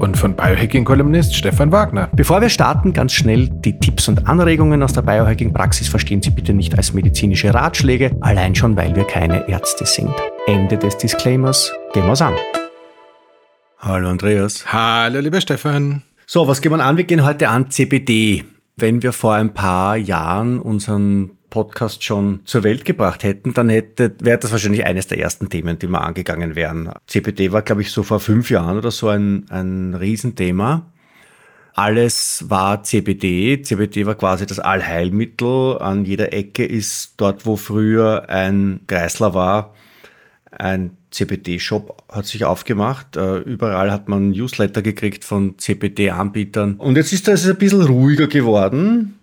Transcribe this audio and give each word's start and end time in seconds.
Und 0.00 0.16
von 0.16 0.34
Biohacking-Kolumnist 0.34 1.34
Stefan 1.34 1.72
Wagner. 1.72 2.08
Bevor 2.16 2.40
wir 2.40 2.48
starten, 2.48 2.94
ganz 2.94 3.12
schnell 3.12 3.50
die 3.50 3.78
Tipps 3.78 4.08
und 4.08 4.26
Anregungen 4.26 4.82
aus 4.82 4.94
der 4.94 5.02
Biohacking-Praxis 5.02 5.88
verstehen 5.88 6.22
Sie 6.22 6.30
bitte 6.30 6.54
nicht 6.54 6.74
als 6.74 6.94
medizinische 6.94 7.52
Ratschläge, 7.52 8.16
allein 8.22 8.54
schon, 8.54 8.74
weil 8.78 8.96
wir 8.96 9.04
keine 9.04 9.46
Ärzte 9.46 9.84
sind. 9.84 10.10
Ende 10.46 10.78
des 10.78 10.96
Disclaimers. 10.96 11.70
Gehen 11.92 12.06
wir's 12.06 12.22
an. 12.22 12.32
Hallo 13.78 14.08
Andreas. 14.08 14.72
Hallo 14.72 15.20
lieber 15.20 15.42
Stefan. 15.42 16.00
So, 16.24 16.48
was 16.48 16.62
gehen 16.62 16.72
wir 16.72 16.82
an? 16.82 16.96
Wir 16.96 17.04
gehen 17.04 17.22
heute 17.22 17.50
an 17.50 17.70
CBD. 17.70 18.44
Wenn 18.78 19.02
wir 19.02 19.12
vor 19.12 19.34
ein 19.34 19.52
paar 19.52 19.98
Jahren 19.98 20.60
unseren 20.60 21.32
Podcast 21.50 22.04
schon 22.04 22.40
zur 22.44 22.62
Welt 22.62 22.84
gebracht 22.84 23.22
hätten, 23.24 23.52
dann 23.52 23.68
hätte, 23.68 24.14
wäre 24.20 24.38
das 24.38 24.52
wahrscheinlich 24.52 24.84
eines 24.84 25.08
der 25.08 25.18
ersten 25.18 25.50
Themen, 25.50 25.78
die 25.78 25.88
wir 25.88 26.00
angegangen 26.00 26.54
wären. 26.54 26.92
CBD 27.06 27.52
war, 27.52 27.62
glaube 27.62 27.82
ich, 27.82 27.90
so 27.90 28.02
vor 28.02 28.20
fünf 28.20 28.50
Jahren 28.50 28.78
oder 28.78 28.90
so 28.90 29.08
ein, 29.08 29.46
ein 29.50 29.94
Riesenthema. 29.94 30.86
Alles 31.74 32.44
war 32.48 32.82
CBD. 32.82 33.62
CBD 33.62 34.06
war 34.06 34.14
quasi 34.14 34.46
das 34.46 34.58
Allheilmittel. 34.58 35.78
An 35.78 36.04
jeder 36.04 36.32
Ecke 36.32 36.64
ist 36.64 37.14
dort, 37.16 37.46
wo 37.46 37.56
früher 37.56 38.28
ein 38.28 38.80
Kreisler 38.86 39.34
war, 39.34 39.74
ein 40.50 40.96
CBD-Shop 41.10 42.02
hat 42.10 42.26
sich 42.26 42.44
aufgemacht. 42.44 43.16
Äh, 43.16 43.38
überall 43.38 43.90
hat 43.90 44.08
man 44.08 44.30
Newsletter 44.30 44.82
gekriegt 44.82 45.24
von 45.24 45.58
CBD-Anbietern. 45.58 46.74
Und 46.74 46.96
jetzt 46.96 47.12
ist 47.12 47.28
das 47.28 47.46
ein 47.46 47.56
bisschen 47.56 47.82
ruhiger 47.82 48.26
geworden. 48.26 49.19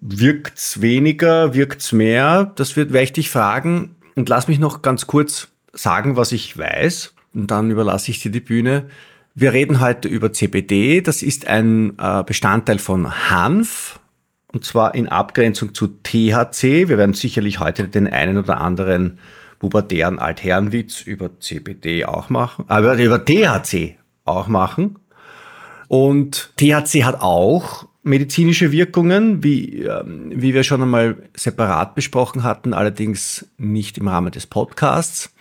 Wirkt's 0.00 0.80
weniger, 0.80 1.54
wirkt's 1.54 1.92
mehr? 1.92 2.52
Das 2.56 2.76
wird, 2.76 2.92
werde 2.92 3.04
ich 3.04 3.12
dich 3.12 3.30
fragen. 3.30 3.96
Und 4.14 4.28
lass 4.28 4.48
mich 4.48 4.58
noch 4.58 4.82
ganz 4.82 5.06
kurz 5.06 5.48
sagen, 5.72 6.16
was 6.16 6.32
ich 6.32 6.56
weiß. 6.56 7.14
Und 7.34 7.50
dann 7.50 7.70
überlasse 7.70 8.10
ich 8.10 8.20
dir 8.20 8.30
die 8.30 8.40
Bühne. 8.40 8.86
Wir 9.34 9.52
reden 9.52 9.80
heute 9.80 10.08
über 10.08 10.32
CBD. 10.32 11.00
Das 11.00 11.22
ist 11.22 11.46
ein 11.46 11.98
äh, 11.98 12.22
Bestandteil 12.24 12.78
von 12.78 13.30
Hanf. 13.30 14.00
Und 14.52 14.64
zwar 14.64 14.94
in 14.94 15.08
Abgrenzung 15.08 15.74
zu 15.74 15.88
THC. 15.88 16.88
Wir 16.88 16.98
werden 16.98 17.14
sicherlich 17.14 17.60
heute 17.60 17.88
den 17.88 18.06
einen 18.06 18.38
oder 18.38 18.60
anderen 18.60 19.18
pubertären 19.58 20.18
Altherrenwitz 20.18 21.02
über 21.02 21.38
CBD 21.40 22.04
auch 22.04 22.30
machen, 22.30 22.64
aber 22.68 22.96
über 22.96 23.24
THC 23.24 23.96
auch 24.24 24.46
machen. 24.46 24.96
Und 25.88 26.52
THC 26.56 27.04
hat 27.04 27.20
auch 27.20 27.87
medizinische 28.08 28.72
Wirkungen, 28.72 29.42
wie, 29.42 29.82
ähm, 29.82 30.32
wie 30.34 30.54
wir 30.54 30.64
schon 30.64 30.82
einmal 30.82 31.16
separat 31.34 31.94
besprochen 31.94 32.42
hatten, 32.42 32.74
allerdings 32.74 33.46
nicht 33.58 33.98
im 33.98 34.08
Rahmen 34.08 34.32
des 34.32 34.46
Podcasts. 34.46 35.32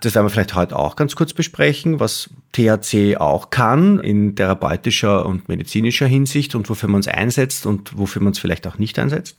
Das 0.00 0.14
werden 0.14 0.26
wir 0.26 0.30
vielleicht 0.30 0.54
heute 0.54 0.76
auch 0.76 0.96
ganz 0.96 1.14
kurz 1.14 1.32
besprechen, 1.32 2.00
was 2.00 2.30
THC 2.52 3.16
auch 3.18 3.50
kann 3.50 4.00
in 4.00 4.34
therapeutischer 4.34 5.26
und 5.26 5.48
medizinischer 5.48 6.06
Hinsicht 6.06 6.54
und 6.54 6.68
wofür 6.68 6.88
man 6.88 7.00
es 7.00 7.08
einsetzt 7.08 7.66
und 7.66 7.96
wofür 7.96 8.20
man 8.20 8.32
es 8.32 8.38
vielleicht 8.38 8.66
auch 8.66 8.78
nicht 8.78 8.98
einsetzt. 8.98 9.38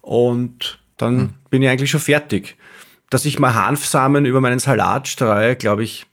Und 0.00 0.78
dann 0.96 1.18
hm. 1.18 1.28
bin 1.50 1.62
ich 1.62 1.68
eigentlich 1.68 1.90
schon 1.90 2.00
fertig 2.00 2.56
dass 3.10 3.24
ich 3.24 3.38
mal 3.38 3.54
Hanfsamen 3.54 4.24
über 4.24 4.40
meinen 4.40 4.58
Salat 4.58 5.08
streue, 5.08 5.56
glaube 5.56 5.84
ich, 5.84 6.06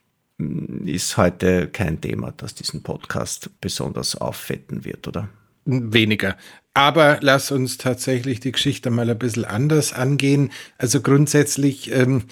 ist 0.85 1.17
heute 1.17 1.67
kein 1.67 2.01
Thema, 2.01 2.33
das 2.35 2.55
diesen 2.55 2.83
Podcast 2.83 3.49
besonders 3.61 4.15
auffetten 4.15 4.85
wird, 4.85 5.07
oder? 5.07 5.29
Weniger. 5.65 6.37
Aber 6.73 7.19
lass 7.21 7.51
uns 7.51 7.77
tatsächlich 7.77 8.39
die 8.39 8.51
Geschichte 8.51 8.89
mal 8.89 9.09
ein 9.09 9.17
bisschen 9.17 9.45
anders 9.45 9.93
angehen. 9.93 10.51
Also 10.77 11.01
grundsätzlich, 11.01 11.91
ähm, 11.91 12.23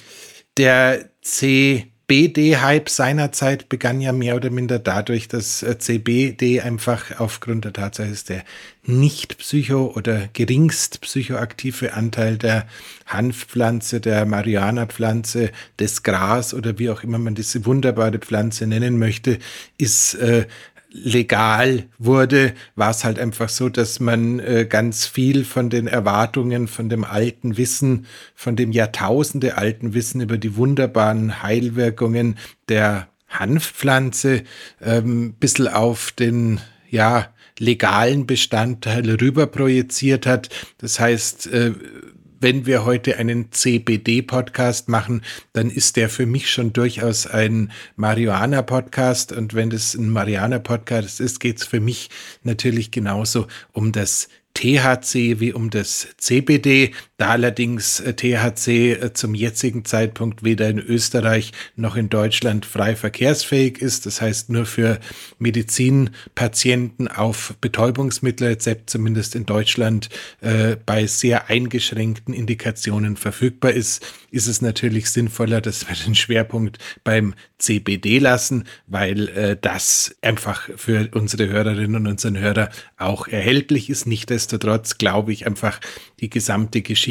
der 0.57 1.09
CBD-Hype 1.21 2.89
seinerzeit 2.89 3.69
begann 3.69 4.01
ja 4.01 4.11
mehr 4.11 4.35
oder 4.35 4.49
minder 4.49 4.79
dadurch, 4.79 5.27
dass 5.27 5.61
äh, 5.61 5.77
CBD 5.77 6.61
einfach 6.61 7.19
aufgrund 7.19 7.65
der 7.65 7.73
Tatsache 7.73 8.09
ist, 8.09 8.29
der 8.29 8.43
nicht 8.83 9.37
psycho- 9.37 9.93
oder 9.95 10.27
geringst 10.33 11.01
psychoaktive 11.01 11.93
Anteil 11.93 12.37
der 12.37 12.65
Hanfpflanze, 13.05 14.01
der 14.01 14.25
Marihuana-Pflanze, 14.25 15.51
des 15.79 16.01
Gras 16.01 16.55
oder 16.55 16.79
wie 16.79 16.89
auch 16.89 17.03
immer 17.03 17.19
man 17.19 17.35
diese 17.35 17.65
wunderbare 17.65 18.17
Pflanze 18.17 18.65
nennen 18.65 18.97
möchte, 18.97 19.37
ist 19.77 20.15
äh, 20.15 20.47
legal 20.91 21.85
wurde, 21.97 22.53
war 22.75 22.91
es 22.91 23.03
halt 23.03 23.17
einfach 23.17 23.49
so, 23.49 23.69
dass 23.69 23.99
man 23.99 24.39
äh, 24.39 24.65
ganz 24.69 25.05
viel 25.05 25.45
von 25.45 25.69
den 25.69 25.87
Erwartungen, 25.87 26.67
von 26.67 26.89
dem 26.89 27.03
alten 27.03 27.57
Wissen, 27.57 28.05
von 28.35 28.55
dem 28.55 28.71
Jahrtausende 28.71 29.57
alten 29.57 29.93
Wissen 29.93 30.21
über 30.21 30.37
die 30.37 30.57
wunderbaren 30.57 31.41
Heilwirkungen 31.41 32.37
der 32.67 33.07
Hanfpflanze 33.29 34.43
ähm, 34.81 35.33
bisschen 35.33 35.69
auf 35.69 36.11
den, 36.11 36.59
ja, 36.89 37.29
legalen 37.57 38.25
Bestandteil 38.25 39.09
rüber 39.09 39.47
projiziert 39.47 40.25
hat. 40.25 40.49
Das 40.79 40.99
heißt, 40.99 41.47
äh, 41.47 41.73
wenn 42.41 42.65
wir 42.65 42.85
heute 42.85 43.17
einen 43.17 43.51
CBD-Podcast 43.51 44.89
machen, 44.89 45.21
dann 45.53 45.69
ist 45.69 45.95
der 45.95 46.09
für 46.09 46.25
mich 46.25 46.51
schon 46.51 46.73
durchaus 46.73 47.27
ein 47.27 47.71
Marihuana-Podcast. 47.95 49.31
Und 49.31 49.53
wenn 49.53 49.71
es 49.71 49.93
ein 49.93 50.09
Marihuana-Podcast 50.09 51.21
ist, 51.21 51.39
geht 51.39 51.59
es 51.59 51.65
für 51.65 51.79
mich 51.79 52.09
natürlich 52.43 52.89
genauso 52.89 53.45
um 53.71 53.91
das 53.91 54.27
THC 54.55 55.39
wie 55.39 55.53
um 55.53 55.69
das 55.69 56.07
CBD, 56.17 56.93
da 57.21 57.29
allerdings 57.29 57.99
äh, 57.99 58.15
THC 58.15 58.93
äh, 58.93 59.13
zum 59.13 59.35
jetzigen 59.35 59.85
Zeitpunkt 59.85 60.43
weder 60.43 60.67
in 60.67 60.79
Österreich 60.79 61.51
noch 61.75 61.95
in 61.95 62.09
Deutschland 62.09 62.65
frei 62.65 62.95
verkehrsfähig 62.95 63.79
ist, 63.79 64.07
das 64.07 64.21
heißt 64.21 64.49
nur 64.49 64.65
für 64.65 64.99
Medizinpatienten 65.37 67.07
auf 67.07 67.53
Betäubungsmittelrezept, 67.61 68.89
zumindest 68.89 69.35
in 69.35 69.45
Deutschland, 69.45 70.09
äh, 70.41 70.77
bei 70.83 71.05
sehr 71.05 71.47
eingeschränkten 71.47 72.33
Indikationen 72.33 73.15
verfügbar 73.17 73.71
ist, 73.71 74.03
ist 74.31 74.47
es 74.47 74.63
natürlich 74.63 75.11
sinnvoller, 75.11 75.61
dass 75.61 75.87
wir 75.87 75.95
den 75.95 76.15
Schwerpunkt 76.15 76.79
beim 77.03 77.35
CBD 77.59 78.17
lassen, 78.17 78.63
weil 78.87 79.27
äh, 79.29 79.57
das 79.61 80.15
einfach 80.21 80.69
für 80.75 81.09
unsere 81.13 81.49
Hörerinnen 81.49 81.97
und 81.97 82.07
unseren 82.07 82.39
Hörer 82.39 82.69
auch 82.97 83.27
erhältlich 83.27 83.91
ist. 83.91 84.07
Nichtsdestotrotz 84.07 84.97
glaube 84.97 85.33
ich 85.33 85.45
einfach, 85.45 85.79
die 86.19 86.29
gesamte 86.29 86.81
Geschichte 86.81 87.10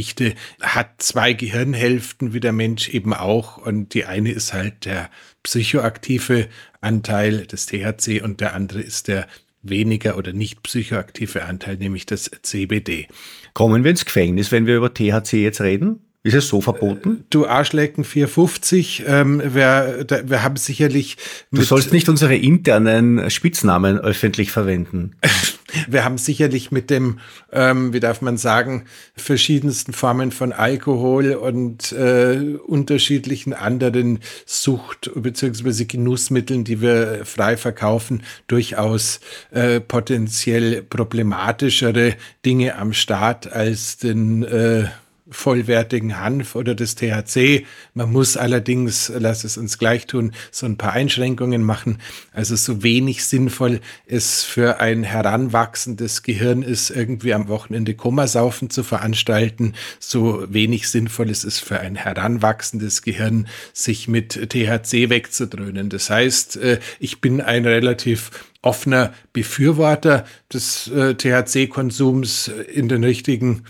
hat 0.60 1.02
zwei 1.02 1.32
Gehirnhälften, 1.32 2.32
wie 2.32 2.40
der 2.40 2.52
Mensch 2.52 2.88
eben 2.88 3.14
auch. 3.14 3.58
Und 3.58 3.94
die 3.94 4.04
eine 4.04 4.32
ist 4.32 4.52
halt 4.52 4.84
der 4.84 5.10
psychoaktive 5.42 6.48
Anteil 6.80 7.46
des 7.46 7.66
THC 7.66 8.22
und 8.22 8.40
der 8.40 8.54
andere 8.54 8.80
ist 8.80 9.08
der 9.08 9.26
weniger 9.62 10.16
oder 10.16 10.32
nicht 10.32 10.62
psychoaktive 10.62 11.44
Anteil, 11.44 11.76
nämlich 11.76 12.06
das 12.06 12.30
CBD. 12.42 13.08
Kommen 13.52 13.84
wir 13.84 13.90
ins 13.90 14.04
Gefängnis, 14.04 14.52
wenn 14.52 14.66
wir 14.66 14.76
über 14.76 14.94
THC 14.94 15.34
jetzt 15.34 15.60
reden? 15.60 16.00
Ist 16.22 16.34
es 16.34 16.48
so 16.48 16.60
verboten? 16.60 17.24
Du 17.30 17.46
Arschlecken 17.46 18.04
450, 18.04 19.04
ähm, 19.06 19.42
wir, 19.54 20.04
da, 20.04 20.28
wir 20.28 20.42
haben 20.42 20.56
sicherlich. 20.56 21.16
Du 21.50 21.62
sollst 21.62 21.94
nicht 21.94 22.10
unsere 22.10 22.36
internen 22.36 23.30
Spitznamen 23.30 23.98
öffentlich 23.98 24.52
verwenden. 24.52 25.16
wir 25.88 26.04
haben 26.04 26.18
sicherlich 26.18 26.70
mit 26.70 26.90
dem, 26.90 27.20
ähm, 27.52 27.94
wie 27.94 28.00
darf 28.00 28.20
man 28.20 28.36
sagen, 28.36 28.84
verschiedensten 29.16 29.94
Formen 29.94 30.30
von 30.30 30.52
Alkohol 30.52 31.32
und 31.32 31.92
äh, 31.92 32.58
unterschiedlichen 32.66 33.54
anderen 33.54 34.18
Sucht- 34.44 35.10
bzw. 35.14 35.86
Genussmitteln, 35.86 36.64
die 36.64 36.82
wir 36.82 37.22
frei 37.24 37.56
verkaufen, 37.56 38.24
durchaus 38.46 39.20
äh, 39.52 39.80
potenziell 39.80 40.82
problematischere 40.82 42.16
Dinge 42.44 42.76
am 42.76 42.92
Start 42.92 43.50
als 43.50 43.96
den 43.96 44.42
äh, 44.42 44.84
vollwertigen 45.30 46.18
Hanf 46.20 46.54
oder 46.54 46.74
das 46.74 46.94
THC. 46.94 47.64
Man 47.94 48.12
muss 48.12 48.36
allerdings, 48.36 49.12
lass 49.16 49.44
es 49.44 49.56
uns 49.56 49.78
gleich 49.78 50.06
tun, 50.06 50.32
so 50.50 50.66
ein 50.66 50.76
paar 50.76 50.92
Einschränkungen 50.92 51.62
machen. 51.62 51.98
Also 52.32 52.56
so 52.56 52.82
wenig 52.82 53.24
sinnvoll 53.24 53.80
es 54.06 54.42
für 54.42 54.80
ein 54.80 55.02
heranwachsendes 55.02 56.22
Gehirn 56.22 56.62
ist, 56.62 56.90
irgendwie 56.90 57.34
am 57.34 57.48
Wochenende 57.48 57.94
Kummersaufen 57.94 58.70
zu 58.70 58.82
veranstalten, 58.82 59.74
so 59.98 60.44
wenig 60.48 60.88
sinnvoll 60.88 61.30
ist 61.30 61.44
es 61.44 61.58
für 61.58 61.80
ein 61.80 61.96
heranwachsendes 61.96 63.02
Gehirn, 63.02 63.46
sich 63.72 64.08
mit 64.08 64.50
THC 64.50 65.10
wegzudröhnen. 65.10 65.88
Das 65.88 66.10
heißt, 66.10 66.56
äh, 66.56 66.80
ich 66.98 67.20
bin 67.20 67.40
ein 67.40 67.64
relativ 67.64 68.30
offener 68.62 69.14
Befürworter 69.32 70.24
des 70.52 70.88
äh, 70.88 71.14
THC-Konsums 71.14 72.48
in 72.48 72.88
den 72.88 73.04
richtigen 73.04 73.64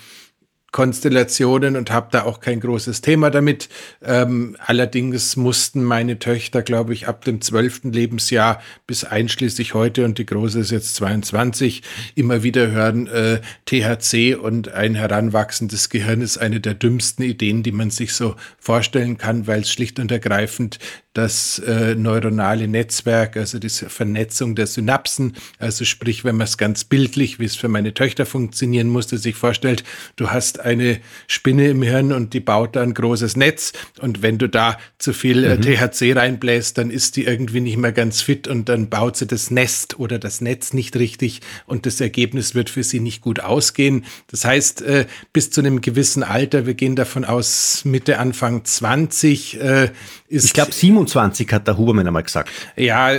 Konstellationen 0.72 1.76
und 1.76 1.90
habe 1.90 2.08
da 2.10 2.22
auch 2.22 2.40
kein 2.40 2.60
großes 2.60 3.00
Thema 3.00 3.30
damit. 3.30 3.68
Ähm, 4.02 4.56
allerdings 4.64 5.36
mussten 5.36 5.82
meine 5.82 6.18
Töchter, 6.18 6.62
glaube 6.62 6.92
ich, 6.92 7.08
ab 7.08 7.24
dem 7.24 7.40
zwölften 7.40 7.92
Lebensjahr 7.92 8.62
bis 8.86 9.04
einschließlich 9.04 9.74
heute 9.74 10.04
und 10.04 10.18
die 10.18 10.26
Große 10.26 10.60
ist 10.60 10.70
jetzt 10.70 10.94
22, 10.96 11.82
immer 12.14 12.42
wieder 12.42 12.70
hören, 12.70 13.06
äh, 13.08 13.40
THC 13.66 14.36
und 14.36 14.68
ein 14.68 14.94
heranwachsendes 14.94 15.90
Gehirn 15.90 16.20
ist 16.20 16.38
eine 16.38 16.60
der 16.60 16.74
dümmsten 16.74 17.24
Ideen, 17.24 17.62
die 17.62 17.72
man 17.72 17.90
sich 17.90 18.14
so 18.14 18.36
vorstellen 18.58 19.18
kann, 19.18 19.46
weil 19.46 19.62
es 19.62 19.72
schlicht 19.72 19.98
und 19.98 20.12
ergreifend 20.12 20.78
das 21.12 21.58
äh, 21.58 21.96
neuronale 21.96 22.68
Netzwerk, 22.68 23.36
also 23.36 23.58
diese 23.58 23.90
Vernetzung 23.90 24.54
der 24.54 24.68
Synapsen, 24.68 25.34
also 25.58 25.84
sprich, 25.84 26.24
wenn 26.24 26.36
man 26.36 26.46
es 26.46 26.56
ganz 26.56 26.84
bildlich, 26.84 27.40
wie 27.40 27.46
es 27.46 27.56
für 27.56 27.66
meine 27.66 27.94
Töchter 27.94 28.26
funktionieren 28.26 28.86
musste, 28.86 29.18
sich 29.18 29.34
vorstellt, 29.34 29.82
du 30.14 30.30
hast 30.30 30.60
eine 30.60 31.00
Spinne 31.26 31.68
im 31.68 31.82
Hirn 31.82 32.12
und 32.12 32.32
die 32.32 32.38
baut 32.38 32.76
da 32.76 32.82
ein 32.82 32.94
großes 32.94 33.36
Netz 33.36 33.72
und 34.00 34.22
wenn 34.22 34.38
du 34.38 34.48
da 34.48 34.78
zu 34.98 35.12
viel 35.12 35.42
äh, 35.42 35.56
mhm. 35.56 35.62
THC 35.62 36.16
reinbläst, 36.16 36.78
dann 36.78 36.92
ist 36.92 37.16
die 37.16 37.24
irgendwie 37.24 37.60
nicht 37.60 37.76
mehr 37.76 37.92
ganz 37.92 38.22
fit 38.22 38.46
und 38.46 38.68
dann 38.68 38.88
baut 38.88 39.16
sie 39.16 39.26
das 39.26 39.50
Nest 39.50 39.98
oder 39.98 40.20
das 40.20 40.40
Netz 40.40 40.72
nicht 40.72 40.94
richtig 40.94 41.40
und 41.66 41.86
das 41.86 42.00
Ergebnis 42.00 42.54
wird 42.54 42.70
für 42.70 42.84
sie 42.84 43.00
nicht 43.00 43.20
gut 43.20 43.40
ausgehen. 43.40 44.04
Das 44.28 44.44
heißt, 44.44 44.82
äh, 44.82 45.06
bis 45.32 45.50
zu 45.50 45.60
einem 45.60 45.80
gewissen 45.80 46.22
Alter, 46.22 46.66
wir 46.66 46.74
gehen 46.74 46.94
davon 46.94 47.24
aus 47.24 47.84
Mitte, 47.84 48.20
Anfang 48.20 48.64
20, 48.64 49.60
äh, 49.60 49.90
ist... 50.28 50.44
Ich 50.44 50.52
glaube, 50.52 50.70
27 51.06 51.52
hat 51.52 51.66
der 51.66 51.78
Hubermann 51.78 52.06
einmal 52.06 52.22
gesagt. 52.22 52.50
Ja, 52.76 53.10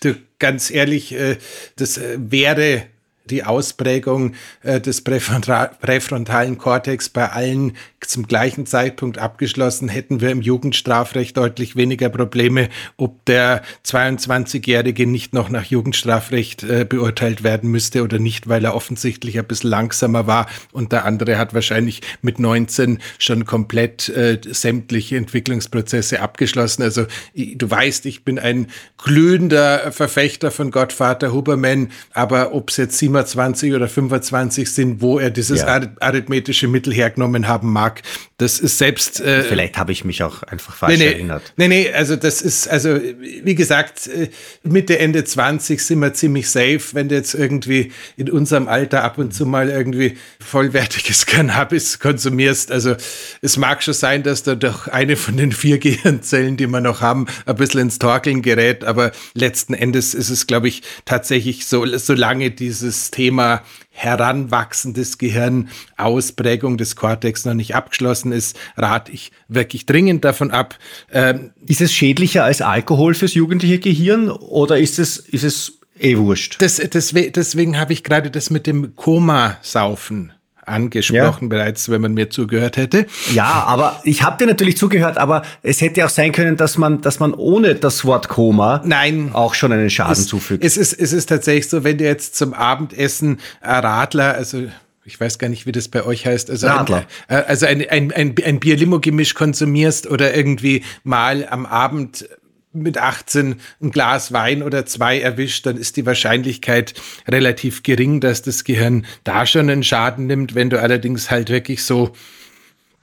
du, 0.00 0.16
ganz 0.38 0.70
ehrlich, 0.70 1.12
äh, 1.12 1.36
das 1.76 1.98
äh, 1.98 2.16
wäre 2.18 2.84
die 3.30 3.44
Ausprägung 3.44 4.34
äh, 4.62 4.80
des 4.80 5.02
präfrontalen 5.02 6.58
Kortex 6.58 7.08
bei 7.08 7.28
allen 7.30 7.74
zum 8.00 8.26
gleichen 8.26 8.66
Zeitpunkt 8.66 9.18
abgeschlossen, 9.18 9.88
hätten 9.88 10.20
wir 10.20 10.30
im 10.30 10.40
Jugendstrafrecht 10.40 11.36
deutlich 11.36 11.76
weniger 11.76 12.08
Probleme, 12.08 12.68
ob 12.96 13.24
der 13.26 13.62
22-Jährige 13.84 15.06
nicht 15.06 15.34
noch 15.34 15.48
nach 15.48 15.64
Jugendstrafrecht 15.64 16.62
äh, 16.62 16.86
beurteilt 16.88 17.42
werden 17.42 17.70
müsste 17.70 18.02
oder 18.02 18.18
nicht, 18.18 18.48
weil 18.48 18.64
er 18.64 18.74
offensichtlich 18.74 19.38
ein 19.38 19.46
bisschen 19.46 19.70
langsamer 19.70 20.26
war 20.26 20.46
und 20.72 20.92
der 20.92 21.04
andere 21.04 21.38
hat 21.38 21.54
wahrscheinlich 21.54 22.02
mit 22.22 22.38
19 22.38 22.98
schon 23.18 23.44
komplett 23.44 24.08
äh, 24.08 24.38
sämtliche 24.48 25.16
Entwicklungsprozesse 25.16 26.20
abgeschlossen. 26.20 26.82
Also 26.82 27.06
du 27.34 27.70
weißt, 27.70 28.06
ich 28.06 28.24
bin 28.24 28.38
ein 28.38 28.68
glühender 28.96 29.92
Verfechter 29.92 30.50
von 30.50 30.70
Gottvater 30.70 31.32
Huberman, 31.32 31.90
aber 32.12 32.54
ob 32.54 32.70
es 32.70 32.76
jetzt 32.76 32.98
27 33.26 33.74
oder 33.74 33.88
25 33.88 34.70
sind, 34.70 35.00
wo 35.00 35.18
er 35.18 35.30
dieses 35.30 35.60
ja. 35.60 35.80
arithmetische 36.00 36.68
Mittel 36.68 36.92
hergenommen 36.92 37.48
haben 37.48 37.72
mag. 37.72 38.02
Das 38.38 38.60
ist 38.60 38.78
selbst. 38.78 39.20
Äh, 39.20 39.42
Vielleicht 39.42 39.78
habe 39.78 39.92
ich 39.92 40.04
mich 40.04 40.22
auch 40.22 40.42
einfach 40.44 40.74
falsch 40.74 40.98
nee, 40.98 41.04
nee, 41.04 41.12
erinnert. 41.12 41.52
Nee, 41.56 41.68
nee, 41.68 41.92
also 41.92 42.16
das 42.16 42.40
ist, 42.40 42.68
also 42.68 43.00
wie 43.42 43.54
gesagt, 43.54 44.06
äh, 44.06 44.28
Mitte, 44.62 44.98
Ende 44.98 45.24
20 45.24 45.80
sind 45.80 45.98
wir 46.00 46.14
ziemlich 46.14 46.48
safe, 46.48 46.80
wenn 46.92 47.08
du 47.08 47.16
jetzt 47.16 47.34
irgendwie 47.34 47.92
in 48.16 48.30
unserem 48.30 48.68
Alter 48.68 49.02
ab 49.02 49.18
und 49.18 49.34
zu 49.34 49.44
mal 49.46 49.68
irgendwie 49.68 50.16
vollwertiges 50.40 51.26
Cannabis 51.26 51.98
konsumierst. 51.98 52.70
Also 52.70 52.94
es 53.42 53.56
mag 53.56 53.82
schon 53.82 53.94
sein, 53.94 54.22
dass 54.22 54.42
da 54.44 54.54
doch 54.54 54.88
eine 54.88 55.16
von 55.16 55.36
den 55.36 55.52
vier 55.52 55.78
Gehirnzellen, 55.88 56.56
die 56.56 56.66
wir 56.66 56.80
noch 56.80 57.00
haben, 57.00 57.26
ein 57.46 57.56
bisschen 57.56 57.80
ins 57.80 57.98
Torkeln 57.98 58.42
gerät, 58.42 58.84
aber 58.84 59.12
letzten 59.34 59.74
Endes 59.74 60.14
ist 60.14 60.30
es, 60.30 60.46
glaube 60.46 60.68
ich, 60.68 60.82
tatsächlich 61.04 61.66
so, 61.66 61.84
solange 61.96 62.50
dieses 62.50 63.07
Thema 63.10 63.62
heranwachsendes 63.90 65.18
Gehirn, 65.18 65.68
Ausprägung 65.96 66.78
des 66.78 66.96
Kortex 66.96 67.44
noch 67.44 67.54
nicht 67.54 67.74
abgeschlossen 67.74 68.32
ist, 68.32 68.58
rate 68.76 69.12
ich 69.12 69.32
wirklich 69.48 69.86
dringend 69.86 70.24
davon 70.24 70.50
ab. 70.50 70.78
Ähm, 71.12 71.50
ist 71.66 71.80
es 71.80 71.92
schädlicher 71.92 72.44
als 72.44 72.62
Alkohol 72.62 73.14
fürs 73.14 73.34
jugendliche 73.34 73.78
Gehirn 73.78 74.30
oder 74.30 74.78
ist 74.78 74.98
es, 74.98 75.18
ist 75.18 75.44
es 75.44 75.80
eh 75.98 76.16
wurscht? 76.16 76.60
Das, 76.60 76.76
das, 76.76 77.12
deswegen 77.12 77.78
habe 77.78 77.92
ich 77.92 78.04
gerade 78.04 78.30
das 78.30 78.50
mit 78.50 78.66
dem 78.66 78.94
Koma-Saufen 78.94 80.32
angesprochen 80.68 81.44
ja. 81.44 81.48
bereits, 81.48 81.88
wenn 81.88 82.00
man 82.00 82.14
mir 82.14 82.30
zugehört 82.30 82.76
hätte. 82.76 83.06
Ja, 83.32 83.64
aber 83.66 84.00
ich 84.04 84.22
habe 84.22 84.36
dir 84.38 84.46
natürlich 84.46 84.76
zugehört, 84.76 85.18
aber 85.18 85.42
es 85.62 85.80
hätte 85.80 86.04
auch 86.04 86.10
sein 86.10 86.32
können, 86.32 86.56
dass 86.56 86.78
man, 86.78 87.00
dass 87.00 87.20
man 87.20 87.34
ohne 87.34 87.74
das 87.74 88.04
Wort 88.04 88.28
Koma 88.28 88.82
Nein, 88.84 89.30
auch 89.32 89.54
schon 89.54 89.72
einen 89.72 89.90
Schaden 89.90 90.12
es, 90.12 90.26
zufügt. 90.26 90.64
Es 90.64 90.76
ist, 90.76 90.92
es 90.92 91.12
ist 91.12 91.26
tatsächlich 91.26 91.68
so, 91.68 91.84
wenn 91.84 91.98
du 91.98 92.04
jetzt 92.04 92.36
zum 92.36 92.54
Abendessen 92.54 93.38
Radler, 93.62 94.34
also 94.34 94.64
ich 95.04 95.18
weiß 95.18 95.38
gar 95.38 95.48
nicht, 95.48 95.66
wie 95.66 95.72
das 95.72 95.88
bei 95.88 96.04
euch 96.04 96.26
heißt, 96.26 96.50
also 96.50 96.66
Radler. 96.66 97.04
ein, 97.28 97.38
äh, 97.38 97.42
also 97.46 97.66
ein, 97.66 97.88
ein, 97.88 98.12
ein, 98.12 98.34
ein 98.44 98.60
Bier-Limo-Gemisch 98.60 99.34
konsumierst 99.34 100.06
oder 100.06 100.34
irgendwie 100.34 100.84
mal 101.02 101.46
am 101.48 101.64
Abend 101.66 102.28
mit 102.72 102.98
18 102.98 103.60
ein 103.80 103.90
Glas 103.90 104.32
Wein 104.32 104.62
oder 104.62 104.86
zwei 104.86 105.20
erwischt, 105.20 105.66
dann 105.66 105.76
ist 105.76 105.96
die 105.96 106.06
Wahrscheinlichkeit 106.06 106.94
relativ 107.26 107.82
gering, 107.82 108.20
dass 108.20 108.42
das 108.42 108.64
Gehirn 108.64 109.06
da 109.24 109.46
schon 109.46 109.70
einen 109.70 109.82
Schaden 109.82 110.26
nimmt. 110.26 110.54
Wenn 110.54 110.70
du 110.70 110.80
allerdings 110.80 111.30
halt 111.30 111.50
wirklich 111.50 111.82
so 111.82 112.12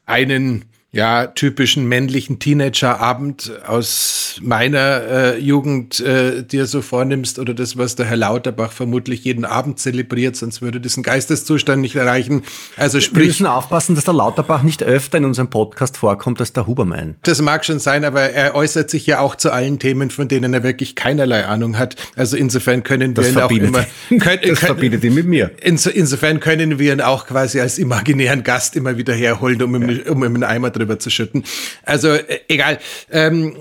einen 0.05 0.65
ja, 0.95 1.27
typischen 1.27 1.89
männlichen 1.89 2.39
Teenagerabend 2.39 3.51
aus 3.67 4.39
meiner 4.41 5.01
äh, 5.03 5.39
Jugend 5.39 5.99
äh, 5.99 6.41
dir 6.41 6.67
so 6.67 6.81
vornimmst 6.81 7.37
oder 7.37 7.53
das, 7.53 7.77
was 7.77 7.97
der 7.97 8.05
Herr 8.05 8.15
Lauterbach 8.15 8.71
vermutlich 8.71 9.25
jeden 9.25 9.43
Abend 9.43 9.77
zelebriert, 9.77 10.37
sonst 10.37 10.61
würde 10.61 10.79
diesen 10.79 11.03
Geisteszustand 11.03 11.81
nicht 11.81 11.97
erreichen. 11.97 12.43
Also 12.77 13.01
sprich. 13.01 13.23
Wir 13.23 13.27
müssen 13.27 13.45
aufpassen, 13.45 13.95
dass 13.95 14.05
der 14.05 14.13
Lauterbach 14.13 14.63
nicht 14.63 14.83
öfter 14.83 15.17
in 15.17 15.25
unserem 15.25 15.49
Podcast 15.49 15.97
vorkommt 15.97 16.39
als 16.39 16.53
der 16.53 16.65
Hubermann. 16.65 17.15
Das 17.23 17.41
mag 17.41 17.65
schon 17.65 17.79
sein, 17.79 18.05
aber 18.05 18.21
er 18.21 18.55
äußert 18.55 18.89
sich 18.89 19.05
ja 19.05 19.19
auch 19.19 19.35
zu 19.35 19.51
allen 19.51 19.79
Themen, 19.79 20.11
von 20.11 20.29
denen 20.29 20.53
er 20.53 20.63
wirklich 20.63 20.95
keinerlei 20.95 21.45
Ahnung 21.45 21.77
hat. 21.77 21.97
Also 22.15 22.37
insofern 22.37 22.83
können 22.83 23.17
wir 23.17 23.23
das 23.23 23.33
ihn 23.33 23.39
auch 23.39 23.51
immer. 23.51 23.85
Können, 24.17 24.39
das 24.47 24.59
verbietet 24.59 25.03
ihn 25.03 25.13
mit 25.13 25.27
mir. 25.27 25.51
Inso, 25.61 25.89
insofern 25.89 26.39
können 26.39 26.79
wir 26.79 26.93
ihn 26.93 27.01
auch 27.01 27.27
quasi 27.27 27.59
als 27.59 27.79
imaginären 27.79 28.43
Gast 28.45 28.77
immer 28.77 28.97
wieder 28.97 29.13
herholen, 29.13 29.61
um, 29.61 29.89
ja. 29.89 30.09
um 30.09 30.23
ihm 30.23 30.35
einen 30.35 30.43
Eimer 30.45 30.69
drüber 30.69 30.84
drüber 30.85 30.99
zu 30.99 31.09
schütten. 31.09 31.43
Also 31.83 32.09
äh, 32.09 32.39
egal. 32.47 32.79
Ähm, 33.11 33.57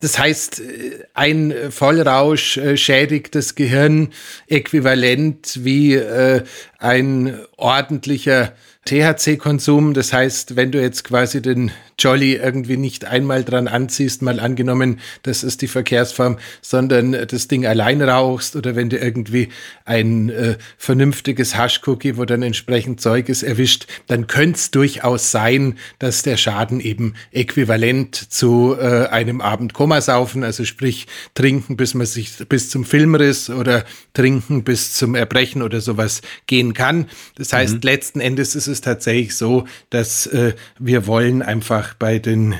das 0.00 0.18
heißt, 0.18 0.60
äh, 0.60 1.04
ein 1.14 1.54
Vollrausch 1.70 2.56
äh, 2.56 2.76
schädigt 2.76 3.34
das 3.34 3.54
Gehirn 3.54 4.12
äquivalent 4.48 5.64
wie 5.64 5.94
äh, 5.94 6.42
ein 6.78 7.38
ordentlicher 7.56 8.52
THC-Konsum. 8.90 9.94
Das 9.94 10.12
heißt, 10.12 10.56
wenn 10.56 10.72
du 10.72 10.80
jetzt 10.80 11.04
quasi 11.04 11.40
den 11.40 11.70
Jolly 11.96 12.34
irgendwie 12.34 12.76
nicht 12.76 13.04
einmal 13.04 13.44
dran 13.44 13.68
anziehst, 13.68 14.20
mal 14.20 14.40
angenommen, 14.40 14.98
das 15.22 15.44
ist 15.44 15.62
die 15.62 15.68
Verkehrsform, 15.68 16.38
sondern 16.60 17.12
das 17.12 17.46
Ding 17.46 17.66
allein 17.66 18.02
rauchst 18.02 18.56
oder 18.56 18.74
wenn 18.74 18.90
du 18.90 18.98
irgendwie 18.98 19.50
ein 19.84 20.30
äh, 20.30 20.56
vernünftiges 20.76 21.56
Haschcookie, 21.56 22.16
wo 22.16 22.24
dann 22.24 22.42
entsprechend 22.42 23.00
Zeug 23.00 23.28
ist, 23.28 23.44
erwischt, 23.44 23.86
dann 24.08 24.26
könnte 24.26 24.58
es 24.58 24.70
durchaus 24.72 25.30
sein, 25.30 25.78
dass 26.00 26.22
der 26.22 26.36
Schaden 26.36 26.80
eben 26.80 27.14
äquivalent 27.30 28.16
zu 28.16 28.76
äh, 28.76 29.06
einem 29.06 29.40
Abend 29.40 29.72
Komasaufen, 29.72 30.42
also 30.42 30.64
sprich 30.64 31.06
trinken, 31.34 31.76
bis 31.76 31.94
man 31.94 32.06
sich 32.06 32.32
bis 32.48 32.70
zum 32.70 32.84
Filmriss 32.84 33.50
oder 33.50 33.84
trinken 34.14 34.64
bis 34.64 34.94
zum 34.94 35.14
Erbrechen 35.14 35.62
oder 35.62 35.80
sowas 35.80 36.22
gehen 36.46 36.74
kann. 36.74 37.06
Das 37.36 37.52
heißt, 37.52 37.74
mhm. 37.74 37.80
letzten 37.82 38.20
Endes 38.20 38.56
ist 38.56 38.66
es 38.66 38.79
tatsächlich 38.80 39.36
so, 39.36 39.66
dass 39.90 40.26
äh, 40.26 40.54
wir 40.78 41.06
wollen 41.06 41.42
einfach 41.42 41.94
bei 41.94 42.18
den 42.18 42.54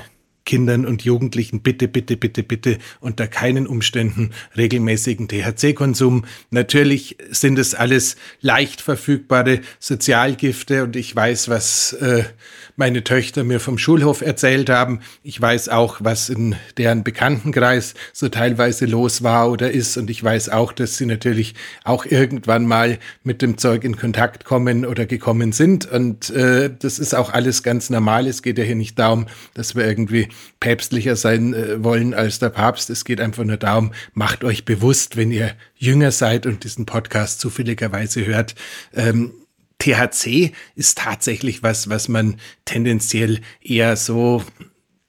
Kindern 0.51 0.85
und 0.85 1.03
Jugendlichen 1.03 1.61
bitte, 1.61 1.87
bitte, 1.87 2.17
bitte, 2.17 2.43
bitte 2.43 2.79
unter 2.99 3.29
keinen 3.29 3.69
Umständen 3.69 4.31
regelmäßigen 4.57 5.29
THC-Konsum. 5.29 6.25
Natürlich 6.51 7.19
sind 7.31 7.57
es 7.57 7.77
alles 7.77 8.17
leicht 8.41 8.81
verfügbare 8.81 9.61
Sozialgifte 9.79 10.83
und 10.83 10.97
ich 10.97 11.15
weiß, 11.15 11.51
was 11.51 11.93
äh, 11.93 12.25
meine 12.75 13.05
Töchter 13.05 13.45
mir 13.45 13.61
vom 13.61 13.79
Schulhof 13.79 14.23
erzählt 14.23 14.71
haben. 14.71 15.03
Ich 15.23 15.41
weiß 15.41 15.69
auch, 15.69 15.99
was 16.01 16.29
in 16.29 16.57
deren 16.79 17.05
Bekanntenkreis 17.05 17.95
so 18.13 18.29
teilweise 18.29 18.87
los 18.87 19.23
war 19.23 19.53
oder 19.53 19.71
ist. 19.71 19.99
Und 19.99 20.11
ich 20.11 20.25
weiß 20.25 20.49
auch, 20.49 20.73
dass 20.73 20.97
sie 20.97 21.07
natürlich 21.07 21.55
auch 21.85 22.07
irgendwann 22.07 22.67
mal 22.67 22.99
mit 23.23 23.41
dem 23.41 23.57
Zeug 23.57 23.85
in 23.85 23.97
Kontakt 23.97 24.45
kommen 24.45 24.85
oder 24.85 25.07
gekommen 25.07 25.53
sind. 25.53 25.89
Und 25.89 26.31
äh, 26.31 26.71
das 26.77 26.99
ist 26.99 27.15
auch 27.15 27.33
alles 27.33 27.63
ganz 27.63 27.89
normal. 27.89 28.27
Es 28.27 28.43
geht 28.43 28.59
ja 28.59 28.65
hier 28.65 28.75
nicht 28.75 28.99
darum, 28.99 29.27
dass 29.55 29.77
wir 29.77 29.87
irgendwie 29.87 30.29
päpstlicher 30.61 31.17
sein 31.17 31.55
äh, 31.55 31.83
wollen 31.83 32.15
als 32.15 32.39
der 32.39 32.51
Papst. 32.51 32.91
Es 32.91 33.05
geht 33.05 33.21
einfach 33.21 33.45
nur 33.45 33.57
darum, 33.57 33.93
macht 34.15 34.45
euch 34.45 34.65
bewusst, 34.65 35.17
wenn 35.17 35.31
ihr 35.31 35.55
jünger 35.77 36.13
seid 36.13 36.47
und 36.47 36.65
diesen 36.65 36.87
Podcast 36.87 37.41
zufälligerweise 37.41 38.25
hört, 38.27 38.55
ähm, 38.95 39.33
THC 39.79 40.53
ist 40.75 40.99
tatsächlich 40.99 41.63
was, 41.63 41.89
was 41.89 42.09
man 42.09 42.37
tendenziell 42.67 43.41
eher 43.63 43.97
so 43.97 44.45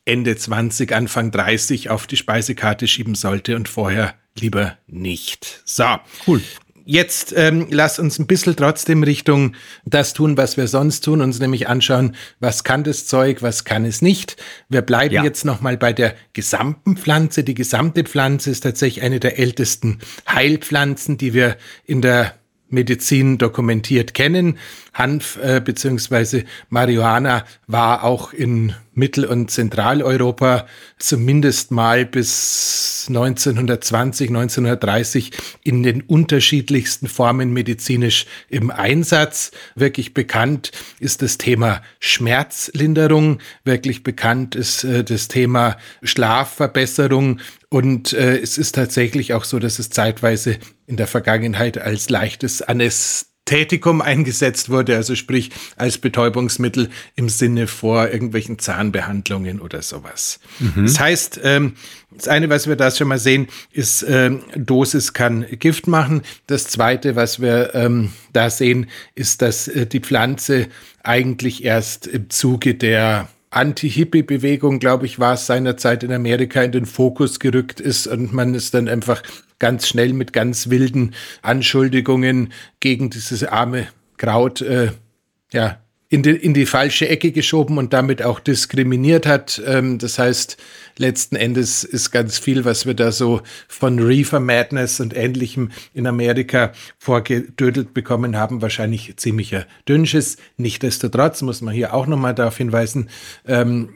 Ende 0.06 0.36
20, 0.36 0.94
Anfang 0.94 1.32
30 1.32 1.90
auf 1.90 2.08
die 2.08 2.18
Speisekarte 2.18 2.88
schieben 2.88 3.16
sollte 3.16 3.56
und 3.56 3.70
vorher 3.70 4.16
lieber 4.40 4.78
nicht. 4.88 5.62
So. 5.66 5.86
Cool. 6.26 6.42
Jetzt 6.86 7.34
ähm, 7.36 7.68
lass 7.70 8.00
uns 8.00 8.20
ein 8.20 8.28
bisschen 8.28 8.56
trotzdem 8.56 9.04
Richtung 9.04 9.56
das 9.86 10.14
tun, 10.14 10.38
was 10.38 10.58
wir 10.58 10.68
sonst 10.68 11.02
tun, 11.02 11.22
uns 11.22 11.40
nämlich 11.40 11.68
anschauen, 11.68 12.16
was 12.40 12.64
kann 12.64 12.84
das 12.84 13.06
Zeug, 13.06 13.42
was 13.42 13.66
kann 13.66 13.86
es 13.86 14.02
nicht. 14.02 14.38
Wir 14.70 14.82
bleiben 14.82 15.16
ja. 15.16 15.24
jetzt 15.24 15.46
nochmal 15.46 15.78
bei 15.78 15.94
der 15.94 16.16
gesamten 16.34 16.98
Pflanze. 16.98 17.44
Die 17.44 17.54
gesamte 17.54 18.04
Pflanze 18.04 18.52
ist 18.52 18.62
tatsächlich 18.62 19.04
eine 19.04 19.20
der 19.20 19.38
ältesten 19.40 20.00
Heilpflanzen, 20.28 21.18
die 21.18 21.34
wir 21.34 21.58
in 21.86 22.02
der 22.02 22.34
Medizin 22.72 23.38
dokumentiert 23.38 24.14
kennen. 24.14 24.58
Hanf 24.94 25.40
äh, 25.42 25.62
bzw. 25.64 26.44
Marihuana 26.70 27.46
war 27.68 28.04
auch 28.04 28.34
in 28.34 28.74
Mittel- 28.94 29.26
und 29.26 29.50
Zentraleuropa 29.50 30.68
zumindest 30.98 31.72
mal 31.72 32.06
bis 32.06 33.06
1920, 33.08 34.30
1930 34.30 35.32
in 35.64 35.84
den 35.84 36.02
unterschiedlichsten 36.02 37.08
Formen 37.08 37.54
medizinisch 37.54 38.26
im 38.50 38.70
Einsatz. 38.70 39.52
Wirklich 39.76 40.14
bekannt 40.14 40.72
ist 41.00 41.22
das 41.22 41.38
Thema 41.38 41.82
Schmerzlinderung, 42.00 43.40
wirklich 43.64 44.04
bekannt 44.04 44.56
ist 44.56 44.84
äh, 44.84 45.06
das 45.06 45.30
Thema 45.30 45.78
Schlafverbesserung 46.04 47.40
und 47.70 48.12
äh, 48.12 48.38
es 48.38 48.58
ist 48.58 48.76
tatsächlich 48.76 49.34
auch 49.34 49.46
so, 49.46 49.58
dass 49.58 49.80
es 49.80 49.90
zeitweise 49.90 50.58
in 50.86 50.98
der 50.98 51.08
Vergangenheit 51.08 51.78
als 51.78 52.10
leichtes 52.10 52.62
Anästhesium 52.62 53.31
Tätikum 53.46 54.02
eingesetzt 54.02 54.70
wurde, 54.70 54.96
also 54.96 55.16
sprich 55.16 55.50
als 55.76 55.98
Betäubungsmittel 55.98 56.90
im 57.16 57.28
Sinne 57.28 57.68
vor 57.68 58.10
irgendwelchen 58.10 58.60
Zahnbehandlungen 58.60 59.60
oder 59.60 59.82
sowas. 59.82 60.40
Mhm. 60.60 60.86
Das 60.86 61.00
heißt, 61.00 61.40
ähm, 61.44 61.74
das 62.12 62.28
eine, 62.28 62.50
was 62.50 62.68
wir 62.68 62.76
da 62.76 62.92
schon 62.92 63.08
mal 63.08 63.18
sehen, 63.18 63.48
ist, 63.72 64.06
ähm, 64.08 64.44
Dosis 64.56 65.14
kann 65.14 65.46
Gift 65.60 65.88
machen. 65.88 66.22
Das 66.48 66.66
zweite, 66.66 67.16
was 67.16 67.42
wir 67.42 67.74
ähm, 67.74 68.12
da 68.32 68.50
sehen, 68.50 68.90
ist, 69.16 69.42
dass 69.42 69.68
äh, 69.68 69.88
die 69.88 70.02
Pflanze 70.02 70.68
eigentlich 71.04 71.64
erst 71.64 72.08
im 72.08 72.30
Zuge 72.30 72.76
der 72.76 73.28
Anti-Hippie-Bewegung, 73.50 74.80
glaube 74.80 75.06
ich, 75.06 75.20
war 75.20 75.34
es 75.34 75.46
seinerzeit 75.46 76.04
in 76.04 76.14
Amerika 76.14 76.62
in 76.62 76.72
den 76.72 76.86
Fokus 76.86 77.40
gerückt 77.40 77.82
ist 77.82 78.08
und 78.08 78.34
man 78.34 78.54
ist 78.54 78.74
dann 78.74 78.88
einfach 78.88 79.24
ganz 79.62 79.88
schnell 79.88 80.14
mit 80.14 80.34
ganz 80.34 80.72
wilden 80.72 81.14
Anschuldigungen 81.44 82.52
gegen 82.80 83.12
dieses 83.12 83.44
arme 83.44 83.88
Kraut 84.18 84.62
äh, 84.62 84.90
ja, 85.54 85.78
in 86.10 86.24
die, 86.24 86.32
in 86.32 86.56
die 86.56 86.66
falsche 86.66 87.08
Ecke 87.08 87.32
geschoben 87.32 87.78
und 87.78 87.94
damit 87.94 88.24
auch 88.24 88.40
diskriminiert 88.40 89.28
hat. 89.28 89.62
Ähm, 89.64 90.00
das 90.00 90.18
heißt, 90.18 90.58
letzten 90.98 91.36
Endes 91.36 91.84
ist 91.84 92.10
ganz 92.10 92.40
viel, 92.40 92.66
was 92.66 92.88
wir 92.88 92.96
da 92.96 93.12
so 93.12 93.42
von 93.68 94.00
Reefer 94.00 94.40
Madness 94.40 95.00
und 95.00 95.16
ähnlichem 95.16 95.70
in 95.94 96.08
Amerika 96.08 96.72
vorgedödelt 96.98 97.94
bekommen 97.94 98.38
haben, 98.38 98.64
wahrscheinlich 98.64 99.16
ziemlicher 99.18 99.68
Dünnschiss. 99.88 100.38
Nichtsdestotrotz 100.58 101.44
muss 101.44 101.62
man 101.62 101.76
hier 101.76 101.94
auch 101.94 102.08
nochmal 102.08 102.34
darauf 102.34 102.58
hinweisen, 102.58 103.10
ähm, 103.46 103.90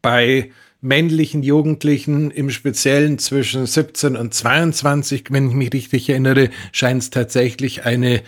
bei 0.00 0.50
männlichen 0.80 1.42
Jugendlichen 1.42 2.30
im 2.30 2.50
Speziellen 2.50 3.18
zwischen 3.18 3.66
17 3.66 4.16
und 4.16 4.32
22, 4.32 5.24
wenn 5.30 5.48
ich 5.48 5.54
mich 5.54 5.72
richtig 5.72 6.08
erinnere, 6.08 6.50
scheint 6.72 7.02
es 7.02 7.10
tatsächlich 7.10 7.84
eine 7.84 8.22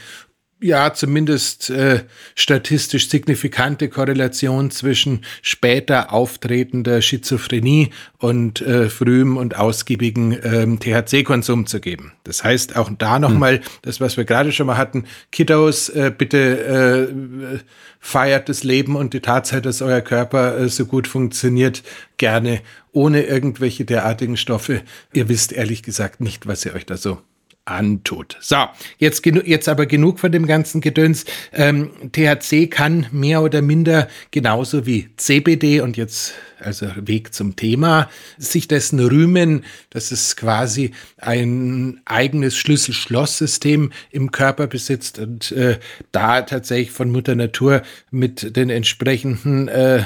ja 0.61 0.93
zumindest 0.93 1.71
äh, 1.71 2.05
statistisch 2.35 3.09
signifikante 3.09 3.89
Korrelation 3.89 4.71
zwischen 4.71 5.25
später 5.43 6.13
auftretender 6.13 7.01
Schizophrenie 7.01 7.91
und 8.19 8.61
äh, 8.61 8.89
frühem 8.89 9.37
und 9.37 9.57
ausgiebigen 9.57 10.39
ähm, 10.43 10.79
THC-Konsum 10.79 11.67
zu 11.67 11.81
geben. 11.81 12.13
Das 12.25 12.45
heißt 12.45 12.77
auch 12.77 12.91
da 12.99 13.19
nochmal 13.19 13.57
hm. 13.57 13.63
das, 13.83 14.01
was 14.01 14.17
wir 14.17 14.25
gerade 14.25 14.53
schon 14.53 14.67
mal 14.67 14.77
hatten, 14.77 15.05
Kiddos, 15.33 15.89
äh, 15.89 16.13
bitte 16.17 17.09
äh, 17.09 17.59
feiert 17.99 18.49
das 18.49 18.65
Leben 18.65 18.97
und 18.97 19.15
die 19.15 19.21
Tatsache, 19.21 19.63
dass 19.63 19.83
euer 19.83 20.01
Körper 20.01 20.59
äh, 20.59 20.69
so 20.69 20.87
gut 20.87 21.09
funktioniert, 21.09 21.83
gerne 22.17 22.61
ohne 22.93 23.23
irgendwelche 23.23 23.85
derartigen 23.85 24.37
Stoffe. 24.37 24.83
Ihr 25.13 25.29
wisst 25.29 25.53
ehrlich 25.53 25.83
gesagt 25.83 26.21
nicht, 26.21 26.47
was 26.47 26.65
ihr 26.65 26.75
euch 26.75 26.87
da 26.87 26.97
so 26.97 27.19
antut. 27.65 28.37
So, 28.41 28.57
jetzt, 28.99 29.25
jetzt 29.25 29.69
aber 29.69 29.87
genug 29.87 30.19
von 30.19 30.33
dem 30.33 30.47
ganzen 30.47 30.81
Gedöns. 30.81 31.25
Ähm, 31.53 31.91
THC 32.13 32.69
kann 32.69 33.07
mehr 33.13 33.43
oder 33.43 33.63
minder 33.63 34.09
genauso 34.31 34.87
wie 34.87 35.11
CBD 35.17 35.81
und 35.81 35.97
jetzt 35.97 36.35
also 36.59 36.89
Weg 36.97 37.33
zum 37.33 37.57
Thema, 37.57 38.11
sich 38.39 38.69
dessen 38.69 39.01
rühmen, 39.01 39.65
dass 39.91 40.13
es 40.13 40.37
quasi 40.37 40.93
ein 41.17 42.01
eigenes 42.05 42.57
Schlüssel-Schloss-System 42.57 43.93
im 44.11 44.31
Körper 44.31 44.67
besitzt 44.67 45.19
und 45.19 45.53
äh, 45.53 45.79
da 46.13 46.43
tatsächlich 46.43 46.91
von 46.91 47.11
Mutter 47.11 47.35
Natur 47.35 47.83
mit 48.11 48.57
den 48.57 48.71
entsprechenden 48.71 49.69
äh, 49.69 50.05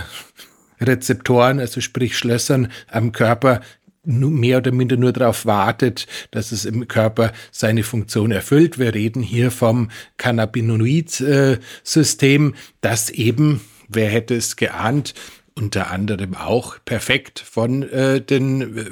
Rezeptoren, 0.81 1.61
also 1.61 1.81
sprich 1.81 2.17
Schlössern 2.17 2.71
am 2.89 3.13
Körper 3.13 3.61
mehr 4.05 4.59
oder 4.59 4.73
minder 4.73 4.97
nur 4.97 5.13
darauf 5.13 5.47
wartet, 5.47 6.09
dass 6.31 6.53
es 6.53 6.65
im 6.65 6.87
Körper 6.89 7.33
seine 7.51 7.83
Funktion 7.83 8.31
erfüllt. 8.31 8.79
Wir 8.79 8.95
reden 8.95 9.23
hier 9.23 9.51
vom 9.51 9.91
Cannabinoid-System, 10.17 12.55
das 12.81 13.11
eben, 13.11 13.61
wer 13.89 14.09
hätte 14.09 14.35
es 14.35 14.57
geahnt, 14.57 15.13
unter 15.55 15.91
anderem 15.91 16.35
auch 16.35 16.79
perfekt 16.85 17.41
von 17.41 17.83
äh, 17.85 18.21
den 18.21 18.77
äh, 18.77 18.85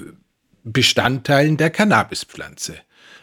Bestandteilen 0.65 1.57
der 1.57 1.71
Cannabispflanze 1.71 2.77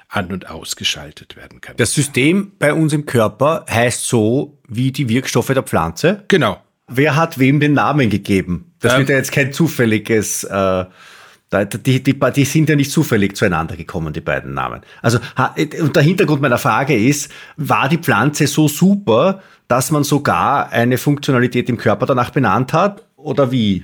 an- 0.10 0.32
und 0.32 0.50
ausgeschaltet 0.50 1.38
werden 1.38 1.62
kann. 1.62 1.78
Das 1.78 1.94
System 1.94 2.52
bei 2.60 2.74
uns 2.74 2.94
im 2.94 3.06
Körper 3.06 3.66
heißt 3.70 4.06
so 4.06 4.58
wie 4.68 4.92
die 4.92 5.08
Wirkstoffe 5.08 5.48
der 5.48 5.64
Pflanze? 5.64 6.24
Genau. 6.28 6.62
Wer 6.88 7.16
hat 7.16 7.38
wem 7.38 7.60
den 7.60 7.74
Namen 7.74 8.10
gegeben? 8.10 8.74
Das 8.80 8.94
ähm, 8.94 9.00
wird 9.00 9.10
ja 9.10 9.16
jetzt 9.18 9.32
kein 9.32 9.54
zufälliges 9.54 10.44
äh, 10.44 10.86
die, 11.52 12.04
die, 12.04 12.20
die 12.20 12.46
sind 12.46 12.70
ja 12.70 12.76
nicht 12.76 12.92
zufällig 12.92 13.36
zueinander 13.36 13.76
gekommen, 13.76 14.14
die 14.14 14.22
beiden 14.22 14.54
Namen. 14.54 14.82
Also, 15.02 15.20
und 15.82 15.96
der 15.96 16.04
Hintergrund 16.04 16.42
meiner 16.42 16.60
Frage 16.60 16.96
ist, 16.96 17.32
war 17.58 17.90
die 17.90 17.98
Pflanze 17.98 18.46
so 18.46 18.68
super, 18.68 19.42
dass 19.68 19.90
man 19.92 20.04
sogar 20.04 20.70
eine 20.70 20.98
Funktionalität 20.98 21.70
im 21.70 21.78
Körper 21.78 22.06
danach 22.06 22.30
benannt 22.30 22.74
hat? 22.74 23.04
Oder 23.16 23.52
wie? 23.52 23.84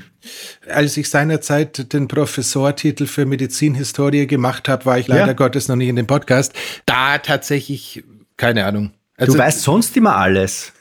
Als 0.69 0.95
ich 0.95 1.09
seinerzeit 1.09 1.91
den 1.91 2.07
Professortitel 2.07 3.05
für 3.07 3.25
Medizinhistorie 3.25 4.27
gemacht 4.27 4.69
habe, 4.69 4.85
war 4.85 4.99
ich 4.99 5.07
leider 5.07 5.27
ja. 5.27 5.33
Gottes 5.33 5.67
noch 5.67 5.75
nicht 5.75 5.89
in 5.89 5.95
dem 5.95 6.07
Podcast. 6.07 6.53
Da 6.85 7.17
tatsächlich, 7.17 8.03
keine 8.37 8.65
Ahnung. 8.65 8.91
Also, 9.17 9.33
du 9.33 9.39
weißt 9.39 9.61
sonst 9.61 9.97
immer 9.97 10.15
alles. 10.15 10.71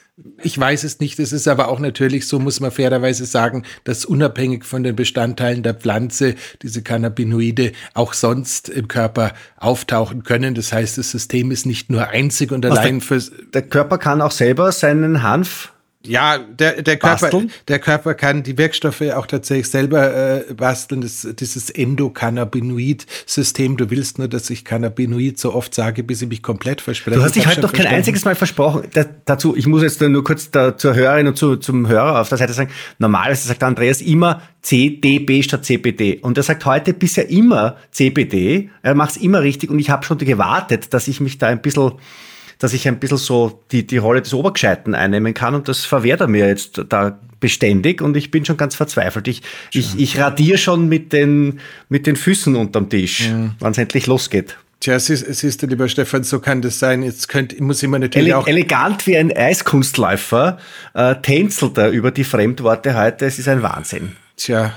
Ich 0.42 0.56
weiß 0.56 0.84
es 0.84 1.00
nicht. 1.00 1.18
Es 1.18 1.32
ist 1.32 1.48
aber 1.48 1.68
auch 1.68 1.80
natürlich, 1.80 2.28
so 2.28 2.38
muss 2.38 2.60
man 2.60 2.70
fairerweise 2.70 3.26
sagen, 3.26 3.64
dass 3.82 4.04
unabhängig 4.04 4.64
von 4.64 4.84
den 4.84 4.94
Bestandteilen 4.94 5.64
der 5.64 5.74
Pflanze 5.74 6.36
diese 6.62 6.82
Cannabinoide 6.82 7.72
auch 7.94 8.12
sonst 8.12 8.68
im 8.68 8.86
Körper 8.86 9.34
auftauchen 9.56 10.22
können. 10.22 10.54
Das 10.54 10.72
heißt, 10.72 10.98
das 10.98 11.10
System 11.10 11.50
ist 11.50 11.66
nicht 11.66 11.90
nur 11.90 12.08
einzig 12.08 12.52
und 12.52 12.64
allein 12.64 13.00
für. 13.00 13.20
Der 13.52 13.62
Körper 13.62 13.98
kann 13.98 14.22
auch 14.22 14.30
selber 14.30 14.70
seinen 14.70 15.24
Hanf 15.24 15.73
ja, 16.06 16.38
der, 16.38 16.82
der, 16.82 16.96
Körper, 16.96 17.30
der 17.68 17.78
Körper 17.78 18.14
kann 18.14 18.42
die 18.42 18.58
Wirkstoffe 18.58 19.02
auch 19.14 19.26
tatsächlich 19.26 19.68
selber 19.68 20.48
äh, 20.48 20.54
basteln. 20.54 21.00
Das, 21.00 21.26
dieses 21.38 21.70
Endokannabinoid-System. 21.70 23.76
Du 23.76 23.90
willst 23.90 24.18
nur, 24.18 24.28
dass 24.28 24.50
ich 24.50 24.64
Cannabinoid 24.64 25.38
so 25.38 25.54
oft 25.54 25.74
sage, 25.74 26.02
bis 26.02 26.22
ich 26.22 26.28
mich 26.28 26.42
komplett 26.42 26.80
verspreche. 26.80 27.16
Du 27.16 27.22
hast 27.22 27.36
dich 27.36 27.46
halt 27.46 27.62
noch 27.62 27.72
kein 27.72 27.86
einziges 27.86 28.24
Mal 28.24 28.34
versprochen. 28.34 28.88
Da, 28.92 29.04
dazu, 29.24 29.56
ich 29.56 29.66
muss 29.66 29.82
jetzt 29.82 30.00
nur 30.00 30.24
kurz 30.24 30.50
da, 30.50 30.76
zur 30.76 30.94
Hörerin 30.94 31.26
und 31.26 31.38
zu, 31.38 31.56
zum 31.56 31.88
Hörer 31.88 32.20
auf 32.20 32.28
der 32.28 32.38
Seite 32.38 32.52
sagen, 32.52 32.70
normalerweise 32.98 33.48
sagt 33.48 33.62
Andreas 33.62 34.00
immer 34.00 34.42
CDB 34.62 35.42
statt 35.42 35.64
CBD. 35.64 36.18
Und 36.20 36.36
er 36.36 36.42
sagt 36.42 36.64
heute 36.66 36.92
bisher 36.92 37.28
immer 37.30 37.76
CBD. 37.92 38.70
Er 38.82 38.94
macht 38.94 39.12
es 39.12 39.16
immer 39.16 39.42
richtig 39.42 39.70
und 39.70 39.78
ich 39.78 39.90
habe 39.90 40.04
schon 40.04 40.18
gewartet, 40.18 40.92
dass 40.92 41.08
ich 41.08 41.20
mich 41.20 41.38
da 41.38 41.48
ein 41.48 41.62
bisschen 41.62 41.92
dass 42.64 42.72
ich 42.72 42.88
ein 42.88 42.98
bisschen 42.98 43.18
so 43.18 43.60
die, 43.72 43.86
die 43.86 43.98
Rolle 43.98 44.22
des 44.22 44.32
Obergescheiten 44.32 44.94
einnehmen 44.94 45.34
kann 45.34 45.54
und 45.54 45.68
das 45.68 45.84
verwehrt 45.84 46.22
er 46.22 46.28
mir 46.28 46.48
jetzt 46.48 46.82
da 46.88 47.20
beständig 47.38 48.00
und 48.00 48.16
ich 48.16 48.30
bin 48.30 48.46
schon 48.46 48.56
ganz 48.56 48.74
verzweifelt. 48.74 49.28
Ich, 49.28 49.42
ich, 49.74 49.98
ich 49.98 50.18
radiere 50.18 50.56
schon 50.56 50.88
mit 50.88 51.12
den, 51.12 51.60
mit 51.90 52.06
den 52.06 52.16
Füßen 52.16 52.56
unterm 52.56 52.88
Tisch, 52.88 53.28
ja. 53.28 53.54
wann 53.58 53.72
es 53.72 53.76
endlich 53.76 54.06
losgeht. 54.06 54.56
Tja, 54.80 54.98
siehst, 54.98 55.26
siehst 55.34 55.62
du, 55.62 55.66
lieber 55.66 55.90
Stefan, 55.90 56.24
so 56.24 56.40
kann 56.40 56.62
das 56.62 56.78
sein. 56.78 57.02
Jetzt 57.02 57.28
könnt, 57.28 57.60
muss 57.60 57.82
ich 57.82 57.88
mir 57.90 57.98
natürlich 57.98 58.28
Ele 58.28 58.38
auch. 58.38 58.46
Elegant 58.46 59.06
wie 59.06 59.18
ein 59.18 59.30
Eiskunstläufer 59.30 60.56
äh, 60.94 61.16
tänzelt 61.16 61.76
er 61.76 61.90
über 61.90 62.12
die 62.12 62.24
Fremdworte 62.24 62.98
heute. 62.98 63.26
Es 63.26 63.38
ist 63.38 63.48
ein 63.48 63.60
Wahnsinn. 63.60 64.16
Tja, 64.38 64.72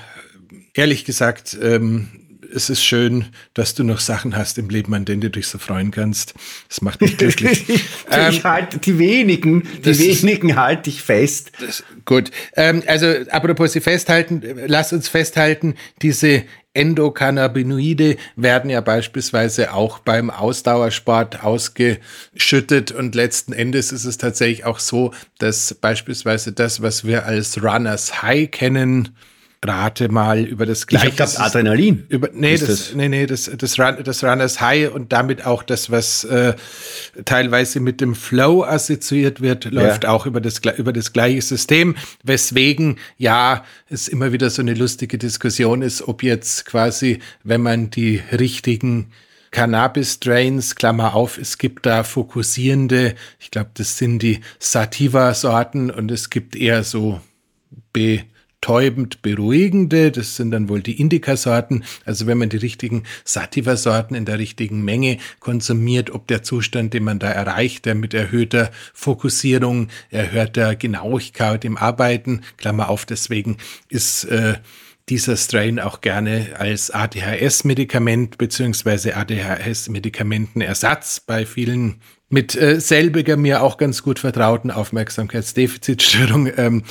ehrlich 0.73 1.05
gesagt, 1.05 1.57
ähm, 1.63 2.09
es 2.53 2.69
ist 2.69 2.83
schön, 2.83 3.25
dass 3.53 3.75
du 3.75 3.83
noch 3.83 3.99
Sachen 3.99 4.35
hast 4.35 4.57
im 4.57 4.69
Leben, 4.69 4.93
an 4.93 5.05
denen 5.05 5.21
du 5.21 5.29
dich 5.29 5.47
so 5.47 5.57
freuen 5.57 5.91
kannst. 5.91 6.33
Das 6.69 6.81
macht 6.81 7.01
mich 7.01 7.17
glücklich. 7.17 7.65
ähm, 8.11 8.31
ich 8.31 8.43
halte 8.43 8.79
die 8.79 8.97
wenigen, 8.97 9.63
die 9.83 9.99
wenigen 9.99 10.55
halte 10.55 10.89
ich 10.89 11.01
fest. 11.01 11.51
Das, 11.59 11.83
gut. 12.05 12.31
Ähm, 12.55 12.83
also, 12.87 13.07
apropos 13.29 13.73
sie 13.73 13.81
festhalten, 13.81 14.41
lass 14.67 14.93
uns 14.93 15.07
festhalten, 15.07 15.75
diese 16.01 16.43
Endokannabinoide 16.77 18.17
werden 18.35 18.69
ja 18.69 18.81
beispielsweise 18.81 19.73
auch 19.73 19.97
beim 19.99 20.29
Ausdauersport 20.29 21.43
ausgeschüttet 21.43 22.91
und 22.91 23.15
letzten 23.15 23.51
Endes 23.51 23.91
ist 23.91 24.05
es 24.05 24.17
tatsächlich 24.17 24.63
auch 24.63 24.77
so, 24.77 25.11
dass 25.39 25.73
beispielsweise 25.73 26.51
das, 26.51 26.83
was 26.83 27.03
wir 27.03 27.25
als 27.25 27.63
Runners 27.63 28.21
High 28.21 28.51
kennen, 28.51 29.09
rate 29.65 30.09
mal 30.09 30.45
über 30.45 30.65
das 30.65 30.85
gleiche. 30.87 31.09
Ich 31.09 31.15
glaube, 31.15 31.39
Adrenalin. 31.39 32.05
Über, 32.09 32.29
nee, 32.33 32.57
das, 32.57 32.67
das, 32.67 32.95
nee, 32.95 33.09
nee, 33.09 33.25
das, 33.25 33.49
das, 33.57 33.79
Run, 33.79 34.03
das 34.03 34.23
Runners 34.23 34.61
High 34.61 34.91
und 34.91 35.11
damit 35.11 35.45
auch 35.45 35.63
das, 35.63 35.89
was 35.89 36.23
äh, 36.25 36.53
teilweise 37.25 37.79
mit 37.79 37.99
dem 37.99 38.13
Flow 38.13 38.63
assoziiert 38.63 39.41
wird, 39.41 39.65
läuft 39.65 40.03
ja. 40.03 40.11
auch 40.11 40.25
über 40.25 40.41
das, 40.41 40.61
über 40.77 40.93
das 40.93 41.11
gleiche 41.11 41.41
System. 41.41 41.95
Weswegen, 42.23 42.97
ja, 43.17 43.65
es 43.89 44.07
immer 44.07 44.31
wieder 44.31 44.49
so 44.49 44.61
eine 44.61 44.75
lustige 44.75 45.17
Diskussion 45.17 45.81
ist, 45.81 46.07
ob 46.07 46.23
jetzt 46.23 46.65
quasi, 46.65 47.19
wenn 47.43 47.61
man 47.61 47.89
die 47.89 48.21
richtigen 48.31 49.11
Cannabis-Strains, 49.49 50.75
Klammer 50.75 51.15
auf, 51.15 51.37
es 51.37 51.57
gibt 51.57 51.85
da 51.85 52.03
fokussierende, 52.03 53.15
ich 53.39 53.49
glaube, 53.49 53.71
das 53.73 53.97
sind 53.97 54.19
die 54.19 54.41
Sativa-Sorten 54.59 55.89
und 55.89 56.11
es 56.11 56.29
gibt 56.29 56.55
eher 56.55 56.83
so 56.83 57.21
B- 57.91 58.21
betäubend 58.59 59.21
beruhigende, 59.21 60.11
das 60.11 60.35
sind 60.35 60.51
dann 60.51 60.67
wohl 60.67 60.81
die 60.81 60.99
Indica-Sorten. 60.99 61.83
Also 62.05 62.27
wenn 62.27 62.37
man 62.37 62.49
die 62.49 62.57
richtigen 62.57 63.03
Sativa-Sorten 63.23 64.15
in 64.15 64.25
der 64.25 64.39
richtigen 64.39 64.83
Menge 64.83 65.19
konsumiert, 65.39 66.09
ob 66.09 66.27
der 66.27 66.43
Zustand, 66.43 66.93
den 66.93 67.03
man 67.03 67.19
da 67.19 67.29
erreicht, 67.29 67.85
der 67.85 67.95
mit 67.95 68.13
erhöhter 68.13 68.71
Fokussierung, 68.93 69.87
erhöhter 70.09 70.75
Genauigkeit 70.75 71.63
im 71.65 71.77
Arbeiten, 71.77 72.41
Klammer 72.57 72.89
auf, 72.89 73.05
deswegen 73.05 73.57
ist 73.89 74.25
äh, 74.25 74.55
dieser 75.09 75.37
Strain 75.37 75.79
auch 75.79 76.01
gerne 76.01 76.55
als 76.57 76.91
ADHS-Medikament 76.91 78.37
beziehungsweise 78.37 79.15
ADHS-Medikamentenersatz 79.15 81.21
bei 81.21 81.45
vielen 81.45 82.01
mit 82.29 82.55
äh, 82.55 82.81
selbiger 82.81 83.37
mir 83.37 83.63
auch 83.63 83.77
ganz 83.77 84.03
gut 84.03 84.19
vertrauten 84.19 84.69
Aufmerksamkeitsdefizitstörung. 84.69 86.51
Ähm, 86.57 86.83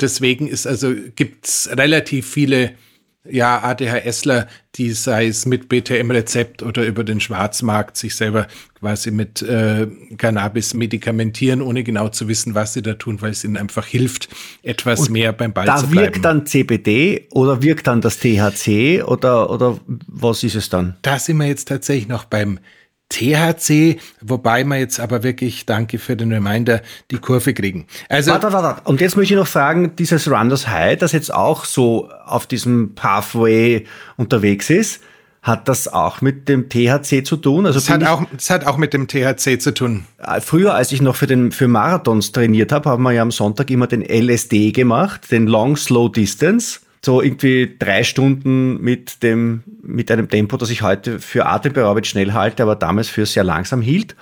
deswegen 0.00 0.46
ist 0.46 0.66
also 0.66 0.94
gibt's 1.16 1.68
relativ 1.72 2.30
viele 2.30 2.74
ja, 3.30 3.62
ADHSler, 3.62 4.46
die 4.74 4.92
sei 4.92 5.26
es 5.26 5.46
mit 5.46 5.68
BTM-Rezept 5.68 6.62
oder 6.62 6.84
über 6.86 7.04
den 7.04 7.20
Schwarzmarkt 7.20 7.96
sich 7.96 8.14
selber 8.14 8.46
quasi 8.78 9.10
mit 9.10 9.42
äh, 9.42 9.88
Cannabis 10.16 10.74
medikamentieren, 10.74 11.62
ohne 11.62 11.82
genau 11.82 12.08
zu 12.08 12.28
wissen, 12.28 12.54
was 12.54 12.74
sie 12.74 12.82
da 12.82 12.94
tun, 12.94 13.20
weil 13.20 13.32
es 13.32 13.44
ihnen 13.44 13.56
einfach 13.56 13.86
hilft, 13.86 14.28
etwas 14.62 15.00
Und 15.00 15.10
mehr 15.10 15.32
beim 15.32 15.52
Ball 15.52 15.66
zu 15.66 15.88
bleiben. 15.88 15.94
Da 15.94 16.00
wirkt 16.02 16.24
dann 16.24 16.46
CBD 16.46 17.26
oder 17.30 17.62
wirkt 17.62 17.86
dann 17.86 18.00
das 18.00 18.18
THC 18.18 19.02
oder, 19.02 19.50
oder 19.50 19.78
was 20.06 20.42
ist 20.44 20.54
es 20.54 20.68
dann? 20.68 20.96
Da 21.02 21.18
sind 21.18 21.38
wir 21.38 21.46
jetzt 21.46 21.68
tatsächlich 21.68 22.08
noch 22.08 22.24
beim 22.24 22.60
THC, 23.08 23.98
wobei 24.20 24.64
wir 24.64 24.76
jetzt 24.76 25.00
aber 25.00 25.22
wirklich, 25.22 25.64
danke 25.66 25.98
für 25.98 26.16
den 26.16 26.32
Reminder, 26.32 26.82
die 27.10 27.18
Kurve 27.18 27.54
kriegen. 27.54 27.86
Also, 28.08 28.32
warte, 28.32 28.52
warte, 28.52 28.66
warte. 28.66 28.82
Und 28.84 29.00
jetzt 29.00 29.16
möchte 29.16 29.34
ich 29.34 29.40
noch 29.40 29.46
fragen, 29.46 29.96
dieses 29.96 30.30
Runners 30.30 30.68
High, 30.68 30.98
das 30.98 31.12
jetzt 31.12 31.32
auch 31.32 31.64
so 31.64 32.10
auf 32.26 32.46
diesem 32.46 32.94
Pathway 32.94 33.86
unterwegs 34.16 34.68
ist, 34.68 35.00
hat 35.40 35.68
das 35.68 35.88
auch 35.88 36.20
mit 36.20 36.48
dem 36.48 36.68
THC 36.68 37.24
zu 37.24 37.36
tun? 37.36 37.64
Also 37.64 37.78
das, 37.78 37.88
hat 37.88 38.04
auch, 38.04 38.24
das 38.34 38.50
hat 38.50 38.66
auch 38.66 38.76
mit 38.76 38.92
dem 38.92 39.08
THC 39.08 39.58
zu 39.58 39.72
tun. 39.72 40.04
Äh, 40.18 40.40
früher, 40.40 40.74
als 40.74 40.92
ich 40.92 41.00
noch 41.00 41.16
für, 41.16 41.26
den, 41.26 41.52
für 41.52 41.68
Marathons 41.68 42.32
trainiert 42.32 42.72
habe, 42.72 42.90
haben 42.90 43.02
wir 43.02 43.12
ja 43.12 43.22
am 43.22 43.30
Sonntag 43.30 43.70
immer 43.70 43.86
den 43.86 44.02
LSD 44.02 44.72
gemacht, 44.72 45.30
den 45.30 45.46
Long 45.46 45.76
Slow 45.76 46.10
Distance 46.10 46.80
so 47.04 47.22
irgendwie 47.22 47.76
drei 47.78 48.02
Stunden 48.02 48.80
mit 48.80 49.22
dem, 49.22 49.62
mit 49.82 50.10
einem 50.10 50.28
Tempo, 50.28 50.56
das 50.56 50.70
ich 50.70 50.82
heute 50.82 51.20
für 51.20 51.46
atemberaubend 51.46 52.06
schnell 52.06 52.32
halte, 52.32 52.62
aber 52.62 52.76
damals 52.76 53.08
für 53.08 53.26
sehr 53.26 53.44
langsam 53.44 53.80
hielt. 53.80 54.16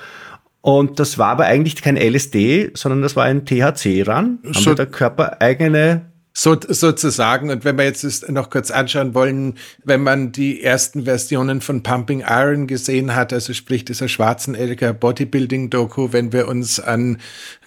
Und 0.61 0.99
das 0.99 1.17
war 1.17 1.29
aber 1.29 1.45
eigentlich 1.45 1.81
kein 1.81 1.97
LSD, 1.97 2.73
sondern 2.75 3.01
das 3.01 3.15
war 3.15 3.25
ein 3.25 3.45
THC-Ran. 3.45 4.41
Haben 4.43 4.53
so, 4.53 4.71
wir 4.71 4.75
der 4.75 4.87
Körper 4.87 5.41
eigene 5.41 6.07
so, 6.39 6.55
sozusagen. 6.69 7.49
Und 7.49 7.65
wenn 7.65 7.79
wir 7.79 7.87
jetzt 7.87 8.29
noch 8.29 8.51
kurz 8.51 8.71
anschauen 8.71 9.15
wollen, 9.15 9.55
wenn 9.85 10.03
man 10.03 10.33
die 10.33 10.63
ersten 10.63 11.05
Versionen 11.05 11.63
von 11.63 11.83
Pumping 11.83 12.23
Iron 12.29 12.67
gesehen 12.67 13.15
hat, 13.15 13.33
also 13.33 13.55
sprich 13.55 13.87
dieser 13.87 14.07
schwarzen 14.07 14.55
Elker 14.55 14.93
Bodybuilding 14.93 15.71
Doku, 15.71 16.13
wenn 16.13 16.35
wir 16.35 16.47
uns 16.47 16.79
an 16.79 17.17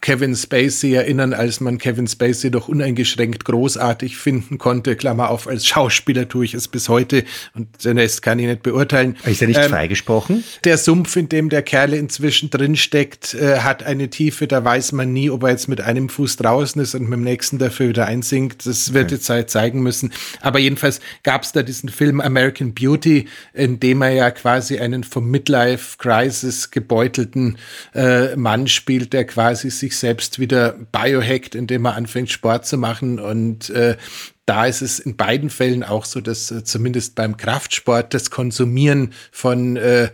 Kevin 0.02 0.36
Spacey 0.36 0.94
erinnern, 0.94 1.34
als 1.34 1.62
man 1.62 1.80
Kevin 1.80 2.08
Spacey 2.08 2.52
doch 2.52 2.68
uneingeschränkt 2.68 3.44
großartig 3.44 4.18
finden 4.18 4.60
konnte. 4.60 4.96
Klammer 4.96 5.32
auf, 5.32 5.48
als 5.48 5.66
Schauspieler 5.66 6.30
tue 6.30 6.46
ich 6.46 6.54
es 6.54 6.68
bis 6.68 6.90
heute 6.90 7.24
und 7.56 7.84
den 7.84 7.98
Rest 7.98 8.22
kann 8.22 8.38
ich 8.38 8.46
nicht 8.46 8.62
beurteilen. 8.62 9.18
Ist 9.26 9.42
er 9.42 9.48
nicht 9.48 9.60
ähm, 9.60 9.70
freigesprochen? 9.70 10.44
Der 10.64 10.78
Sumpf, 10.78 11.16
in 11.16 11.28
dem 11.28 11.50
der 11.50 11.64
Kerl 11.64 11.94
inzwischen 11.94 12.52
drinsteckt, 12.52 13.34
äh, 13.34 13.62
hat 13.62 13.82
eine 13.82 14.12
Tiefe, 14.12 14.46
da 14.46 14.64
weiß 14.64 14.92
man 14.92 15.12
nie, 15.12 15.32
ob 15.32 15.42
er 15.42 15.50
jetzt 15.50 15.68
mit 15.68 15.82
einem 15.82 16.08
Fuß 16.08 16.38
draußen 16.38 16.80
ist 16.80 16.94
und 16.94 17.10
mit 17.10 17.14
dem 17.14 17.24
nächsten 17.24 17.58
dafür 17.58 17.90
wieder 17.90 18.06
einsinkt. 18.06 18.59
Das 18.66 18.94
wird 18.94 19.06
okay. 19.08 19.16
die 19.16 19.22
Zeit 19.22 19.50
zeigen 19.50 19.82
müssen. 19.82 20.14
Aber 20.40 20.60
jedenfalls 20.60 21.02
gab 21.24 21.44
es 21.44 21.52
da 21.52 21.62
diesen 21.62 21.90
Film 21.90 22.22
American 22.22 22.74
Beauty, 22.74 23.28
in 23.54 23.82
dem 23.82 24.02
er 24.02 24.12
ja 24.12 24.32
quasi 24.32 24.80
einen 24.80 25.04
vom 25.04 25.30
Midlife 25.30 25.98
Crisis 25.98 26.72
gebeutelten 26.72 27.58
äh, 27.94 28.36
Mann 28.38 28.68
spielt, 28.68 29.12
der 29.12 29.26
quasi 29.26 29.70
sich 29.70 29.90
sich 29.90 29.98
selbst 29.98 30.40
wieder 30.40 30.76
biohackt, 30.92 31.56
indem 31.56 31.86
er 31.86 31.96
anfängt, 31.96 32.30
Sport 32.30 32.66
zu 32.66 32.78
machen. 32.78 33.20
Und 33.20 33.70
äh, 33.72 33.98
da 34.46 34.66
ist 34.66 34.82
es 34.82 35.00
in 35.00 35.16
beiden 35.16 35.50
Fällen 35.50 35.84
auch 35.84 36.06
so, 36.06 36.22
dass 36.22 36.52
äh, 36.52 36.64
zumindest 36.64 37.16
beim 37.16 37.38
Kraftsport 37.38 38.14
das 38.14 38.30
Konsumieren 38.30 39.14
von 39.32 39.78
äh, 39.78 40.10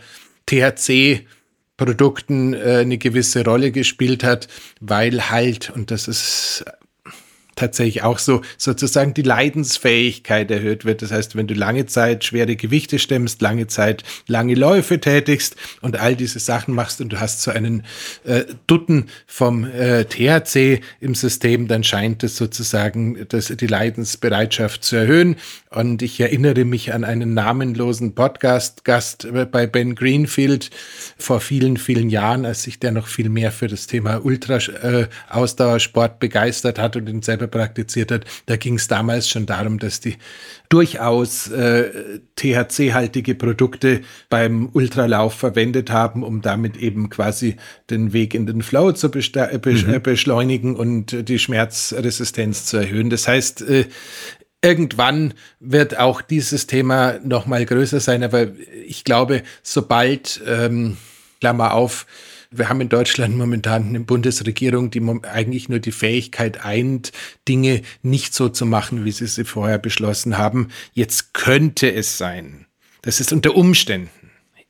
THC 0.45 1.25
Produkten 1.77 2.53
äh, 2.53 2.79
eine 2.81 2.97
gewisse 2.97 3.43
Rolle 3.43 3.71
gespielt 3.71 4.23
hat, 4.23 4.47
weil 4.79 5.29
halt, 5.29 5.71
und 5.71 5.91
das 5.91 6.07
ist 6.07 6.63
tatsächlich 7.55 8.03
auch 8.03 8.19
so 8.19 8.41
sozusagen 8.57 9.13
die 9.13 9.21
Leidensfähigkeit 9.21 10.51
erhöht 10.51 10.85
wird. 10.85 11.01
Das 11.01 11.11
heißt, 11.11 11.35
wenn 11.35 11.47
du 11.47 11.53
lange 11.53 11.85
Zeit 11.85 12.23
schwere 12.23 12.55
Gewichte 12.55 12.99
stemmst, 12.99 13.41
lange 13.41 13.67
Zeit 13.67 14.03
lange 14.27 14.55
Läufe 14.55 14.99
tätigst 14.99 15.55
und 15.81 15.99
all 15.99 16.15
diese 16.15 16.39
Sachen 16.39 16.73
machst 16.73 17.01
und 17.01 17.09
du 17.09 17.19
hast 17.19 17.41
so 17.41 17.51
einen 17.51 17.83
äh, 18.23 18.43
Dutten 18.67 19.07
vom 19.25 19.65
äh, 19.65 20.05
THC 20.05 20.81
im 20.99 21.15
System, 21.15 21.67
dann 21.67 21.83
scheint 21.83 22.23
es 22.23 22.37
sozusagen 22.37 23.25
das, 23.29 23.47
die 23.47 23.67
Leidensbereitschaft 23.67 24.83
zu 24.83 24.95
erhöhen. 24.95 25.35
Und 25.69 26.01
ich 26.01 26.19
erinnere 26.19 26.63
mich 26.63 26.93
an 26.93 27.03
einen 27.03 27.33
namenlosen 27.33 28.15
Podcast-Gast 28.15 29.27
bei 29.51 29.67
Ben 29.67 29.95
Greenfield 29.95 30.69
vor 31.17 31.41
vielen, 31.41 31.77
vielen 31.77 32.09
Jahren, 32.09 32.45
als 32.45 32.63
sich 32.63 32.79
der 32.79 32.91
noch 32.91 33.07
viel 33.07 33.29
mehr 33.29 33.51
für 33.51 33.67
das 33.67 33.87
Thema 33.87 34.23
Ultra-Ausdauersport 34.23 36.11
äh, 36.11 36.15
begeistert 36.19 36.79
hat 36.79 36.95
und 36.95 37.09
ihn 37.09 37.21
selber 37.21 37.44
praktiziert 37.47 38.11
hat. 38.11 38.25
Da 38.45 38.57
ging 38.57 38.75
es 38.75 38.87
damals 38.87 39.29
schon 39.29 39.45
darum, 39.45 39.79
dass 39.79 39.99
die 39.99 40.15
durchaus 40.69 41.47
äh, 41.49 42.19
THC-haltige 42.35 43.35
Produkte 43.35 44.01
beim 44.29 44.69
Ultralauf 44.73 45.33
verwendet 45.33 45.89
haben, 45.91 46.23
um 46.23 46.41
damit 46.41 46.77
eben 46.77 47.09
quasi 47.09 47.57
den 47.89 48.13
Weg 48.13 48.33
in 48.33 48.45
den 48.45 48.61
Flow 48.61 48.91
zu 48.91 49.07
äh, 49.07 49.59
mhm. 49.63 50.01
beschleunigen 50.01 50.75
und 50.75 51.27
die 51.27 51.39
Schmerzresistenz 51.39 52.65
zu 52.65 52.77
erhöhen. 52.77 53.09
Das 53.09 53.27
heißt, 53.27 53.61
äh, 53.61 53.85
irgendwann 54.61 55.33
wird 55.59 55.99
auch 55.99 56.21
dieses 56.21 56.67
Thema 56.67 57.19
noch 57.23 57.45
mal 57.45 57.65
größer 57.65 57.99
sein, 57.99 58.23
aber 58.23 58.47
ich 58.85 59.03
glaube, 59.03 59.43
sobald, 59.61 60.41
ähm, 60.47 60.97
Klammer 61.39 61.73
auf, 61.73 62.07
wir 62.57 62.69
haben 62.69 62.81
in 62.81 62.89
Deutschland 62.89 63.37
momentan 63.37 63.89
eine 63.89 63.99
Bundesregierung, 63.99 64.91
die 64.91 65.01
eigentlich 65.23 65.69
nur 65.69 65.79
die 65.79 65.91
Fähigkeit 65.91 66.65
eint, 66.65 67.11
Dinge 67.47 67.81
nicht 68.01 68.33
so 68.33 68.49
zu 68.49 68.65
machen, 68.65 69.05
wie 69.05 69.11
sie 69.11 69.27
sie 69.27 69.45
vorher 69.45 69.77
beschlossen 69.77 70.37
haben. 70.37 70.69
Jetzt 70.93 71.33
könnte 71.33 71.91
es 71.93 72.17
sein, 72.17 72.65
das 73.01 73.19
ist 73.19 73.33
unter 73.33 73.55
Umständen 73.55 74.09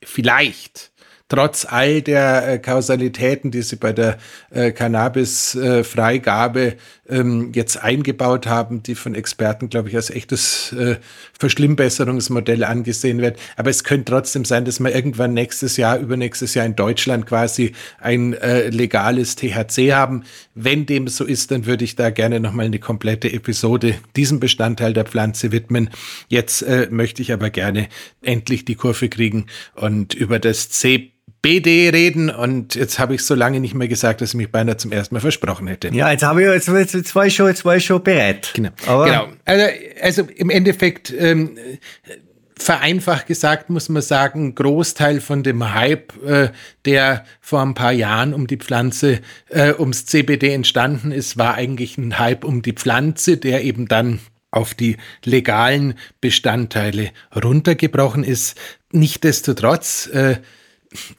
vielleicht 0.04 0.92
trotz 1.28 1.66
all 1.66 2.02
der 2.02 2.48
äh, 2.48 2.60
Kausalitäten, 2.60 3.50
die 3.52 3.64
sie 3.64 3.78
bei 3.78 3.92
der 3.94 4.18
äh, 4.52 4.72
Cannabis-Freigabe 4.72 6.62
äh, 6.68 6.76
ähm, 7.10 7.52
jetzt 7.54 7.82
eingebaut 7.82 8.48
haben, 8.48 8.84
die 8.84 8.96
von 8.96 9.16
Experten, 9.16 9.70
glaube 9.70 9.90
ich, 9.90 9.96
als 9.96 10.10
echtes 10.10 10.74
äh, 10.74 10.98
Verschlimmbesserungsmodell 11.38 12.64
angesehen 12.64 13.22
wird. 13.22 13.38
Aber 13.56 13.70
es 13.70 13.84
könnte 13.84 14.12
trotzdem 14.12 14.46
sein, 14.46 14.66
dass 14.66 14.80
wir 14.80 14.94
irgendwann 14.94 15.34
nächstes 15.34 15.78
Jahr, 15.78 15.98
übernächstes 16.00 16.54
Jahr 16.54 16.66
in 16.66 16.76
Deutschland 16.76 17.26
quasi 17.26 17.74
ein 18.00 18.34
äh, 18.34 18.70
legales 18.70 19.36
THC 19.36 19.94
haben. 19.94 20.24
Wenn 20.56 20.86
dem 20.86 21.08
so 21.08 21.26
ist, 21.26 21.52
dann 21.52 21.66
würde 21.66 21.84
ich 21.84 21.96
da 21.96 22.10
gerne 22.10 22.40
nochmal 22.40 22.66
eine 22.66 22.80
komplette 22.80 23.32
Episode 23.32 23.96
diesem 24.16 24.40
Bestandteil 24.40 24.94
der 24.94 25.06
Pflanze 25.06 25.52
widmen. 25.52 25.90
Jetzt 26.28 26.62
äh, 26.64 26.88
möchte 26.90 27.22
ich 27.22 27.32
aber 27.32 27.50
gerne 27.50 27.88
endlich 28.22 28.66
die 28.66 28.76
Kurve 28.76 29.10
kriegen 29.10 29.46
und 29.76 30.14
über 30.14 30.40
das 30.40 30.70
C 30.70 31.15
BD 31.46 31.90
reden 31.90 32.32
und 32.32 32.74
jetzt 32.74 32.98
habe 32.98 33.14
ich 33.14 33.24
so 33.24 33.36
lange 33.36 33.60
nicht 33.60 33.76
mehr 33.76 33.88
gesagt, 33.88 34.22
dass 34.22 34.30
ich 34.30 34.36
mich 34.36 34.52
beinahe 34.52 34.78
zum 34.78 34.92
ersten 34.92 35.14
Mal 35.14 35.22
versprochen 35.22 35.68
hätte. 35.68 35.90
Ja, 35.94 36.12
jetzt 36.12 36.24
habe 36.24 36.42
ich 36.42 36.50
jetzt, 36.50 36.68
jetzt, 36.68 36.96
jetzt 36.96 37.16
war 37.16 37.28
ich 37.28 37.36
schon, 37.36 37.46
jetzt 37.46 37.64
war 37.64 37.76
ich 37.76 37.86
schon 37.86 38.02
bereit. 38.02 38.50
Genau. 38.56 38.72
Aber 38.88 39.06
genau. 39.06 39.28
Also, 39.46 39.66
also 40.02 40.28
im 40.36 40.50
Endeffekt 40.50 41.14
ähm, 41.16 41.56
vereinfacht 42.58 43.28
gesagt 43.28 43.70
muss 43.70 43.90
man 43.90 44.02
sagen, 44.02 44.48
ein 44.48 44.56
Großteil 44.56 45.22
von 45.22 45.44
dem 45.44 45.72
Hype, 45.76 46.14
äh, 46.26 46.50
der 46.86 47.26
vor 47.42 47.62
ein 47.62 47.76
paar 47.76 47.92
Jahren 47.92 48.34
um 48.34 48.48
die 48.48 48.58
Pflanze, 48.58 49.20
äh, 49.50 49.72
ums 49.78 50.08
CBD 50.08 50.52
entstanden 50.52 51.12
ist, 51.12 51.38
war 51.38 51.54
eigentlich 51.54 52.00
ein 52.00 52.18
Hype 52.18 52.44
um 52.44 52.64
die 52.64 52.74
Pflanze, 52.74 53.38
der 53.38 53.64
eben 53.64 53.88
dann 53.88 54.20
auf 54.50 54.74
die 54.74 54.98
legalen 55.24 55.94
Bestandteile 56.22 57.12
runtergebrochen 57.36 58.24
ist. 58.24 58.58
Nichtsdestotrotz, 58.92 60.08
äh, 60.08 60.38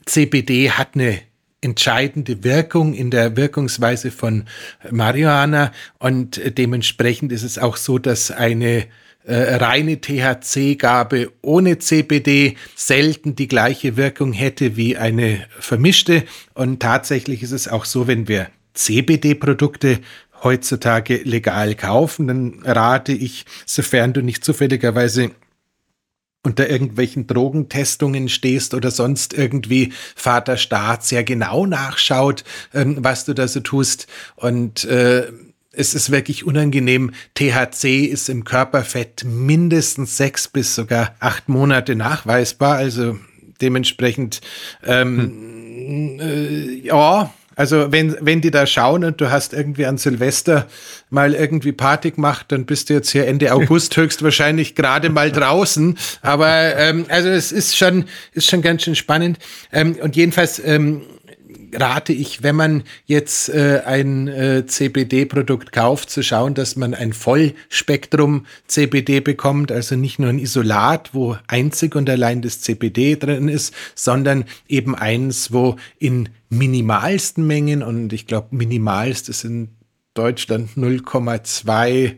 CBD 0.05 0.71
hat 0.71 0.91
eine 0.95 1.21
entscheidende 1.61 2.45
Wirkung 2.45 2.95
in 2.95 3.11
der 3.11 3.37
Wirkungsweise 3.37 4.11
von 4.11 4.45
Marihuana 4.91 5.73
und 5.99 6.41
dementsprechend 6.59 7.33
ist 7.33 7.43
es 7.43 7.59
auch 7.59 7.77
so, 7.77 7.99
dass 7.99 8.31
eine 8.31 8.87
äh, 9.27 9.57
reine 9.57 10.01
THC-Gabe 10.01 11.33
ohne 11.43 11.79
CBD 11.79 12.57
selten 12.77 13.35
die 13.35 13.49
gleiche 13.49 13.97
Wirkung 13.97 14.33
hätte 14.33 14.77
wie 14.77 14.97
eine 14.97 15.47
vermischte. 15.59 16.23
Und 16.55 16.81
tatsächlich 16.81 17.43
ist 17.43 17.51
es 17.51 17.67
auch 17.67 17.85
so, 17.85 18.07
wenn 18.07 18.29
wir 18.29 18.47
CBD-Produkte 18.75 19.99
heutzutage 20.45 21.17
legal 21.25 21.75
kaufen, 21.75 22.29
dann 22.29 22.63
rate 22.65 23.13
ich, 23.13 23.47
sofern 23.65 24.13
du 24.13 24.23
nicht 24.23 24.45
zufälligerweise 24.45 25.33
unter 26.47 26.71
irgendwelchen 26.71 27.27
Drogentestungen 27.27 28.29
stehst 28.29 28.73
oder 28.73 28.93
sonst 28.93 29.35
irgendwie 29.35 29.93
Vater 30.15 30.57
Staat 30.57 31.05
sehr 31.05 31.25
genau 31.25 31.67
nachschaut, 31.67 32.45
ähm, 32.73 32.99
was 33.01 33.25
du 33.25 33.35
da 33.35 33.49
so 33.49 33.59
tust. 33.59 34.07
Und 34.37 34.85
äh, 34.85 35.27
es 35.73 35.93
ist 35.95 36.13
wirklich 36.13 36.47
unangenehm. 36.47 37.11
THC 37.35 38.05
ist 38.05 38.29
im 38.29 38.45
Körperfett 38.45 39.25
mindestens 39.25 40.17
sechs 40.17 40.47
bis 40.47 40.77
sogar 40.77 41.17
acht 41.19 41.49
Monate 41.49 41.97
nachweisbar. 41.97 42.77
Also 42.77 43.19
dementsprechend, 43.61 44.41
ähm, 44.85 45.19
hm. 45.19 46.21
äh, 46.21 46.75
ja, 46.87 47.35
also 47.57 47.91
wenn, 47.91 48.15
wenn 48.21 48.43
die 48.43 48.51
da 48.51 48.67
schauen 48.67 49.03
und 49.03 49.21
du 49.21 49.31
hast 49.31 49.55
irgendwie 49.55 49.87
an 49.87 49.97
Silvester 49.97 50.67
mal 51.09 51.35
irgendwie 51.35 51.73
Party 51.73 52.11
gemacht, 52.11 52.47
dann 52.49 52.67
bist 52.67 52.91
du 52.91 52.95
jetzt 52.95 53.11
hier 53.11 53.27
Ende 53.27 53.53
August 53.53 53.97
höchstwahrscheinlich 53.97 54.75
gerade 54.75 55.09
mal 55.09 55.33
draußen. 55.33 55.97
Aber 56.21 56.77
ähm, 56.77 57.07
also 57.09 57.31
es 57.31 57.53
ist 57.53 57.77
schon, 57.77 58.05
ist 58.33 58.49
schon 58.49 58.61
ganz 58.61 58.83
schön 58.83 58.95
spannend. 58.95 59.39
Ähm, 59.73 59.97
und 60.03 60.17
jedenfalls 60.17 60.63
ähm, 60.65 61.01
rate 61.77 62.13
ich, 62.13 62.43
wenn 62.43 62.57
man 62.57 62.83
jetzt 63.05 63.49
äh, 63.49 63.83
ein 63.85 64.29
äh, 64.29 64.67
CBD-Produkt 64.67 65.73
kauft, 65.73 66.11
zu 66.11 66.23
schauen, 66.23 66.55
dass 66.55 66.77
man 66.77 66.95
ein 66.95 67.13
Vollspektrum 67.13 68.47
CBD 68.67 69.21
bekommt, 69.21 69.71
also 69.71 69.97
nicht 69.97 70.19
nur 70.19 70.31
ein 70.31 70.39
Isolat, 70.39 71.15
wo 71.15 71.37
einzig 71.47 71.95
und 71.95 72.09
allein 72.09 72.43
das 72.43 72.61
CBD 72.61 73.17
drin 73.17 73.49
ist, 73.49 73.75
sondern 73.95 74.45
eben 74.69 74.95
eins, 74.95 75.53
wo 75.53 75.77
in 75.99 76.29
minimalsten 76.49 77.47
Mengen, 77.47 77.83
und 77.83 78.13
ich 78.13 78.27
glaube, 78.27 78.49
minimalst 78.51 79.29
ist 79.29 79.45
in 79.45 79.69
Deutschland 80.15 80.71
0,2, 80.77 82.17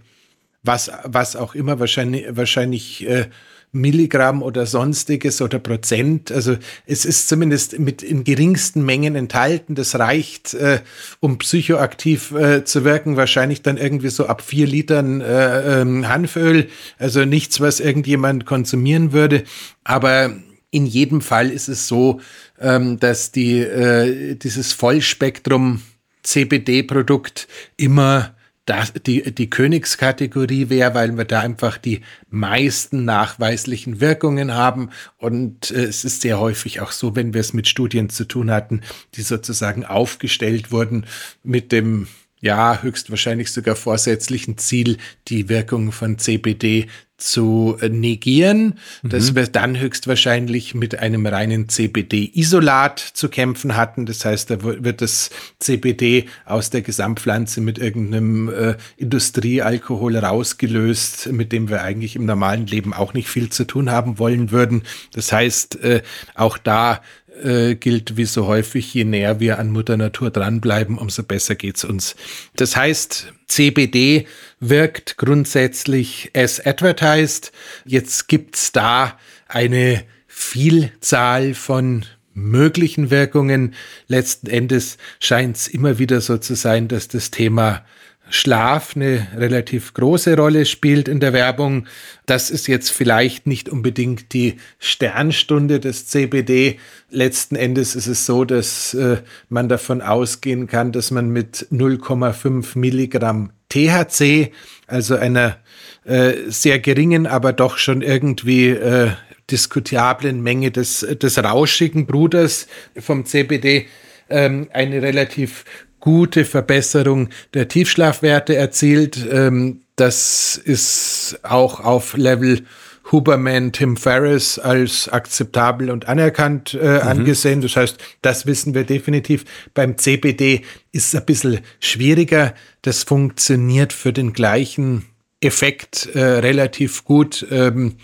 was, 0.63 0.91
was 1.05 1.37
auch 1.37 1.55
immer, 1.55 1.81
wahrscheinlich, 1.81 2.27
wahrscheinlich 2.31 3.07
äh, 3.09 3.29
Milligramm 3.73 4.43
oder 4.43 4.67
sonstiges 4.67 5.43
oder 5.43 5.59
Prozent. 5.59 6.33
Also 6.33 6.57
es 6.87 7.05
ist 7.05 7.29
zumindest 7.29 7.79
mit 7.79 8.03
in 8.03 8.25
geringsten 8.25 8.85
Mengen 8.85 9.15
enthalten. 9.15 9.75
Das 9.75 9.99
reicht, 9.99 10.55
äh, 10.55 10.81
um 11.21 11.39
psychoaktiv 11.39 12.33
äh, 12.33 12.65
zu 12.65 12.85
wirken. 12.85 13.17
Wahrscheinlich 13.17 13.63
dann 13.63 13.77
irgendwie 13.77 14.09
so 14.09 14.27
ab 14.27 14.43
vier 14.43 14.67
Litern 14.67 15.21
äh, 15.21 15.81
ähm, 15.81 16.09
Hanföl. 16.09 16.69
Also 16.99 17.25
nichts, 17.25 17.61
was 17.61 17.81
irgendjemand 17.81 18.47
konsumieren 18.47 19.13
würde. 19.13 19.45
Aber 19.85 20.35
in 20.71 20.87
jedem 20.87 21.21
Fall 21.21 21.51
ist 21.51 21.69
es 21.69 21.89
so, 21.89 22.21
ähm, 22.61 22.99
dass 22.99 23.33
die, 23.33 23.59
äh, 23.59 24.35
dieses 24.35 24.73
Vollspektrum 24.73 25.83
CBD-Produkt 26.23 27.49
immer 27.77 28.35
das, 28.69 28.93
die, 28.93 29.35
die 29.35 29.49
Königskategorie 29.49 30.69
wäre, 30.69 30.95
weil 30.95 31.17
wir 31.17 31.25
da 31.25 31.41
einfach 31.41 31.79
die 31.79 32.03
meisten 32.29 33.05
nachweislichen 33.05 34.01
Wirkungen 34.01 34.55
haben. 34.55 34.91
Und 35.17 35.71
äh, 35.71 35.85
es 35.85 36.05
ist 36.05 36.21
sehr 36.21 36.39
häufig 36.39 36.81
auch 36.81 36.93
so, 36.93 37.17
wenn 37.17 37.33
wir 37.33 37.41
es 37.41 37.53
mit 37.53 37.69
Studien 37.69 38.11
zu 38.11 38.25
tun 38.27 38.51
hatten, 38.51 38.83
die 39.15 39.23
sozusagen 39.23 39.85
aufgestellt 39.85 40.71
wurden 40.71 41.07
mit 41.43 41.73
dem 41.73 42.09
ja, 42.41 42.83
höchstwahrscheinlich 42.83 43.51
sogar 43.51 43.75
vorsätzlichen 43.75 44.59
Ziel, 44.59 44.99
die 45.27 45.49
Wirkung 45.49 45.91
von 45.91 46.19
CBD 46.19 46.87
zu 47.19 47.77
äh, 47.81 47.89
negieren. 47.89 48.79
Mhm. 49.03 49.09
Das 49.11 49.35
wir 49.35 49.47
dann 49.49 49.79
höchstwahrscheinlich 49.79 50.75
mit 50.75 50.99
einem 50.99 51.27
reinen 51.27 51.69
CBD-Isolat 51.69 53.01
zu 53.01 53.29
kämpfen 53.29 53.77
hatten. 53.77 54.07
Das 54.07 54.25
heißt, 54.25 54.51
da 54.51 54.63
wird 54.63 55.03
das 55.03 55.31
CBD 55.59 56.27
aus 56.47 56.71
der 56.71 56.83
Gesamtpflanze 56.83 57.61
mit 57.61 57.79
irgendeinem 57.79 58.49
äh, 58.49 58.77
Industriealkohol 58.97 60.17
rausgelöst, 60.17 61.33
mit 61.33 61.53
dem 61.53 61.69
wir 61.69 61.83
eigentlich 61.83 62.15
im 62.15 62.25
normalen 62.25 62.67
Leben 62.67 62.95
auch 62.95 63.13
nicht 63.15 63.29
viel 63.29 63.51
zu 63.51 63.65
tun 63.65 63.91
haben 63.91 64.19
wollen 64.19 64.53
würden. 64.53 64.85
Das 65.13 65.33
heißt, 65.33 65.83
äh, 65.83 66.03
auch 66.35 66.57
da 66.57 67.01
äh, 67.43 67.75
gilt 67.75 68.17
wie 68.17 68.25
so 68.25 68.47
häufig, 68.47 68.93
je 68.95 69.05
näher 69.05 69.41
wir 69.41 69.59
an 69.59 69.71
Mutter 69.71 69.97
Natur 69.97 70.31
dranbleiben, 70.31 70.99
umso 70.99 71.23
besser 71.23 71.55
geht's 71.55 71.85
uns. 71.85 72.17
Das 72.57 72.77
heißt, 72.77 73.33
CBD 73.47 74.27
wirkt 74.61 75.17
grundsätzlich 75.17 76.31
as 76.35 76.65
advertised. 76.65 77.53
Jetzt 77.85 78.29
gibt's 78.29 78.73
da 78.73 79.19
eine 79.47 80.05
Vielzahl 80.27 81.55
von 81.55 82.05
möglichen 82.35 83.11
Wirkungen. 83.11 83.75
Letzten 84.07 84.47
Endes 84.49 84.99
scheint 85.21 85.57
es 85.57 85.69
immer 85.69 85.99
wieder 85.99 86.21
so 86.21 86.39
zu 86.39 86.55
sein, 86.55 86.89
dass 86.89 87.09
das 87.09 87.31
Thema 87.31 87.85
Schlaf 88.31 88.95
eine 88.95 89.27
relativ 89.37 89.95
große 89.95 90.37
Rolle 90.37 90.67
spielt 90.67 91.09
in 91.09 91.21
der 91.21 91.33
Werbung. 91.33 91.87
Das 92.27 92.51
ist 92.51 92.67
jetzt 92.67 92.91
vielleicht 92.91 93.47
nicht 93.47 93.69
unbedingt 93.69 94.33
die 94.33 94.57
Sternstunde 94.79 95.81
des 95.81 96.07
CBD. 96.07 96.79
Letzten 97.11 97.57
Endes 97.57 97.95
ist 97.95 98.07
es 98.07 98.27
so, 98.27 98.45
dass 98.45 98.95
äh, 98.95 99.19
man 99.49 99.69
davon 99.69 100.03
ausgehen 100.03 100.67
kann, 100.67 100.93
dass 100.93 101.11
man 101.11 101.31
mit 101.31 101.69
0,5 101.73 102.79
Milligramm 102.79 103.51
THC, 103.71 104.53
also 104.87 105.17
einer 105.17 105.59
äh, 106.05 106.33
sehr 106.49 106.79
geringen, 106.79 107.27
aber 107.27 107.53
doch 107.53 107.79
schon 107.79 108.03
irgendwie 108.03 108.69
äh, 108.69 109.11
diskutablen 109.51 110.43
Menge 110.43 110.71
des, 110.71 111.01
des 111.01 111.43
rauschigen 111.43 112.07
Bruders 112.07 112.67
vom 112.99 113.25
CBD, 113.25 113.87
ähm, 114.31 114.69
eine 114.73 115.03
relativ 115.03 115.65
gute 116.01 116.45
Verbesserung 116.45 117.29
der 117.55 117.69
Tiefschlafwerte 117.69 118.57
erzielt. 118.57 119.27
Ähm, 119.31 119.83
das 119.97 120.57
ist 120.57 121.41
auch 121.43 121.81
auf 121.81 122.17
Level 122.17 122.63
Huberman 123.11 123.73
Tim 123.73 123.97
Ferriss 123.97 124.59
als 124.59 125.09
akzeptabel 125.09 125.91
und 125.91 126.09
anerkannt 126.09 126.75
äh, 126.75 126.97
mhm. 126.97 127.09
angesehen. 127.09 127.61
Das 127.61 127.77
heißt, 127.77 127.99
das 128.23 128.47
wissen 128.47 128.75
wir 128.75 128.85
definitiv. 128.85 129.45
Beim 129.75 129.99
CBD 129.99 130.63
ist 130.93 131.09
es 131.09 131.21
ein 131.21 131.27
bisschen 131.27 131.61
schwieriger. 131.81 132.55
Das 132.83 133.03
funktioniert 133.03 133.93
für 133.93 134.13
den 134.13 134.33
gleichen 134.33 135.07
Effekt 135.41 136.09
äh, 136.15 136.21
relativ 136.21 137.05
gut 137.05 137.47
ähm, 137.51 137.97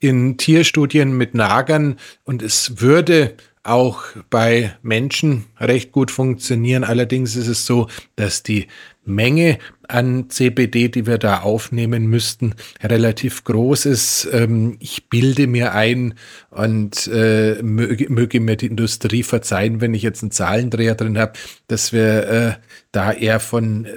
in 0.00 0.36
Tierstudien 0.36 1.16
mit 1.16 1.34
Nagern 1.34 1.96
und 2.24 2.42
es 2.42 2.80
würde 2.80 3.34
auch 3.64 4.02
bei 4.30 4.76
Menschen 4.82 5.46
recht 5.58 5.90
gut 5.90 6.10
funktionieren. 6.10 6.84
Allerdings 6.84 7.34
ist 7.34 7.48
es 7.48 7.66
so, 7.66 7.88
dass 8.14 8.42
die 8.42 8.68
Menge 9.06 9.58
an 9.88 10.30
CBD, 10.30 10.88
die 10.88 11.06
wir 11.06 11.18
da 11.18 11.40
aufnehmen 11.40 12.06
müssten, 12.06 12.54
relativ 12.82 13.44
groß 13.44 13.86
ist. 13.86 14.28
Ähm, 14.32 14.76
ich 14.80 15.08
bilde 15.08 15.46
mir 15.46 15.74
ein 15.74 16.14
und 16.50 17.06
äh, 17.08 17.62
möge, 17.62 18.40
mir 18.40 18.56
die 18.56 18.66
Industrie 18.66 19.22
verzeihen, 19.22 19.80
wenn 19.80 19.94
ich 19.94 20.02
jetzt 20.02 20.22
einen 20.22 20.30
Zahlendreher 20.30 20.94
drin 20.94 21.18
habe, 21.18 21.32
dass 21.68 21.92
wir 21.92 22.28
äh, 22.28 22.52
da 22.92 23.12
eher 23.12 23.40
von 23.40 23.88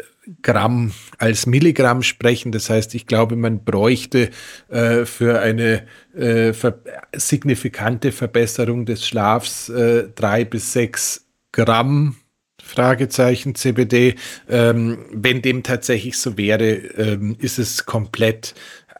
Gramm 0.41 0.91
als 1.17 1.45
Milligramm 1.45 2.03
sprechen. 2.03 2.51
Das 2.51 2.69
heißt, 2.69 2.95
ich 2.95 3.07
glaube, 3.07 3.35
man 3.35 3.63
bräuchte 3.63 4.29
äh, 4.69 5.05
für 5.05 5.39
eine 5.39 5.85
äh, 6.15 6.53
ver 6.53 6.79
signifikante 7.15 8.11
Verbesserung 8.11 8.85
des 8.85 9.05
Schlafs 9.05 9.69
äh, 9.69 10.09
drei 10.13 10.45
bis 10.45 10.73
sechs 10.73 11.27
Gramm 11.51 12.17
Fragezeichen 12.61 13.55
CBD. 13.55 14.15
Ähm, 14.49 15.05
wenn 15.11 15.41
dem 15.41 15.63
tatsächlich 15.63 16.17
so 16.17 16.37
wäre, 16.37 16.65
ähm, 16.65 17.35
ist 17.39 17.59
es 17.59 17.85
komplett 17.85 18.53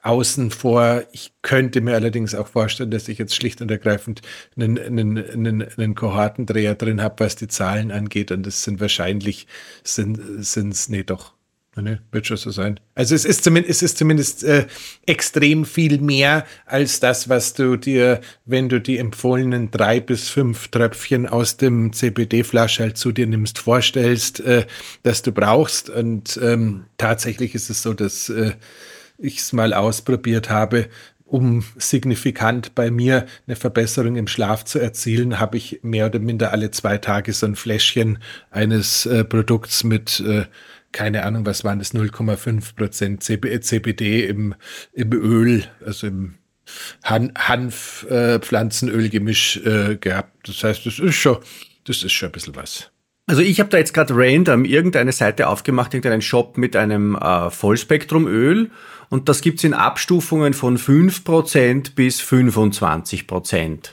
außen 0.08 0.52
vor. 0.52 1.04
Ich 1.12 1.34
könnte 1.42 1.82
mir 1.82 1.96
allerdings 1.96 2.34
auch 2.34 2.48
vorstellen, 2.48 2.92
dass 2.92 3.08
ich 3.08 3.18
jetzt 3.18 3.36
schlicht 3.36 3.62
und 3.62 3.70
ergreifend 3.70 4.22
einen, 4.56 4.80
einen, 4.80 5.18
einen, 5.18 5.62
einen 5.64 5.96
Kohortendreher 5.96 6.76
drin 6.76 7.02
habe, 7.02 7.26
was 7.26 7.36
die 7.36 7.48
Zahlen 7.48 7.92
angeht. 7.92 8.32
Und 8.32 8.46
das 8.46 8.64
sind 8.64 8.80
wahrscheinlich, 8.80 9.48
sind 9.84 10.20
es, 10.20 10.90
nee, 10.90 11.04
doch, 11.04 11.34
Ne, 11.82 12.02
wird 12.12 12.26
schon 12.26 12.38
so 12.38 12.50
sein. 12.50 12.80
Also 12.96 13.14
es 13.14 13.24
ist 13.24 13.44
zumindest, 13.44 13.70
es 13.70 13.84
ist 13.84 13.98
zumindest 14.00 14.44
äh, 14.44 14.66
extrem 15.06 15.64
viel 15.64 16.00
mehr 16.00 16.46
als 16.66 17.00
das, 17.00 17.30
was 17.30 17.54
du 17.54 17.76
dir, 17.76 18.22
wenn 18.46 18.68
du 18.68 18.82
die 18.82 18.98
empfohlenen 18.98 19.70
drei 19.70 20.00
bis 20.00 20.28
fünf 20.28 20.70
Tröpfchen 20.70 21.28
aus 21.28 21.58
dem 21.58 21.94
CBD-Flasch 21.94 22.80
halt 22.80 22.98
zu 22.98 23.12
dir 23.12 23.28
nimmst, 23.28 23.60
vorstellst, 23.60 24.40
äh, 24.40 24.66
dass 25.04 25.22
du 25.22 25.32
brauchst. 25.32 25.92
Und 25.92 26.40
ähm, 26.42 26.86
tatsächlich 26.98 27.54
ist 27.54 27.70
es 27.70 27.84
so, 27.84 27.94
dass 27.94 28.30
äh, 28.30 28.54
ich 29.18 29.40
es 29.40 29.54
mal 29.54 29.74
ausprobiert 29.74 30.50
habe. 30.50 30.88
Um 31.26 31.66
signifikant 31.78 32.74
bei 32.74 32.90
mir 32.90 33.26
eine 33.48 33.58
Verbesserung 33.58 34.16
im 34.16 34.28
Schlaf 34.28 34.64
zu 34.64 34.80
erzielen, 34.80 35.42
habe 35.42 35.58
ich 35.58 35.82
mehr 35.84 36.06
oder 36.06 36.20
minder 36.20 36.54
alle 36.54 36.72
zwei 36.72 36.98
Tage 36.98 37.34
so 37.34 37.46
ein 37.46 37.58
Fläschchen 37.58 38.20
eines 38.50 39.06
äh, 39.06 39.26
Produkts 39.26 39.84
mit 39.84 40.22
äh, 40.22 40.46
keine 40.92 41.24
Ahnung, 41.26 41.46
was 41.46 41.64
waren 41.64 41.80
das, 41.80 41.94
0,5 41.94 42.76
Prozent 42.76 43.24
CBD 43.24 44.26
im, 44.26 44.54
im 44.94 45.14
Öl, 45.14 45.64
also 45.86 46.08
im 46.08 46.34
Han 47.04 47.32
Hanf-Pflanzenölgemisch 47.38 49.58
äh, 49.58 49.92
äh, 49.92 49.98
gehabt. 49.98 50.48
Das 50.48 50.64
heißt, 50.64 50.84
das 50.86 51.00
ist 51.00 51.16
schon, 51.16 51.40
das 51.86 52.04
ist 52.04 52.14
schon 52.14 52.30
ein 52.30 52.34
bisschen 52.34 52.56
was. 52.56 52.92
Also 53.28 53.42
ich 53.42 53.60
habe 53.60 53.70
da 53.70 53.78
jetzt 53.78 53.94
gerade 53.94 54.14
random 54.16 54.64
irgendeine 54.64 55.12
Seite 55.12 55.50
aufgemacht, 55.50 55.94
irgendeinen 55.94 56.22
Shop 56.22 56.58
mit 56.58 56.78
einem 56.78 57.16
äh, 57.16 57.50
Vollspektrumöl 57.50 58.72
und 59.10 59.28
das 59.28 59.42
gibt's 59.42 59.66
in 59.66 59.74
Abstufungen 59.74 60.54
von 60.54 60.78
5% 60.78 61.94
bis 61.94 62.22
25%. 62.22 63.90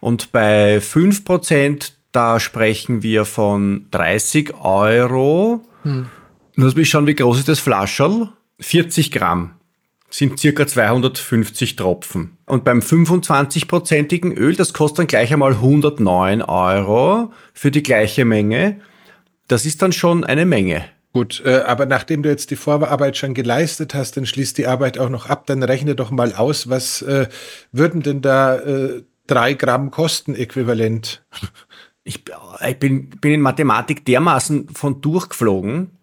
Und 0.00 0.32
bei 0.32 0.78
5% 0.78 1.92
da 2.12 2.40
sprechen 2.40 3.02
wir 3.02 3.24
von 3.24 3.86
30 3.90 4.54
Euro. 4.54 5.64
Hm. 5.82 6.06
Lass 6.56 6.74
mich 6.74 6.88
schauen, 6.90 7.06
wie 7.06 7.14
groß 7.14 7.38
ist 7.38 7.48
das 7.48 7.60
Flascherl? 7.60 8.28
40 8.60 9.12
Gramm 9.12 9.57
sind 10.18 10.38
circa 10.38 10.66
250 10.66 11.76
Tropfen. 11.76 12.36
Und 12.44 12.64
beim 12.64 12.80
25-prozentigen 12.80 14.36
Öl, 14.36 14.56
das 14.56 14.72
kostet 14.72 14.98
dann 14.98 15.06
gleich 15.06 15.32
einmal 15.32 15.52
109 15.52 16.42
Euro 16.42 17.32
für 17.54 17.70
die 17.70 17.84
gleiche 17.84 18.24
Menge. 18.24 18.80
Das 19.46 19.64
ist 19.64 19.80
dann 19.80 19.92
schon 19.92 20.24
eine 20.24 20.44
Menge. 20.44 20.84
Gut, 21.12 21.42
äh, 21.44 21.60
aber 21.60 21.86
nachdem 21.86 22.22
du 22.22 22.28
jetzt 22.28 22.50
die 22.50 22.56
Vorarbeit 22.56 23.16
schon 23.16 23.32
geleistet 23.32 23.94
hast, 23.94 24.16
dann 24.16 24.26
schließt 24.26 24.58
die 24.58 24.66
Arbeit 24.66 24.98
auch 24.98 25.08
noch 25.08 25.26
ab, 25.26 25.46
dann 25.46 25.62
rechne 25.62 25.94
doch 25.94 26.10
mal 26.10 26.34
aus, 26.34 26.68
was 26.68 27.00
äh, 27.02 27.28
würden 27.72 28.02
denn 28.02 28.20
da 28.20 28.56
äh, 28.56 29.02
drei 29.26 29.54
Gramm 29.54 29.90
kosten 29.90 30.34
äquivalent? 30.34 31.24
Ich, 32.04 32.24
ich 32.66 32.78
bin, 32.78 33.10
bin 33.10 33.32
in 33.32 33.40
Mathematik 33.40 34.04
dermaßen 34.04 34.70
von 34.70 35.00
durchgeflogen, 35.00 35.97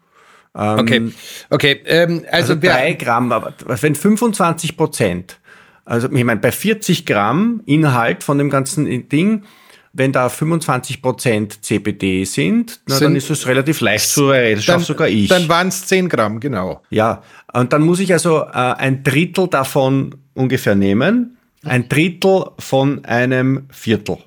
ähm, 0.56 0.78
okay, 0.78 1.12
okay. 1.50 1.80
Ähm, 1.86 2.24
also, 2.30 2.54
also 2.54 2.66
drei 2.66 2.94
Gramm, 2.94 3.32
aber 3.32 3.52
wenn 3.66 3.94
25 3.94 4.76
Prozent, 4.76 5.38
also 5.84 6.08
ich 6.10 6.24
meine, 6.24 6.40
bei 6.40 6.52
40 6.52 7.06
Gramm 7.06 7.62
Inhalt 7.66 8.24
von 8.24 8.38
dem 8.38 8.50
ganzen 8.50 9.08
Ding, 9.08 9.44
wenn 9.92 10.12
da 10.12 10.28
25 10.28 11.00
Prozent 11.00 11.64
CBD 11.64 12.24
sind, 12.24 12.80
na, 12.86 12.96
sind, 12.96 13.04
dann 13.04 13.16
ist 13.16 13.30
es 13.30 13.46
relativ 13.46 13.80
leicht 13.80 14.08
zu 14.08 14.30
erreden. 14.30 14.56
Das 14.56 14.64
schaffe 14.64 14.84
sogar 14.84 15.08
ich. 15.08 15.28
Dann 15.28 15.48
waren 15.48 15.68
es 15.68 15.86
10 15.86 16.08
Gramm, 16.08 16.38
genau. 16.40 16.82
Ja, 16.90 17.22
und 17.52 17.72
dann 17.72 17.82
muss 17.82 18.00
ich 18.00 18.12
also 18.12 18.42
äh, 18.42 18.52
ein 18.52 19.02
Drittel 19.02 19.48
davon 19.48 20.14
ungefähr 20.34 20.74
nehmen, 20.74 21.38
ein 21.64 21.88
Drittel 21.88 22.46
von 22.58 23.04
einem 23.04 23.68
Viertel. 23.70 24.18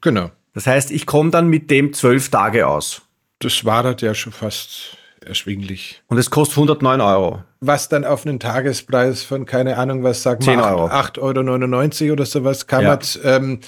Genau. 0.00 0.30
Das 0.54 0.66
heißt, 0.66 0.90
ich 0.90 1.06
komme 1.06 1.30
dann 1.30 1.48
mit 1.48 1.70
dem 1.70 1.92
zwölf 1.92 2.30
Tage 2.30 2.66
aus. 2.66 3.02
Das 3.38 3.64
war 3.64 3.82
das 3.82 4.00
ja 4.02 4.14
schon 4.14 4.32
fast 4.32 4.97
erschwinglich. 5.28 6.02
Und 6.08 6.18
es 6.18 6.30
kostet 6.30 6.58
109 6.58 7.00
Euro. 7.00 7.42
Was 7.60 7.88
dann 7.88 8.04
auf 8.04 8.26
einen 8.26 8.40
Tagespreis 8.40 9.22
von, 9.22 9.46
keine 9.46 9.76
Ahnung, 9.76 10.02
was 10.02 10.22
sagt 10.22 10.46
man, 10.46 10.58
8,99 10.58 12.04
Euro 12.04 12.12
oder 12.14 12.26
sowas 12.26 12.66
kann 12.66 12.84
ja. 12.84 12.98
ähm, 13.24 13.60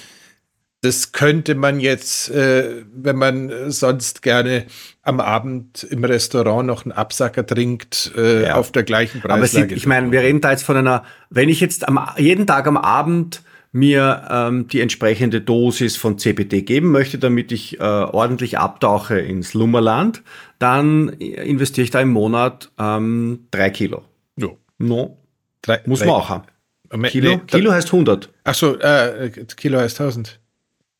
das 0.81 1.11
könnte 1.11 1.53
man 1.53 1.79
jetzt, 1.79 2.31
äh, 2.31 2.83
wenn 2.91 3.15
man 3.15 3.71
sonst 3.71 4.23
gerne 4.23 4.65
am 5.03 5.19
Abend 5.19 5.83
im 5.83 6.03
Restaurant 6.03 6.65
noch 6.65 6.85
einen 6.85 6.91
Absacker 6.91 7.45
trinkt, 7.45 8.11
äh, 8.17 8.47
ja. 8.47 8.55
auf 8.55 8.71
der 8.71 8.81
gleichen 8.81 9.21
Preislage. 9.21 9.65
Aber 9.65 9.75
ich 9.75 9.85
meine, 9.85 10.11
wir 10.11 10.21
reden 10.21 10.41
da 10.41 10.49
jetzt 10.49 10.63
von 10.63 10.75
einer, 10.75 11.03
wenn 11.29 11.49
ich 11.49 11.59
jetzt 11.59 11.87
am, 11.87 11.99
jeden 12.17 12.47
Tag 12.47 12.65
am 12.65 12.77
Abend 12.77 13.43
mir 13.71 14.27
ähm, 14.29 14.67
die 14.67 14.81
entsprechende 14.81 15.39
Dosis 15.39 15.95
von 15.95 16.17
CBD 16.17 16.61
geben 16.61 16.91
möchte, 16.91 17.17
damit 17.17 17.51
ich 17.51 17.79
äh, 17.79 17.83
ordentlich 17.83 18.57
abtauche 18.57 19.19
ins 19.19 19.53
Lummerland, 19.53 20.23
dann 20.59 21.09
investiere 21.09 21.85
ich 21.85 21.91
da 21.91 22.01
im 22.01 22.09
Monat 22.09 22.69
ähm, 22.77 23.47
drei 23.51 23.69
Kilo. 23.69 24.03
Jo. 24.35 24.57
No. 24.77 25.17
Drei, 25.61 25.81
Muss 25.85 25.99
drei. 25.99 26.07
man 26.07 26.15
auch 26.15 26.29
haben. 26.29 26.43
Kilo, 27.07 27.35
nee, 27.37 27.41
Kilo 27.47 27.71
heißt 27.71 27.87
100. 27.87 28.29
Ach 28.43 28.53
so, 28.53 28.77
äh, 28.77 29.29
Kilo 29.55 29.79
heißt 29.79 29.99
1000. 30.01 30.39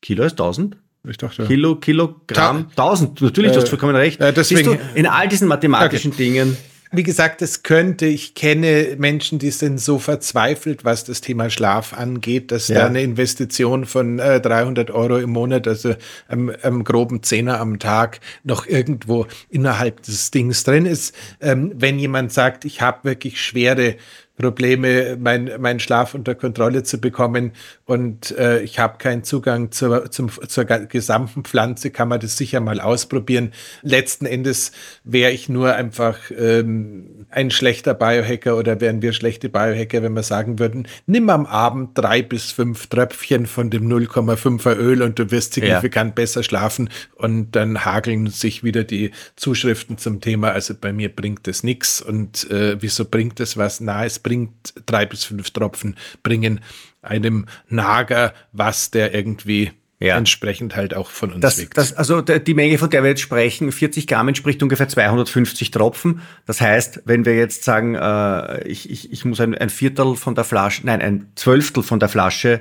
Kilo 0.00 0.24
heißt 0.24 0.40
1000? 0.40 0.76
Ich 1.08 1.18
dachte, 1.18 1.46
Kilo, 1.46 1.76
Kilogramm, 1.76 2.70
Ta 2.74 2.84
1000. 2.84 3.20
Natürlich, 3.20 3.50
äh, 3.50 3.54
du 3.54 3.60
hast 3.60 3.68
vollkommen 3.68 3.96
recht. 3.96 4.20
Äh, 4.20 4.32
deswegen, 4.32 4.70
Siehst 4.70 4.80
du, 4.94 4.98
in 4.98 5.06
all 5.06 5.28
diesen 5.28 5.48
mathematischen 5.48 6.12
okay. 6.12 6.24
Dingen 6.24 6.56
wie 6.92 7.02
gesagt, 7.02 7.40
es 7.40 7.62
könnte, 7.62 8.06
ich 8.06 8.34
kenne 8.34 8.96
Menschen, 8.98 9.38
die 9.38 9.50
sind 9.50 9.80
so 9.80 9.98
verzweifelt, 9.98 10.84
was 10.84 11.04
das 11.04 11.22
Thema 11.22 11.48
Schlaf 11.48 11.94
angeht, 11.94 12.52
dass 12.52 12.68
ja. 12.68 12.80
da 12.80 12.86
eine 12.86 13.02
Investition 13.02 13.86
von 13.86 14.18
äh, 14.18 14.40
300 14.40 14.90
Euro 14.90 15.16
im 15.16 15.30
Monat, 15.30 15.66
also 15.66 15.94
am, 16.28 16.52
am 16.62 16.84
groben 16.84 17.22
Zehner 17.22 17.60
am 17.60 17.78
Tag, 17.78 18.20
noch 18.44 18.66
irgendwo 18.66 19.26
innerhalb 19.48 20.02
des 20.02 20.30
Dings 20.30 20.64
drin 20.64 20.84
ist. 20.84 21.14
Ähm, 21.40 21.72
wenn 21.74 21.98
jemand 21.98 22.32
sagt, 22.32 22.66
ich 22.66 22.82
habe 22.82 23.04
wirklich 23.04 23.40
schwere 23.40 23.96
Probleme, 24.36 25.18
mein, 25.20 25.78
Schlaf 25.78 26.14
unter 26.14 26.34
Kontrolle 26.34 26.82
zu 26.82 26.98
bekommen 26.98 27.52
und 27.84 28.36
äh, 28.38 28.62
ich 28.62 28.78
habe 28.78 28.96
keinen 28.96 29.24
Zugang 29.24 29.72
zur, 29.72 30.10
zum, 30.10 30.30
zur 30.30 30.64
gesamten 30.64 31.44
Pflanze, 31.44 31.90
kann 31.90 32.08
man 32.08 32.18
das 32.18 32.38
sicher 32.38 32.60
mal 32.60 32.80
ausprobieren. 32.80 33.52
Letzten 33.82 34.24
Endes 34.24 34.72
wäre 35.04 35.32
ich 35.32 35.48
nur 35.48 35.74
einfach 35.74 36.18
ähm, 36.36 37.26
ein 37.28 37.50
schlechter 37.50 37.92
Biohacker 37.92 38.56
oder 38.56 38.80
wären 38.80 39.02
wir 39.02 39.12
schlechte 39.12 39.50
Biohacker, 39.50 40.02
wenn 40.02 40.14
wir 40.14 40.22
sagen 40.22 40.58
würden, 40.58 40.88
nimm 41.06 41.28
am 41.28 41.44
Abend 41.44 41.90
drei 41.94 42.22
bis 42.22 42.52
fünf 42.52 42.86
Tröpfchen 42.86 43.46
von 43.46 43.68
dem 43.68 43.86
0,5er 43.86 44.76
Öl 44.76 45.02
und 45.02 45.18
du 45.18 45.30
wirst 45.30 45.54
signifikant 45.54 46.10
ja. 46.10 46.14
besser 46.14 46.42
schlafen 46.42 46.88
und 47.16 47.52
dann 47.52 47.84
hageln 47.84 48.28
sich 48.28 48.64
wieder 48.64 48.84
die 48.84 49.10
Zuschriften 49.36 49.98
zum 49.98 50.22
Thema, 50.22 50.52
also 50.52 50.74
bei 50.74 50.92
mir 50.92 51.14
bringt 51.14 51.46
das 51.46 51.62
nichts 51.62 52.00
und 52.00 52.50
äh, 52.50 52.80
wieso 52.80 53.04
bringt 53.04 53.38
das 53.38 53.58
was? 53.58 53.80
Na, 53.80 54.06
es 54.06 54.21
bringt 54.22 54.74
drei 54.86 55.06
bis 55.06 55.24
fünf 55.24 55.50
Tropfen, 55.50 55.96
bringen 56.22 56.60
einem 57.02 57.46
Nager 57.68 58.32
was, 58.52 58.90
der 58.90 59.14
irgendwie 59.14 59.72
ja. 59.98 60.16
entsprechend 60.16 60.76
halt 60.76 60.94
auch 60.94 61.10
von 61.10 61.32
uns 61.32 61.40
das, 61.40 61.58
wiegt. 61.58 61.76
Das, 61.76 61.92
also 61.92 62.20
die 62.20 62.54
Menge, 62.54 62.78
von 62.78 62.90
der 62.90 63.02
wir 63.02 63.10
jetzt 63.10 63.20
sprechen, 63.20 63.70
40 63.70 64.06
Gramm 64.06 64.28
entspricht 64.28 64.62
ungefähr 64.62 64.88
250 64.88 65.70
Tropfen. 65.70 66.22
Das 66.46 66.60
heißt, 66.60 67.02
wenn 67.04 67.24
wir 67.24 67.36
jetzt 67.36 67.64
sagen, 67.64 67.94
äh, 67.94 68.66
ich, 68.66 68.90
ich, 68.90 69.12
ich 69.12 69.24
muss 69.24 69.40
ein, 69.40 69.56
ein 69.56 69.70
Viertel 69.70 70.16
von 70.16 70.34
der 70.34 70.44
Flasche, 70.44 70.86
nein, 70.86 71.00
ein 71.00 71.32
Zwölftel 71.36 71.82
von 71.82 72.00
der 72.00 72.08
Flasche 72.08 72.60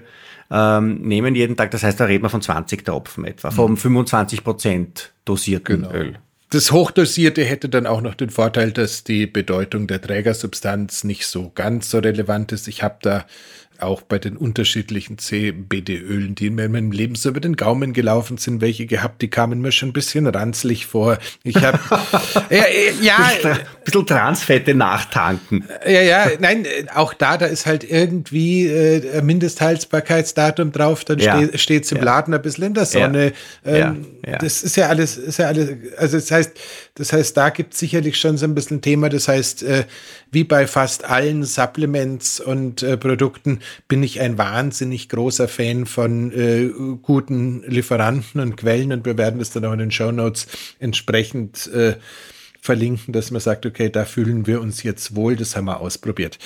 ähm, 0.52 1.02
nehmen 1.02 1.34
jeden 1.34 1.56
Tag, 1.56 1.71
das 1.71 1.84
heißt, 1.84 2.00
da 2.00 2.06
reden 2.06 2.24
wir 2.24 2.30
von 2.30 2.41
20 2.41 2.86
Tropfen 2.86 3.26
etwa, 3.26 3.52
vom 3.52 3.78
25 3.78 4.39
mhm. 4.39 4.43
Prozent 4.43 5.13
dosierten 5.26 5.84
genau. 5.84 5.93
Öl. 5.93 6.17
Das 6.52 6.74
Hochdosierte 6.74 7.46
hätte 7.46 7.70
dann 7.70 7.88
auch 7.88 8.02
noch 8.02 8.14
den 8.14 8.30
Vorteil, 8.30 8.74
dass 8.74 9.06
die 9.06 9.26
Bedeutung 9.26 9.88
der 9.88 10.02
Trägersubstanz 10.02 11.06
nicht 11.06 11.26
so 11.26 11.50
ganz 11.56 11.90
so 11.90 12.00
relevant 12.00 12.52
ist. 12.52 12.68
Ich 12.68 12.84
habe 12.84 12.98
da 13.02 13.26
auch 13.80 14.02
bei 14.02 14.20
den 14.20 14.36
unterschiedlichen 14.36 15.18
CBD-Ölen, 15.18 16.36
die 16.36 16.50
mir 16.50 16.66
in 16.66 16.74
meinem 16.74 16.92
Leben 16.92 17.16
so 17.16 17.30
über 17.30 17.40
den 17.40 17.56
Gaumen 17.56 17.94
gelaufen 17.94 18.38
sind, 18.38 18.60
welche 18.60 18.86
gehabt, 18.86 19.22
die 19.22 19.30
kamen 19.30 19.62
mir 19.62 19.72
schon 19.72 19.90
ein 19.90 19.94
bisschen 19.94 20.28
ranzlig 20.28 20.86
vor. 20.86 21.18
Ich 21.44 21.56
habe 21.56 21.80
ja, 22.50 22.64
ja 23.02 23.16
ein 23.16 23.60
bisschen 23.84 24.06
Transfette 24.06 24.74
nachtanken. 24.74 25.67
Ja, 25.86 26.02
ja, 26.02 26.28
nein, 26.39 26.65
auch 26.94 27.13
da, 27.13 27.38
da 27.38 27.46
ist 27.46 27.65
halt 27.65 27.84
irgendwie 27.84 28.67
äh, 28.67 29.22
Mindesthaltbarkeitsdatum 29.22 30.72
drauf, 30.72 31.04
dann 31.04 31.20
ja. 31.20 31.58
steht 31.58 31.86
es 31.86 31.91
im 31.91 32.00
ja. 32.00 32.04
Laden 32.04 32.34
ein 32.34 32.41
bisschen 32.41 32.65
in 32.65 32.74
der 32.74 32.86
Sonne. 32.86 33.34
Ähm, 33.65 34.06
das 34.39 34.63
ist 34.63 34.76
ja 34.76 34.88
alles, 34.88 35.17
ist 35.17 35.39
ja 35.39 35.48
alles, 35.48 35.70
also 35.98 36.17
das 36.17 36.32
heißt, 36.32 36.52
das 36.96 37.13
heißt, 37.13 37.36
da 37.38 37.50
gibt 37.50 37.74
es 37.74 37.80
sicherlich 37.80 38.20
schon 38.20 38.38
so 38.38 38.46
ein 38.46 38.54
bisschen 38.54 38.82
Thema. 38.82 39.10
Das 39.10 39.28
heißt, 39.28 39.63
äh, 39.63 39.86
wie 40.32 40.44
bei 40.44 40.67
fast 40.67 41.06
allen 41.06 41.44
Supplements 41.44 42.39
und 42.39 42.84
äh, 42.84 42.98
Produkten 42.98 43.60
bin 43.88 44.04
ich 44.04 44.20
ein 44.20 44.38
wahnsinnig 44.38 45.10
großer 45.10 45.48
Fan 45.48 45.86
von 45.86 46.32
äh, 46.32 46.70
guten 47.02 47.63
Lieferanten 47.67 48.41
und 48.41 48.58
Quellen 48.58 48.91
und 48.91 49.06
wir 49.06 49.17
werden 49.17 49.39
das 49.39 49.52
dann 49.52 49.65
auch 49.65 49.74
in 49.74 49.80
den 49.80 49.91
Show 49.91 50.12
Notes 50.12 50.48
entsprechend 50.80 51.67
äh, 51.74 51.96
verlinken, 52.62 53.12
dass 53.12 53.32
man 53.32 53.41
sagt, 53.41 53.65
okay, 53.65 53.89
da 53.89 54.06
fühlen 54.06 54.47
wir 54.47 54.62
uns 54.62 54.84
jetzt 54.84 55.15
wohl, 55.15 55.36
das 55.36 55.56
haben 55.56 55.65
wir 55.65 55.82
ausprobiert. 55.82 56.38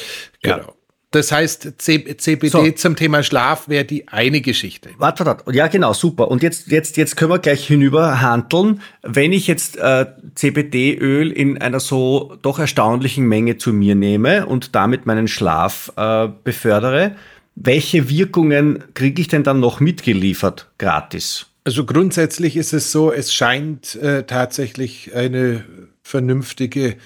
Genau. 0.41 0.57
Ja. 0.57 0.73
Das 1.11 1.31
heißt, 1.31 1.75
CBD 1.77 2.49
so. 2.49 2.69
zum 2.71 2.97
Thema 2.97 3.23
Schlaf 3.23 3.69
wäre 3.69 3.85
die 3.85 4.09
eine 4.09 4.41
Geschichte. 4.41 4.89
Warte, 4.97 5.25
warte. 5.25 5.49
Ja, 5.53 5.67
genau, 5.67 5.93
super. 5.93 6.29
Und 6.29 6.43
jetzt, 6.43 6.67
jetzt, 6.67 6.97
jetzt 6.97 7.15
können 7.15 7.31
wir 7.31 7.39
gleich 7.39 7.65
hinüber 7.65 8.19
handeln. 8.19 8.81
Wenn 9.01 9.31
ich 9.31 9.47
jetzt 9.47 9.77
äh, 9.77 10.07
CBD-Öl 10.35 11.31
in 11.31 11.61
einer 11.61 11.79
so 11.79 12.35
doch 12.41 12.59
erstaunlichen 12.59 13.27
Menge 13.27 13.57
zu 13.57 13.71
mir 13.71 13.95
nehme 13.95 14.45
und 14.45 14.75
damit 14.75 15.05
meinen 15.05 15.29
Schlaf 15.29 15.89
äh, 15.95 16.27
befördere, 16.43 17.15
welche 17.55 18.09
Wirkungen 18.09 18.83
kriege 18.93 19.21
ich 19.21 19.29
denn 19.29 19.43
dann 19.43 19.61
noch 19.61 19.79
mitgeliefert, 19.79 20.69
gratis? 20.77 21.45
Also 21.63 21.85
grundsätzlich 21.85 22.57
ist 22.57 22.73
es 22.73 22.91
so, 22.91 23.13
es 23.13 23.33
scheint 23.33 23.95
äh, 23.95 24.23
tatsächlich 24.23 25.15
eine 25.15 25.63
vernünftige 26.05 26.97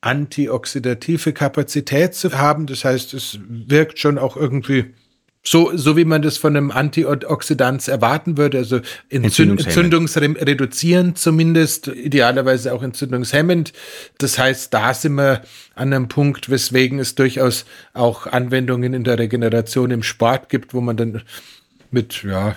antioxidative 0.00 1.32
Kapazität 1.32 2.14
zu 2.14 2.36
haben. 2.36 2.66
Das 2.66 2.84
heißt, 2.84 3.14
es 3.14 3.38
wirkt 3.48 4.00
schon 4.00 4.18
auch 4.18 4.36
irgendwie 4.36 4.94
so, 5.44 5.74
so 5.76 5.96
wie 5.96 6.04
man 6.04 6.22
das 6.22 6.36
von 6.36 6.56
einem 6.56 6.72
Antioxidant 6.72 7.86
erwarten 7.86 8.36
würde, 8.36 8.58
also 8.58 8.80
entzünd 9.08 9.64
entzündungsreduzierend 9.64 11.18
zumindest, 11.18 11.86
idealerweise 11.86 12.74
auch 12.74 12.82
entzündungshemmend. 12.82 13.72
Das 14.18 14.38
heißt, 14.38 14.74
da 14.74 14.92
sind 14.92 15.14
wir 15.14 15.42
an 15.76 15.92
einem 15.92 16.08
Punkt, 16.08 16.50
weswegen 16.50 16.98
es 16.98 17.14
durchaus 17.14 17.64
auch 17.94 18.26
Anwendungen 18.26 18.92
in 18.92 19.04
der 19.04 19.18
Regeneration 19.20 19.92
im 19.92 20.02
Sport 20.02 20.48
gibt, 20.48 20.74
wo 20.74 20.80
man 20.80 20.96
dann 20.96 21.22
mit, 21.90 22.24
ja, 22.24 22.56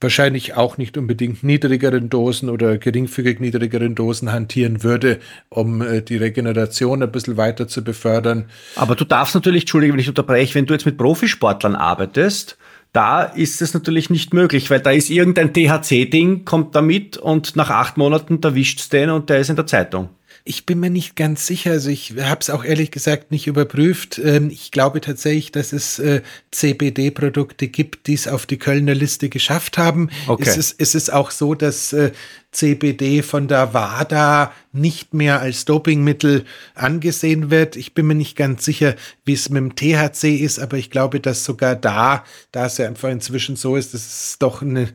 wahrscheinlich 0.00 0.54
auch 0.54 0.76
nicht 0.76 0.98
unbedingt 0.98 1.42
niedrigeren 1.42 2.10
Dosen 2.10 2.50
oder 2.50 2.76
geringfügig 2.76 3.40
niedrigeren 3.40 3.94
Dosen 3.94 4.32
hantieren 4.32 4.82
würde, 4.82 5.20
um 5.48 5.80
äh, 5.80 6.02
die 6.02 6.16
Regeneration 6.16 7.02
ein 7.02 7.10
bisschen 7.10 7.36
weiter 7.36 7.66
zu 7.66 7.82
befördern. 7.82 8.46
Aber 8.74 8.94
du 8.94 9.04
darfst 9.04 9.34
natürlich, 9.34 9.62
Entschuldige, 9.62 9.92
wenn 9.92 10.00
ich 10.00 10.08
unterbreche, 10.08 10.54
wenn 10.54 10.66
du 10.66 10.74
jetzt 10.74 10.86
mit 10.86 10.98
Profisportlern 10.98 11.74
arbeitest, 11.74 12.58
da 12.92 13.22
ist 13.22 13.60
es 13.60 13.74
natürlich 13.74 14.08
nicht 14.10 14.32
möglich, 14.32 14.70
weil 14.70 14.80
da 14.80 14.90
ist 14.90 15.10
irgendein 15.10 15.52
THC-Ding, 15.52 16.44
kommt 16.44 16.74
da 16.74 16.82
mit 16.82 17.16
und 17.16 17.56
nach 17.56 17.70
acht 17.70 17.96
Monaten 17.96 18.38
erwischt 18.42 18.80
es 18.80 18.88
den 18.88 19.10
und 19.10 19.28
der 19.28 19.38
ist 19.38 19.50
in 19.50 19.56
der 19.56 19.66
Zeitung. 19.66 20.10
Ich 20.48 20.64
bin 20.64 20.78
mir 20.78 20.90
nicht 20.90 21.16
ganz 21.16 21.44
sicher. 21.44 21.72
Also 21.72 21.90
ich 21.90 22.14
habe 22.20 22.40
es 22.40 22.50
auch 22.50 22.64
ehrlich 22.64 22.92
gesagt 22.92 23.32
nicht 23.32 23.48
überprüft. 23.48 24.20
Ähm, 24.22 24.48
ich 24.48 24.70
glaube 24.70 25.00
tatsächlich, 25.00 25.50
dass 25.50 25.72
es 25.72 25.98
äh, 25.98 26.22
CBD-Produkte 26.52 27.66
gibt, 27.66 28.06
die 28.06 28.14
es 28.14 28.28
auf 28.28 28.46
die 28.46 28.56
Kölner 28.56 28.94
Liste 28.94 29.28
geschafft 29.28 29.76
haben. 29.76 30.08
Okay. 30.28 30.44
Es, 30.46 30.56
ist, 30.56 30.76
es 30.78 30.94
ist 30.94 31.12
auch 31.12 31.32
so, 31.32 31.56
dass 31.56 31.92
äh, 31.92 32.12
CBD 32.52 33.22
von 33.22 33.48
der 33.48 33.74
WADA 33.74 34.52
nicht 34.72 35.12
mehr 35.12 35.40
als 35.40 35.64
Dopingmittel 35.64 36.44
angesehen 36.76 37.50
wird. 37.50 37.74
Ich 37.74 37.92
bin 37.92 38.06
mir 38.06 38.14
nicht 38.14 38.36
ganz 38.36 38.64
sicher, 38.64 38.94
wie 39.24 39.32
es 39.32 39.48
mit 39.48 39.58
dem 39.58 39.74
THC 39.74 40.36
ist, 40.36 40.60
aber 40.60 40.76
ich 40.76 40.90
glaube, 40.90 41.18
dass 41.18 41.44
sogar 41.44 41.74
da, 41.74 42.24
da 42.52 42.66
es 42.66 42.78
ja 42.78 42.86
einfach 42.86 43.10
inzwischen 43.10 43.56
so 43.56 43.74
ist, 43.74 43.94
dass 43.94 44.02
es 44.06 44.38
doch 44.38 44.62
eine 44.62 44.88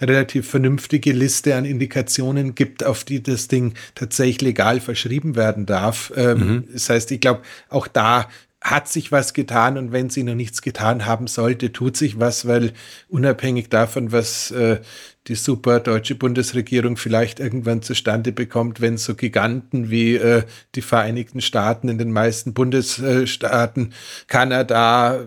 relativ 0.00 0.48
vernünftige 0.48 1.12
Liste 1.12 1.54
an 1.56 1.64
Indikationen 1.64 2.54
gibt, 2.54 2.84
auf 2.84 3.04
die 3.04 3.22
das 3.22 3.48
Ding 3.48 3.74
tatsächlich 3.94 4.40
legal 4.40 4.80
verschrieben 4.80 5.36
werden 5.36 5.66
darf. 5.66 6.12
Ähm, 6.16 6.38
mhm. 6.38 6.64
Das 6.72 6.90
heißt, 6.90 7.10
ich 7.10 7.20
glaube, 7.20 7.42
auch 7.68 7.88
da 7.88 8.28
hat 8.60 8.88
sich 8.88 9.12
was 9.12 9.34
getan 9.34 9.78
und 9.78 9.92
wenn 9.92 10.10
sie 10.10 10.24
noch 10.24 10.34
nichts 10.34 10.62
getan 10.62 11.06
haben 11.06 11.28
sollte, 11.28 11.72
tut 11.72 11.96
sich 11.96 12.18
was, 12.18 12.46
weil 12.48 12.72
unabhängig 13.08 13.68
davon, 13.68 14.10
was 14.10 14.50
äh, 14.50 14.80
die 15.28 15.36
super 15.36 15.78
deutsche 15.78 16.16
Bundesregierung 16.16 16.96
vielleicht 16.96 17.38
irgendwann 17.38 17.82
zustande 17.82 18.32
bekommt, 18.32 18.80
wenn 18.80 18.96
so 18.96 19.14
Giganten 19.14 19.90
wie 19.90 20.16
äh, 20.16 20.42
die 20.74 20.82
Vereinigten 20.82 21.40
Staaten 21.40 21.88
in 21.88 21.98
den 21.98 22.10
meisten 22.10 22.52
Bundesstaaten, 22.52 23.92
Kanada, 24.26 25.20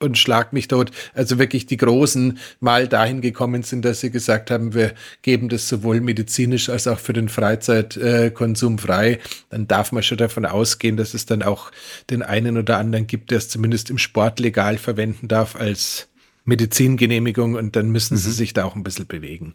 und 0.00 0.18
schlag 0.18 0.52
mich 0.52 0.66
tot. 0.68 0.90
Also 1.14 1.38
wirklich 1.38 1.66
die 1.66 1.76
Großen 1.76 2.38
mal 2.58 2.88
dahin 2.88 3.20
gekommen 3.20 3.62
sind, 3.62 3.84
dass 3.84 4.00
sie 4.00 4.10
gesagt 4.10 4.50
haben, 4.50 4.74
wir 4.74 4.94
geben 5.22 5.48
das 5.48 5.68
sowohl 5.68 6.00
medizinisch 6.00 6.68
als 6.68 6.86
auch 6.86 6.98
für 6.98 7.12
den 7.12 7.28
Freizeitkonsum 7.28 8.78
frei. 8.78 9.20
Dann 9.50 9.68
darf 9.68 9.92
man 9.92 10.02
schon 10.02 10.18
davon 10.18 10.46
ausgehen, 10.46 10.96
dass 10.96 11.14
es 11.14 11.26
dann 11.26 11.42
auch 11.42 11.70
den 12.08 12.22
einen 12.22 12.56
oder 12.56 12.78
anderen 12.78 13.06
gibt, 13.06 13.30
der 13.30 13.38
es 13.38 13.48
zumindest 13.48 13.90
im 13.90 13.98
Sport 13.98 14.40
legal 14.40 14.78
verwenden 14.78 15.28
darf 15.28 15.54
als 15.54 16.08
Medizingenehmigung 16.44 17.54
und 17.54 17.76
dann 17.76 17.90
müssen 17.90 18.14
mhm. 18.14 18.18
sie 18.18 18.32
sich 18.32 18.54
da 18.54 18.64
auch 18.64 18.74
ein 18.74 18.82
bisschen 18.82 19.06
bewegen. 19.06 19.54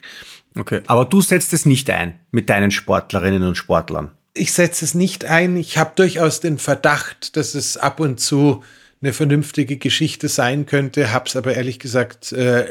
Okay. 0.57 0.81
Aber 0.85 1.05
du 1.05 1.21
setzt 1.21 1.53
es 1.53 1.65
nicht 1.65 1.89
ein 1.89 2.19
mit 2.31 2.49
deinen 2.49 2.71
Sportlerinnen 2.71 3.43
und 3.43 3.55
Sportlern. 3.55 4.11
Ich 4.35 4.53
setze 4.53 4.85
es 4.85 4.93
nicht 4.93 5.25
ein. 5.25 5.57
Ich 5.57 5.77
habe 5.77 5.93
durchaus 5.95 6.39
den 6.39 6.57
Verdacht, 6.59 7.35
dass 7.37 7.55
es 7.55 7.77
ab 7.77 7.99
und 7.99 8.19
zu 8.19 8.63
eine 9.05 9.13
vernünftige 9.13 9.77
Geschichte 9.77 10.29
sein 10.29 10.65
könnte, 10.65 11.13
hab's 11.13 11.35
aber 11.35 11.55
ehrlich 11.55 11.77
gesagt 11.77 12.31
äh, 12.31 12.65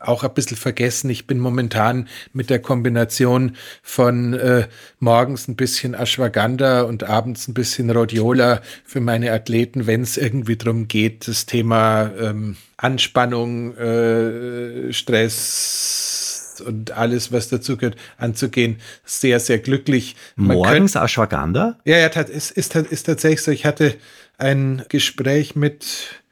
auch 0.00 0.24
ein 0.24 0.34
bisschen 0.34 0.56
vergessen. 0.56 1.08
Ich 1.10 1.28
bin 1.28 1.38
momentan 1.38 2.08
mit 2.32 2.50
der 2.50 2.58
Kombination 2.58 3.54
von 3.80 4.34
äh, 4.34 4.66
morgens 4.98 5.46
ein 5.46 5.54
bisschen 5.54 5.94
Ashwagandha 5.94 6.82
und 6.82 7.04
abends 7.04 7.46
ein 7.46 7.54
bisschen 7.54 7.88
Rhodiola 7.88 8.62
für 8.84 9.00
meine 9.00 9.30
Athleten, 9.30 9.86
wenn 9.86 10.02
es 10.02 10.16
irgendwie 10.16 10.56
darum 10.56 10.88
geht, 10.88 11.28
das 11.28 11.46
Thema 11.46 12.10
ähm, 12.18 12.56
Anspannung, 12.76 13.76
äh, 13.76 14.92
Stress 14.92 16.60
und 16.66 16.90
alles, 16.90 17.30
was 17.30 17.48
dazu 17.48 17.76
gehört, 17.76 17.96
anzugehen, 18.18 18.78
sehr, 19.04 19.38
sehr 19.38 19.60
glücklich. 19.60 20.16
Man 20.34 20.56
morgens 20.56 20.94
könnt, 20.94 21.04
Ashwagandha? 21.04 21.78
Ja, 21.84 21.98
ja, 21.98 22.08
es 22.08 22.50
ist, 22.50 22.74
ist, 22.74 22.74
ist 22.90 23.04
tatsächlich 23.04 23.42
so. 23.42 23.52
Ich 23.52 23.64
hatte 23.64 23.94
ein 24.40 24.84
Gespräch 24.88 25.56
mit, 25.56 26.22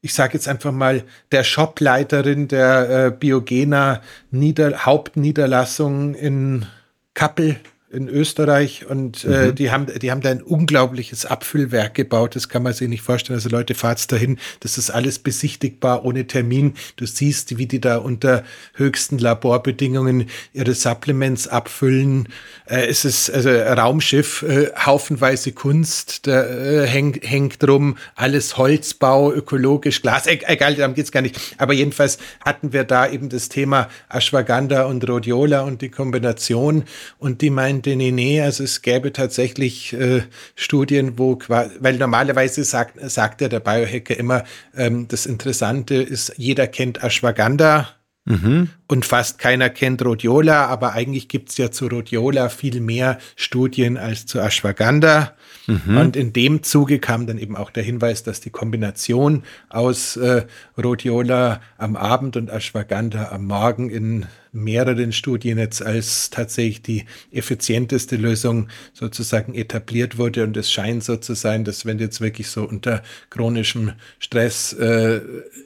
ich 0.00 0.14
sage 0.14 0.34
jetzt 0.34 0.48
einfach 0.48 0.72
mal, 0.72 1.04
der 1.32 1.44
Shopleiterin 1.44 2.48
der 2.48 3.06
äh, 3.06 3.10
Biogena 3.10 4.02
Nieder 4.30 4.84
Hauptniederlassung 4.84 6.14
in 6.14 6.66
Kappel 7.14 7.60
in 7.94 8.08
Österreich 8.08 8.86
und 8.86 9.24
äh, 9.24 9.28
mhm. 9.28 9.34
äh, 9.34 9.52
die 9.52 9.70
haben 9.70 9.86
die 9.86 10.10
haben 10.10 10.20
da 10.20 10.30
ein 10.30 10.42
unglaubliches 10.42 11.24
Abfüllwerk 11.26 11.94
gebaut. 11.94 12.36
Das 12.36 12.48
kann 12.48 12.62
man 12.62 12.72
sich 12.72 12.88
nicht 12.88 13.02
vorstellen. 13.02 13.36
Also 13.36 13.48
Leute, 13.48 13.74
fahrt's 13.74 14.06
dahin. 14.06 14.38
Das 14.60 14.76
ist 14.78 14.90
alles 14.90 15.18
besichtigbar 15.18 16.04
ohne 16.04 16.26
Termin. 16.26 16.74
Du 16.96 17.06
siehst, 17.06 17.56
wie 17.56 17.66
die 17.66 17.80
da 17.80 17.98
unter 17.98 18.44
höchsten 18.74 19.18
Laborbedingungen 19.18 20.26
ihre 20.52 20.74
Supplements 20.74 21.48
abfüllen. 21.48 22.28
Äh, 22.66 22.86
es 22.86 23.04
ist 23.04 23.30
also 23.30 23.50
Raumschiff, 23.50 24.42
äh, 24.42 24.70
haufenweise 24.76 25.52
Kunst, 25.52 26.26
da 26.26 26.44
äh, 26.44 26.86
hängt 26.86 27.24
hängt 27.28 27.62
drum 27.62 27.96
alles 28.16 28.56
Holzbau, 28.56 29.32
ökologisch, 29.32 30.02
Glas. 30.02 30.26
E 30.26 30.40
egal, 30.46 30.74
darum 30.74 30.94
geht's 30.94 31.12
gar 31.12 31.22
nicht. 31.22 31.38
Aber 31.58 31.72
jedenfalls 31.72 32.18
hatten 32.44 32.72
wir 32.72 32.84
da 32.84 33.08
eben 33.08 33.28
das 33.28 33.48
Thema 33.48 33.88
Ashwagandha 34.08 34.84
und 34.84 35.08
Rhodiola 35.08 35.62
und 35.62 35.82
die 35.82 35.90
Kombination 35.90 36.84
und 37.18 37.40
die 37.40 37.50
meinen 37.50 37.82
meinte, 37.84 37.96
nee, 37.96 38.10
nee, 38.10 38.40
also 38.40 38.64
es 38.64 38.82
gäbe 38.82 39.12
tatsächlich 39.12 39.92
äh, 39.92 40.22
Studien, 40.54 41.18
wo, 41.18 41.38
weil 41.48 41.98
normalerweise 41.98 42.64
sagt, 42.64 42.98
sagt 43.10 43.40
ja 43.40 43.48
der 43.48 43.60
Biohacker 43.60 44.16
immer, 44.16 44.44
ähm, 44.76 45.06
das 45.08 45.26
Interessante 45.26 45.94
ist, 45.94 46.34
jeder 46.36 46.66
kennt 46.66 47.02
Ashwagandha, 47.02 47.88
Mhm. 48.26 48.70
Und 48.86 49.04
fast 49.04 49.38
keiner 49.38 49.68
kennt 49.68 50.02
Rhodiola, 50.02 50.64
aber 50.68 50.94
eigentlich 50.94 51.28
gibt 51.28 51.50
es 51.50 51.58
ja 51.58 51.70
zu 51.70 51.88
Rhodiola 51.88 52.48
viel 52.48 52.80
mehr 52.80 53.18
Studien 53.36 53.98
als 53.98 54.24
zu 54.24 54.40
Ashwagandha. 54.40 55.34
Mhm. 55.66 55.98
Und 55.98 56.16
in 56.16 56.32
dem 56.32 56.62
Zuge 56.62 57.00
kam 57.00 57.26
dann 57.26 57.36
eben 57.36 57.54
auch 57.54 57.70
der 57.70 57.82
Hinweis, 57.82 58.22
dass 58.22 58.40
die 58.40 58.48
Kombination 58.48 59.42
aus 59.68 60.16
äh, 60.16 60.46
Rhodiola 60.82 61.60
am 61.76 61.96
Abend 61.96 62.38
und 62.38 62.48
Ashwagandha 62.48 63.30
am 63.30 63.44
Morgen 63.44 63.90
in 63.90 64.24
mehreren 64.54 65.12
Studien 65.12 65.58
jetzt 65.58 65.82
als 65.82 66.30
tatsächlich 66.30 66.82
die 66.82 67.04
effizienteste 67.32 68.16
Lösung 68.16 68.68
sozusagen 68.92 69.54
etabliert 69.54 70.16
wurde. 70.16 70.44
Und 70.44 70.56
es 70.56 70.70
scheint 70.70 71.04
so 71.04 71.16
zu 71.16 71.34
sein, 71.34 71.64
dass 71.64 71.84
wenn 71.84 71.98
du 71.98 72.04
jetzt 72.04 72.20
wirklich 72.20 72.48
so 72.48 72.64
unter 72.64 73.02
chronischem 73.30 73.92
Stress 74.18 74.72
äh, 74.74 75.20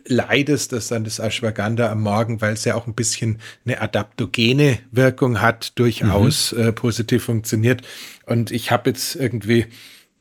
leidest, 0.07 0.73
dass 0.73 0.89
dann 0.89 1.05
das 1.05 1.19
Ashwagandha 1.19 1.91
am 1.91 2.03
Morgen, 2.03 2.41
weil 2.41 2.55
es 2.55 2.65
ja 2.65 2.75
auch 2.75 2.87
ein 2.87 2.95
bisschen 2.95 3.39
eine 3.65 3.81
adaptogene 3.81 4.79
Wirkung 4.91 5.41
hat, 5.41 5.79
durchaus 5.79 6.53
mhm. 6.53 6.61
äh, 6.61 6.73
positiv 6.73 7.25
funktioniert. 7.25 7.83
Und 8.27 8.51
ich 8.51 8.71
habe 8.71 8.91
jetzt 8.91 9.17
irgendwie 9.17 9.67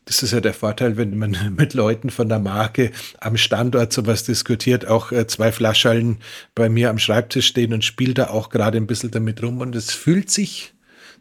das 0.08 0.24
ist 0.24 0.32
ja 0.32 0.40
der 0.40 0.54
Vorteil, 0.54 0.98
wenn 0.98 1.18
man 1.18 1.38
mit 1.58 1.74
Leuten 1.74 2.10
von 2.10 2.30
der 2.30 2.40
Marke 2.40 2.92
am 3.20 3.38
Standort 3.38 3.94
sowas 3.94 4.24
diskutiert, 4.24 4.88
auch 4.88 5.12
äh, 5.12 5.28
zwei 5.28 5.52
Flaschallen 5.52 6.18
bei 6.56 6.70
mir 6.70 6.90
am 6.90 6.98
Schreibtisch 6.98 7.48
stehen 7.48 7.74
und 7.74 7.84
spiele 7.84 8.14
da 8.14 8.30
auch 8.30 8.50
gerade 8.50 8.78
ein 8.78 8.88
bisschen 8.88 9.12
damit 9.12 9.44
rum. 9.44 9.60
Und 9.62 9.76
es 9.76 9.92
fühlt 9.92 10.32
sich 10.32 10.74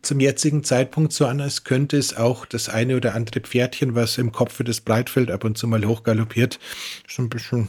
zum 0.03 0.21
jetzigen 0.21 0.63
Zeitpunkt 0.63 1.13
so 1.13 1.27
an, 1.27 1.41
als 1.41 1.65
könnte 1.65 1.97
es 1.97 2.17
auch 2.17 2.47
das 2.47 2.69
eine 2.69 2.97
oder 2.97 3.15
andere 3.15 3.41
Pferdchen, 3.41 3.95
was 3.95 4.19
im 4.19 4.31
Kopf 4.31 4.63
des 4.63 4.81
Breitfeld 4.81 5.31
ab 5.31 5.45
und 5.45 5.59
zu 5.59 5.67
mal 5.67 5.85
hochgaloppiert, 5.85 6.61
so 7.09 7.23
ein 7.23 7.29
bisschen, 7.29 7.69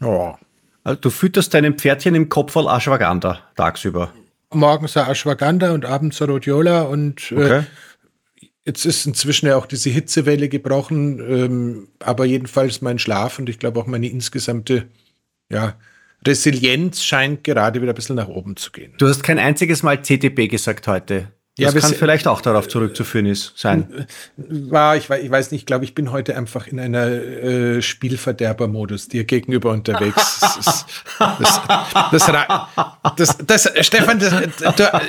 ja. 0.00 0.38
Also 0.82 1.00
du 1.00 1.10
fütterst 1.10 1.52
deinem 1.54 1.78
Pferdchen 1.78 2.14
im 2.14 2.28
Kopf 2.28 2.52
voll 2.52 2.66
Ashwagandha 2.66 3.38
tagsüber. 3.54 4.12
Morgens 4.52 4.96
Ashwagandha 4.96 5.72
und 5.72 5.84
abends 5.84 6.20
Rhodiola 6.20 6.82
und 6.82 7.30
äh, 7.30 7.34
okay. 7.34 7.58
äh, 7.58 7.64
Jetzt 8.66 8.84
ist 8.84 9.06
inzwischen 9.06 9.46
ja 9.46 9.56
auch 9.56 9.66
diese 9.66 9.90
Hitzewelle 9.90 10.48
gebrochen, 10.48 11.18
ähm, 11.20 11.88
aber 11.98 12.26
jedenfalls 12.26 12.82
mein 12.82 12.98
Schlaf 12.98 13.38
und 13.38 13.48
ich 13.48 13.58
glaube 13.58 13.80
auch 13.80 13.86
meine 13.86 14.08
insgesamte 14.08 14.88
ja, 15.50 15.76
Resilienz 16.26 17.02
scheint 17.02 17.44
gerade 17.44 17.80
wieder 17.80 17.92
ein 17.92 17.94
bisschen 17.94 18.16
nach 18.16 18.28
oben 18.28 18.56
zu 18.56 18.70
gehen. 18.70 18.94
Du 18.98 19.08
hast 19.08 19.22
kein 19.22 19.38
einziges 19.38 19.82
Mal 19.82 20.02
CTB 20.02 20.48
gesagt 20.48 20.86
heute. 20.86 21.32
Das 21.58 21.74
ja, 21.74 21.80
kann 21.80 21.94
vielleicht 21.94 22.28
auch 22.28 22.40
darauf 22.40 22.68
zurückzuführen 22.68 23.26
ist, 23.26 23.52
sein. 23.56 24.06
War, 24.36 24.96
ich, 24.96 25.10
ich 25.10 25.30
weiß 25.30 25.50
nicht, 25.50 25.62
ich 25.62 25.66
glaube, 25.66 25.84
ich 25.84 25.96
bin 25.96 26.12
heute 26.12 26.36
einfach 26.36 26.68
in 26.68 26.78
einer 26.78 27.06
äh, 27.08 27.82
Spielverderber-Modus 27.82 29.08
dir 29.08 29.24
gegenüber 29.24 29.72
unterwegs. 29.72 30.40
das, 31.18 32.24
das, 33.16 33.36
das, 33.46 33.70
Stefan, 33.80 34.20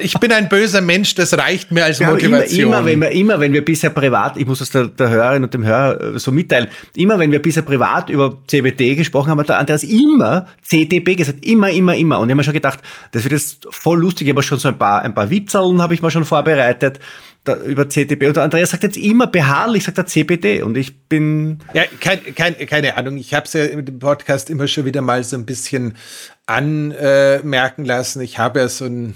ich 0.02 0.20
bin 0.20 0.32
ein 0.32 0.50
böser 0.50 0.82
Mensch, 0.82 1.14
das 1.14 1.38
reicht 1.38 1.72
mir 1.72 1.86
als 1.86 2.00
ja, 2.00 2.10
Motivation. 2.10 2.60
Immer, 2.60 2.78
immer, 2.80 2.86
wenn 2.86 3.02
wir, 3.02 3.12
immer, 3.12 3.40
wenn 3.40 3.54
wir 3.54 3.64
bisher 3.64 3.92
privat, 3.92 4.36
ich 4.36 4.48
muss 4.48 4.60
das 4.60 4.72
der, 4.72 4.88
der 4.88 5.10
Hörerin 5.10 5.44
und 5.44 5.54
dem 5.54 5.64
Hörer 5.64 6.16
äh, 6.16 6.20
so 6.20 6.32
mitteilen, 6.32 6.70
immer 6.96 7.20
wenn 7.20 7.32
wir 7.32 7.42
bisher 7.42 7.64
privat 7.64 8.10
über 8.10 8.40
CBD 8.48 8.96
gesprochen 8.96 9.30
haben, 9.30 9.40
hat 9.40 9.50
der 9.50 9.60
Andreas 9.60 9.84
immer 9.84 10.48
CTB 10.68 11.16
gesagt. 11.16 11.46
Immer, 11.46 11.70
immer, 11.70 11.96
immer. 11.96 12.20
Und 12.20 12.30
ich 12.30 12.32
habe 12.32 12.38
mir 12.38 12.44
schon 12.44 12.54
gedacht, 12.54 12.80
das 13.12 13.24
wird 13.24 13.34
jetzt 13.34 13.68
voll 13.70 14.00
lustig. 14.00 14.28
Ich 14.28 14.34
habe 14.34 14.42
schon 14.42 14.58
so 14.58 14.70
ein 14.70 14.78
paar, 14.78 15.04
ein 15.04 15.14
paar 15.14 15.30
Witzeln 15.30 15.82
habe 15.84 15.94
ich 15.94 16.02
mal 16.02 16.10
schon 16.10 16.26
vorbereitet 16.32 17.00
da, 17.44 17.56
über 17.58 17.90
CTB. 17.90 18.28
Und 18.28 18.38
Andreas 18.38 18.70
sagt 18.70 18.84
jetzt 18.84 18.98
immer 18.98 19.28
beharrlich, 19.28 19.84
sagt 19.84 19.98
er 19.98 20.06
CBD. 20.06 20.62
Und 20.62 20.78
ich 20.78 21.08
bin. 21.08 21.60
Ja, 21.74 21.84
kein, 22.00 22.36
kein, 22.36 22.58
keine 22.66 22.98
Ahnung. 22.98 23.18
Ich 23.18 23.34
habe 23.34 23.46
es 23.46 23.54
ja 23.54 23.66
im 23.66 24.00
Podcast 24.00 24.50
immer 24.50 24.68
schon 24.68 24.86
wieder 24.86 25.02
mal 25.02 25.24
so 25.24 25.36
ein 25.36 25.46
bisschen 25.46 25.98
anmerken 26.46 27.86
lassen. 27.86 28.22
Ich 28.22 28.38
habe 28.38 28.60
ja 28.60 28.68
so 28.70 28.86
ein 28.86 29.16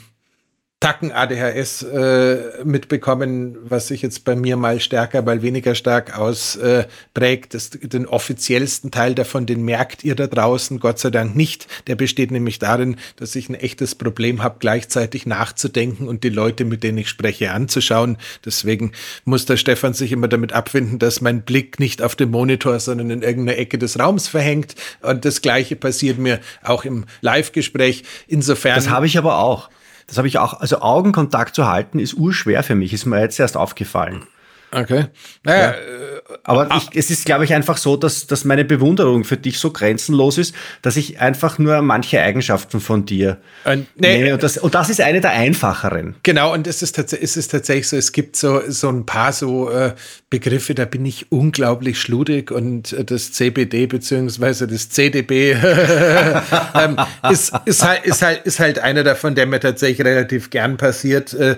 Tacken 0.85 1.11
ADHS 1.11 1.81
äh, 1.81 2.63
mitbekommen, 2.63 3.57
was 3.63 3.87
sich 3.87 4.03
jetzt 4.03 4.23
bei 4.23 4.35
mir 4.35 4.55
mal 4.55 4.79
stärker, 4.79 5.23
mal 5.23 5.41
weniger 5.41 5.73
stark 5.73 6.15
ausprägt. 6.15 7.55
Äh, 7.55 7.87
den 7.87 8.05
offiziellsten 8.05 8.91
Teil 8.91 9.15
davon, 9.15 9.47
den 9.47 9.65
merkt 9.65 10.03
ihr 10.03 10.13
da 10.13 10.27
draußen, 10.27 10.79
Gott 10.79 10.99
sei 10.99 11.09
Dank 11.09 11.35
nicht. 11.35 11.65
Der 11.87 11.95
besteht 11.95 12.29
nämlich 12.29 12.59
darin, 12.59 12.97
dass 13.15 13.35
ich 13.35 13.49
ein 13.49 13.55
echtes 13.55 13.95
Problem 13.95 14.43
habe, 14.43 14.57
gleichzeitig 14.59 15.25
nachzudenken 15.25 16.07
und 16.07 16.23
die 16.23 16.29
Leute, 16.29 16.65
mit 16.65 16.83
denen 16.83 16.99
ich 16.99 17.09
spreche, 17.09 17.49
anzuschauen. 17.49 18.17
Deswegen 18.45 18.91
muss 19.23 19.47
der 19.47 19.57
Stefan 19.57 19.95
sich 19.95 20.11
immer 20.11 20.27
damit 20.27 20.53
abfinden, 20.53 20.99
dass 20.99 21.19
mein 21.19 21.41
Blick 21.41 21.79
nicht 21.79 22.03
auf 22.03 22.15
dem 22.15 22.29
Monitor, 22.29 22.79
sondern 22.79 23.09
in 23.09 23.23
irgendeiner 23.23 23.57
Ecke 23.57 23.79
des 23.79 23.97
Raums 23.97 24.27
verhängt. 24.27 24.75
Und 25.01 25.25
das 25.25 25.41
Gleiche 25.41 25.75
passiert 25.75 26.19
mir 26.19 26.41
auch 26.61 26.85
im 26.85 27.05
Live-Gespräch. 27.21 28.03
Insofern. 28.27 28.75
Das 28.75 28.89
habe 28.89 29.07
ich 29.07 29.17
aber 29.17 29.39
auch. 29.39 29.71
Das 30.07 30.17
habe 30.17 30.27
ich 30.27 30.37
auch, 30.37 30.59
also 30.59 30.81
Augenkontakt 30.81 31.55
zu 31.55 31.67
halten 31.67 31.99
ist 31.99 32.13
urschwer 32.13 32.63
für 32.63 32.75
mich, 32.75 32.93
ist 32.93 33.05
mir 33.05 33.19
jetzt 33.19 33.39
erst 33.39 33.57
aufgefallen. 33.57 34.23
Okay. 34.71 35.05
Naja, 35.43 35.61
ja. 35.61 35.71
Äh, 35.71 36.15
aber 36.43 36.69
ich, 36.75 36.97
es 36.97 37.09
ist, 37.09 37.25
glaube 37.25 37.45
ich, 37.45 37.53
einfach 37.53 37.77
so, 37.77 37.97
dass, 37.97 38.27
dass 38.27 38.45
meine 38.45 38.65
Bewunderung 38.65 39.23
für 39.23 39.37
dich 39.37 39.59
so 39.59 39.71
grenzenlos 39.71 40.37
ist, 40.37 40.55
dass 40.81 40.97
ich 40.97 41.19
einfach 41.19 41.57
nur 41.59 41.81
manche 41.81 42.21
Eigenschaften 42.21 42.79
von 42.79 43.05
dir 43.05 43.37
äh, 43.63 43.77
nee, 43.77 44.17
nehme. 44.17 44.33
Und 44.33 44.43
das, 44.43 44.57
und 44.57 44.75
das 44.75 44.89
ist 44.89 45.01
eine 45.01 45.21
der 45.21 45.31
einfacheren. 45.31 46.15
Genau, 46.23 46.53
und 46.53 46.67
es 46.67 46.81
ist, 46.81 46.97
es 46.97 47.37
ist 47.37 47.51
tatsächlich 47.51 47.87
so, 47.87 47.97
es 47.97 48.11
gibt 48.11 48.35
so, 48.35 48.61
so 48.67 48.89
ein 48.89 49.05
paar 49.05 49.33
so 49.33 49.69
äh, 49.69 49.93
Begriffe, 50.29 50.75
da 50.75 50.85
bin 50.85 51.05
ich 51.05 51.31
unglaublich 51.31 51.99
schludig 51.99 52.51
und 52.51 52.93
äh, 52.93 53.05
das 53.05 53.31
CBD 53.31 53.87
beziehungsweise 53.87 54.67
das 54.67 54.89
CDB 54.89 55.51
ähm, 56.75 56.97
ist, 57.31 57.53
ist, 57.65 57.83
halt, 57.83 58.05
ist, 58.05 58.21
halt, 58.21 58.45
ist 58.45 58.59
halt 58.59 58.79
einer 58.79 59.03
davon, 59.03 59.35
der 59.35 59.45
mir 59.45 59.59
tatsächlich 59.59 60.05
relativ 60.05 60.49
gern 60.49 60.77
passiert. 60.77 61.33
Äh, 61.33 61.57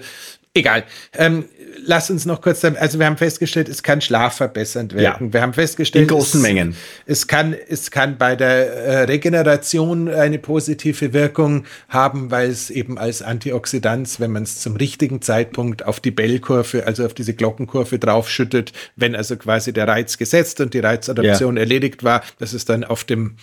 egal. 0.53 0.83
Ähm, 1.13 1.45
lass 1.87 2.09
uns 2.11 2.25
noch 2.25 2.41
kurz, 2.41 2.63
also 2.63 2.99
wir 2.99 3.05
haben 3.05 3.17
festgestellt, 3.17 3.69
es 3.69 3.81
kann 3.81 4.01
schlafverbessernd 4.01 4.93
wirken. 4.93 5.27
Ja. 5.27 5.33
Wir 5.33 5.41
haben 5.41 5.53
festgestellt, 5.53 6.03
in 6.03 6.15
großen 6.15 6.39
es, 6.39 6.43
Mengen. 6.43 6.75
Es 7.05 7.27
kann, 7.27 7.55
es 7.67 7.89
kann 7.89 8.17
bei 8.17 8.35
der 8.35 8.73
äh, 8.73 9.03
Regeneration 9.03 10.07
eine 10.09 10.37
positive 10.37 11.13
Wirkung 11.13 11.65
haben, 11.89 12.29
weil 12.29 12.49
es 12.49 12.69
eben 12.69 12.97
als 12.97 13.21
Antioxidant, 13.21 14.19
wenn 14.19 14.31
man 14.31 14.43
es 14.43 14.59
zum 14.59 14.75
richtigen 14.75 15.21
Zeitpunkt 15.21 15.85
auf 15.85 15.99
die 15.99 16.11
Bellkurve, 16.11 16.85
also 16.85 17.05
auf 17.05 17.13
diese 17.13 17.33
Glockenkurve 17.33 17.97
draufschüttet, 17.97 18.73
wenn 18.95 19.15
also 19.15 19.37
quasi 19.37 19.73
der 19.73 19.87
Reiz 19.87 20.17
gesetzt 20.17 20.61
und 20.61 20.73
die 20.73 20.79
Reizadaption 20.79 21.55
ja. 21.55 21.63
erledigt 21.63 22.03
war, 22.03 22.21
dass 22.39 22.53
es 22.53 22.65
dann 22.65 22.83
auf 22.83 23.03
dem 23.05 23.37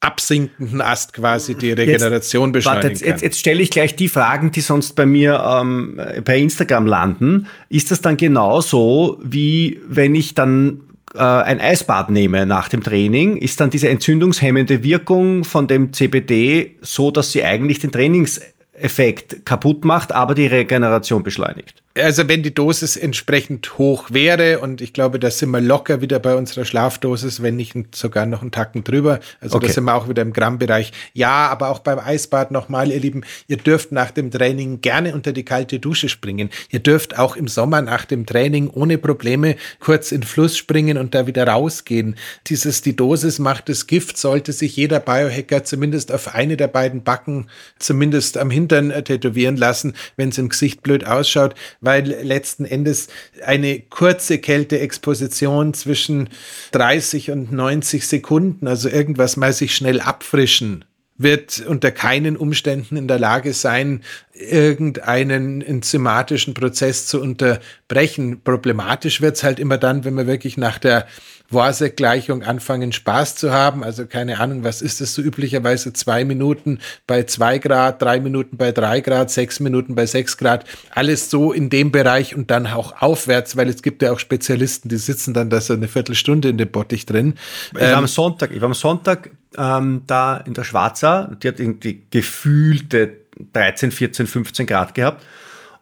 absinkenden 0.00 0.80
Ast 0.80 1.14
quasi 1.14 1.54
die 1.54 1.72
Regeneration 1.72 2.48
jetzt, 2.48 2.52
beschleunigen 2.52 2.90
warte, 2.90 3.04
jetzt, 3.04 3.22
jetzt, 3.22 3.38
stelle 3.38 3.62
ich 3.62 3.70
gleich 3.70 3.96
die 3.96 4.08
Fragen, 4.08 4.52
die 4.52 4.60
sonst 4.60 4.94
bei 4.94 5.06
mir 5.06 5.42
ähm, 5.44 6.00
bei 6.24 6.38
Instagram 6.38 6.86
landen. 6.86 7.46
Ist 7.68 7.90
das 7.90 8.02
dann 8.02 8.16
genauso, 8.16 9.18
wie 9.22 9.80
wenn 9.88 10.14
ich 10.14 10.34
dann 10.34 10.82
äh, 11.14 11.20
ein 11.20 11.60
Eisbad 11.60 12.10
nehme 12.10 12.46
nach 12.46 12.68
dem 12.68 12.82
Training? 12.82 13.36
Ist 13.38 13.60
dann 13.60 13.70
diese 13.70 13.88
entzündungshemmende 13.88 14.82
Wirkung 14.84 15.44
von 15.44 15.66
dem 15.66 15.92
CBD 15.92 16.76
so, 16.82 17.10
dass 17.10 17.32
sie 17.32 17.42
eigentlich 17.42 17.78
den 17.78 17.90
Trainingseffekt 17.90 19.46
kaputt 19.46 19.84
macht, 19.84 20.12
aber 20.12 20.34
die 20.34 20.46
Regeneration 20.46 21.22
beschleunigt? 21.22 21.82
Also 21.96 22.28
wenn 22.28 22.42
die 22.42 22.54
Dosis 22.54 22.96
entsprechend 22.96 23.78
hoch 23.78 24.10
wäre, 24.10 24.60
und 24.60 24.80
ich 24.80 24.92
glaube, 24.92 25.18
da 25.18 25.30
sind 25.30 25.50
wir 25.50 25.60
locker 25.60 26.00
wieder 26.00 26.18
bei 26.18 26.34
unserer 26.34 26.64
Schlafdosis, 26.64 27.42
wenn 27.42 27.56
nicht 27.56 27.74
sogar 27.94 28.26
noch 28.26 28.42
einen 28.42 28.50
Tacken 28.50 28.84
drüber. 28.84 29.20
Also 29.40 29.56
okay. 29.56 29.66
da 29.66 29.72
sind 29.72 29.84
wir 29.84 29.94
auch 29.94 30.08
wieder 30.08 30.22
im 30.22 30.32
Grammbereich. 30.32 30.92
Ja, 31.14 31.48
aber 31.48 31.70
auch 31.70 31.78
beim 31.80 31.98
Eisbad 31.98 32.50
nochmal, 32.50 32.90
ihr 32.90 33.00
Lieben, 33.00 33.24
ihr 33.48 33.56
dürft 33.56 33.92
nach 33.92 34.10
dem 34.10 34.30
Training 34.30 34.80
gerne 34.80 35.14
unter 35.14 35.32
die 35.32 35.44
kalte 35.44 35.78
Dusche 35.78 36.08
springen. 36.08 36.50
Ihr 36.70 36.80
dürft 36.80 37.18
auch 37.18 37.36
im 37.36 37.48
Sommer 37.48 37.82
nach 37.82 38.04
dem 38.04 38.26
Training 38.26 38.68
ohne 38.68 38.98
Probleme 38.98 39.56
kurz 39.80 40.12
in 40.12 40.22
Fluss 40.22 40.56
springen 40.56 40.98
und 40.98 41.14
da 41.14 41.26
wieder 41.26 41.46
rausgehen. 41.46 42.16
Dieses, 42.46 42.82
die 42.82 42.96
Dosis 42.96 43.38
macht 43.38 43.68
das 43.68 43.86
Gift, 43.86 44.18
sollte 44.18 44.52
sich 44.52 44.76
jeder 44.76 45.00
Biohacker 45.00 45.64
zumindest 45.64 46.12
auf 46.12 46.34
eine 46.34 46.56
der 46.56 46.68
beiden 46.68 47.02
Backen, 47.02 47.48
zumindest 47.78 48.38
am 48.38 48.50
Hintern 48.50 48.90
äh, 48.90 49.02
tätowieren 49.02 49.56
lassen, 49.56 49.94
wenn 50.16 50.28
es 50.28 50.38
im 50.38 50.48
Gesicht 50.48 50.82
blöd 50.82 51.06
ausschaut 51.06 51.54
weil 51.86 52.04
letzten 52.04 52.66
Endes 52.66 53.08
eine 53.44 53.80
kurze 53.80 54.38
Kälteexposition 54.38 55.72
zwischen 55.72 56.28
30 56.72 57.30
und 57.30 57.52
90 57.52 58.06
Sekunden, 58.06 58.66
also 58.66 58.90
irgendwas 58.90 59.38
mal 59.38 59.54
sich 59.54 59.74
schnell 59.74 60.00
abfrischen, 60.00 60.84
wird 61.18 61.64
unter 61.66 61.90
keinen 61.92 62.36
Umständen 62.36 62.96
in 62.96 63.08
der 63.08 63.18
Lage 63.18 63.54
sein, 63.54 64.02
irgendeinen 64.34 65.62
enzymatischen 65.62 66.52
Prozess 66.52 67.06
zu 67.06 67.20
unterbrechen. 67.22 68.42
Problematisch 68.42 69.22
wird 69.22 69.36
es 69.36 69.42
halt 69.42 69.58
immer 69.58 69.78
dann, 69.78 70.04
wenn 70.04 70.14
man 70.14 70.26
wirklich 70.26 70.58
nach 70.58 70.78
der 70.78 71.06
Worsek-Gleichung 71.50 72.42
anfangen, 72.42 72.92
Spaß 72.92 73.36
zu 73.36 73.52
haben. 73.52 73.84
Also 73.84 74.06
keine 74.06 74.40
Ahnung, 74.40 74.64
was 74.64 74.82
ist 74.82 75.00
das 75.00 75.14
so 75.14 75.22
üblicherweise? 75.22 75.92
Zwei 75.92 76.24
Minuten 76.24 76.78
bei 77.06 77.24
zwei 77.24 77.58
Grad, 77.58 78.02
drei 78.02 78.20
Minuten 78.20 78.56
bei 78.56 78.72
drei 78.72 79.00
Grad, 79.00 79.30
sechs 79.30 79.60
Minuten 79.60 79.94
bei 79.94 80.06
sechs 80.06 80.36
Grad. 80.36 80.64
Alles 80.90 81.30
so 81.30 81.52
in 81.52 81.70
dem 81.70 81.92
Bereich 81.92 82.34
und 82.34 82.50
dann 82.50 82.66
auch 82.66 83.00
aufwärts, 83.00 83.56
weil 83.56 83.68
es 83.68 83.82
gibt 83.82 84.02
ja 84.02 84.12
auch 84.12 84.18
Spezialisten, 84.18 84.88
die 84.88 84.96
sitzen 84.96 85.34
dann 85.34 85.50
da 85.50 85.60
so 85.60 85.74
eine 85.74 85.88
Viertelstunde 85.88 86.48
in 86.48 86.58
dem 86.58 86.70
Bottich 86.70 87.06
drin. 87.06 87.34
Ich 87.72 87.80
war 87.80 87.94
am 87.94 88.04
ähm, 88.04 88.08
Sonntag, 88.08 88.50
ich 88.52 88.60
war 88.60 88.66
am 88.66 88.74
Sonntag 88.74 89.30
ähm, 89.56 90.02
da 90.06 90.36
in 90.38 90.54
der 90.54 90.64
Schwarzer, 90.64 91.36
die 91.42 91.48
hat 91.48 91.60
irgendwie 91.60 92.02
gefühlte 92.10 93.16
13, 93.52 93.90
14, 93.90 94.26
15 94.26 94.66
Grad 94.66 94.94
gehabt. 94.94 95.22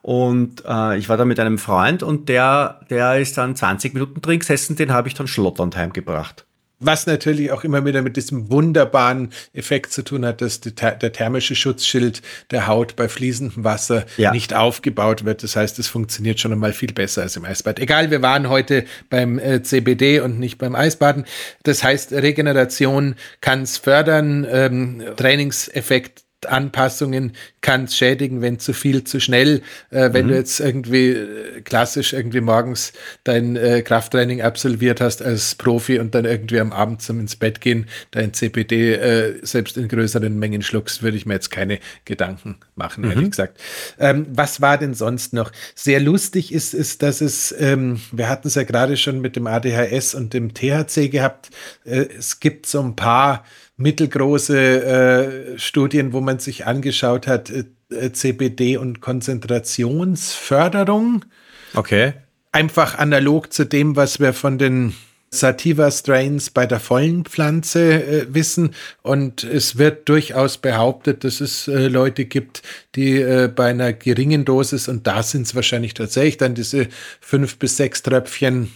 Und 0.05 0.63
äh, 0.67 0.99
ich 0.99 1.09
war 1.09 1.17
da 1.17 1.25
mit 1.25 1.39
einem 1.39 1.57
Freund 1.57 2.03
und 2.03 2.29
der, 2.29 2.81
der 2.91 3.17
ist 3.17 3.39
dann 3.39 3.55
20 3.55 3.95
Minuten 3.95 4.21
drin 4.21 4.37
gesessen, 4.37 4.75
den 4.75 4.93
habe 4.93 5.07
ich 5.07 5.15
dann 5.15 5.25
schlotternd 5.25 5.75
heimgebracht. 5.75 6.45
Was 6.79 7.07
natürlich 7.07 7.51
auch 7.51 7.63
immer 7.63 7.83
wieder 7.85 8.03
mit 8.03 8.15
diesem 8.15 8.51
wunderbaren 8.51 9.31
Effekt 9.53 9.91
zu 9.91 10.03
tun 10.03 10.23
hat, 10.23 10.41
dass 10.41 10.61
der 10.61 10.99
thermische 11.11 11.55
Schutzschild 11.55 12.21
der 12.51 12.67
Haut 12.67 12.95
bei 12.95 13.09
fließendem 13.09 13.63
Wasser 13.63 14.05
ja. 14.17 14.31
nicht 14.31 14.53
aufgebaut 14.53 15.25
wird. 15.25 15.41
Das 15.41 15.55
heißt, 15.55 15.79
es 15.79 15.87
funktioniert 15.87 16.39
schon 16.39 16.51
einmal 16.51 16.73
viel 16.73 16.93
besser 16.93 17.23
als 17.23 17.35
im 17.35 17.45
Eisbad. 17.45 17.79
Egal, 17.79 18.11
wir 18.11 18.21
waren 18.21 18.47
heute 18.47 18.85
beim 19.09 19.39
äh, 19.39 19.63
CBD 19.63 20.19
und 20.19 20.37
nicht 20.37 20.59
beim 20.59 20.75
Eisbaden. 20.75 21.25
Das 21.63 21.83
heißt, 21.83 22.13
Regeneration 22.13 23.15
kann 23.41 23.63
es 23.63 23.79
fördern, 23.79 24.45
ähm, 24.47 25.01
Trainingseffekt 25.15 26.24
Anpassungen 26.45 27.33
kann 27.61 27.85
es 27.85 27.97
schädigen, 27.97 28.41
wenn 28.41 28.59
zu 28.59 28.73
viel, 28.73 29.03
zu 29.03 29.19
schnell. 29.19 29.61
Äh, 29.89 30.13
wenn 30.13 30.25
mhm. 30.25 30.29
du 30.29 30.35
jetzt 30.35 30.59
irgendwie 30.59 31.09
äh, 31.09 31.61
klassisch 31.61 32.13
irgendwie 32.13 32.41
morgens 32.41 32.93
dein 33.23 33.55
äh, 33.55 33.81
Krafttraining 33.81 34.41
absolviert 34.41 35.01
hast 35.01 35.21
als 35.21 35.55
Profi 35.55 35.99
und 35.99 36.13
dann 36.15 36.25
irgendwie 36.25 36.59
am 36.59 36.71
Abend 36.71 37.01
zum 37.01 37.19
ins 37.19 37.35
Bett 37.35 37.61
gehen, 37.61 37.87
dein 38.11 38.33
CPD 38.33 38.93
äh, 38.93 39.39
selbst 39.41 39.77
in 39.77 39.87
größeren 39.87 40.37
Mengen 40.37 40.61
schluckst, 40.61 41.01
würde 41.01 41.17
ich 41.17 41.25
mir 41.25 41.33
jetzt 41.33 41.49
keine 41.49 41.79
Gedanken 42.05 42.57
machen, 42.75 43.03
mhm. 43.03 43.11
ehrlich 43.11 43.29
gesagt. 43.31 43.59
Ähm, 43.99 44.27
was 44.29 44.61
war 44.61 44.77
denn 44.77 44.93
sonst 44.93 45.33
noch? 45.33 45.51
Sehr 45.73 45.99
lustig 45.99 46.53
ist, 46.53 46.73
ist, 46.73 47.01
dass 47.01 47.21
es, 47.21 47.53
ähm, 47.57 47.99
wir 48.11 48.29
hatten 48.29 48.47
es 48.47 48.55
ja 48.55 48.63
gerade 48.63 48.97
schon 48.97 49.21
mit 49.21 49.35
dem 49.35 49.47
ADHS 49.47 50.13
und 50.15 50.33
dem 50.33 50.53
THC 50.53 51.09
gehabt. 51.09 51.49
Äh, 51.83 52.05
es 52.17 52.39
gibt 52.39 52.65
so 52.65 52.81
ein 52.81 52.95
paar 52.95 53.43
mittelgroße 53.77 55.53
äh, 55.55 55.59
Studien, 55.59 56.13
wo 56.13 56.21
man 56.21 56.39
sich 56.39 56.65
angeschaut 56.65 57.27
hat, 57.27 57.51
äh, 57.51 57.65
CBD 58.11 58.77
und 58.77 59.01
Konzentrationsförderung. 59.01 61.25
Okay. 61.73 62.13
einfach 62.51 62.97
analog 62.97 63.51
zu 63.51 63.65
dem, 63.65 63.97
was 63.97 64.21
wir 64.21 64.31
von 64.33 64.57
den 64.57 64.95
Sativa 65.29 65.91
Strains 65.91 66.49
bei 66.49 66.65
der 66.65 66.79
vollen 66.79 67.25
Pflanze 67.25 68.03
äh, 68.03 68.25
wissen 68.33 68.73
und 69.01 69.43
es 69.43 69.77
wird 69.77 70.07
durchaus 70.07 70.57
behauptet, 70.57 71.23
dass 71.23 71.41
es 71.41 71.67
äh, 71.67 71.87
Leute 71.87 72.25
gibt, 72.25 72.61
die 72.95 73.21
äh, 73.21 73.49
bei 73.53 73.67
einer 73.67 73.93
geringen 73.93 74.45
Dosis 74.45 74.87
und 74.87 75.05
da 75.05 75.21
sind 75.23 75.43
es 75.43 75.55
wahrscheinlich 75.55 75.93
tatsächlich 75.93 76.37
dann 76.37 76.55
diese 76.55 76.87
fünf 77.19 77.57
bis 77.57 77.77
sechs 77.77 78.03
Tröpfchen 78.03 78.71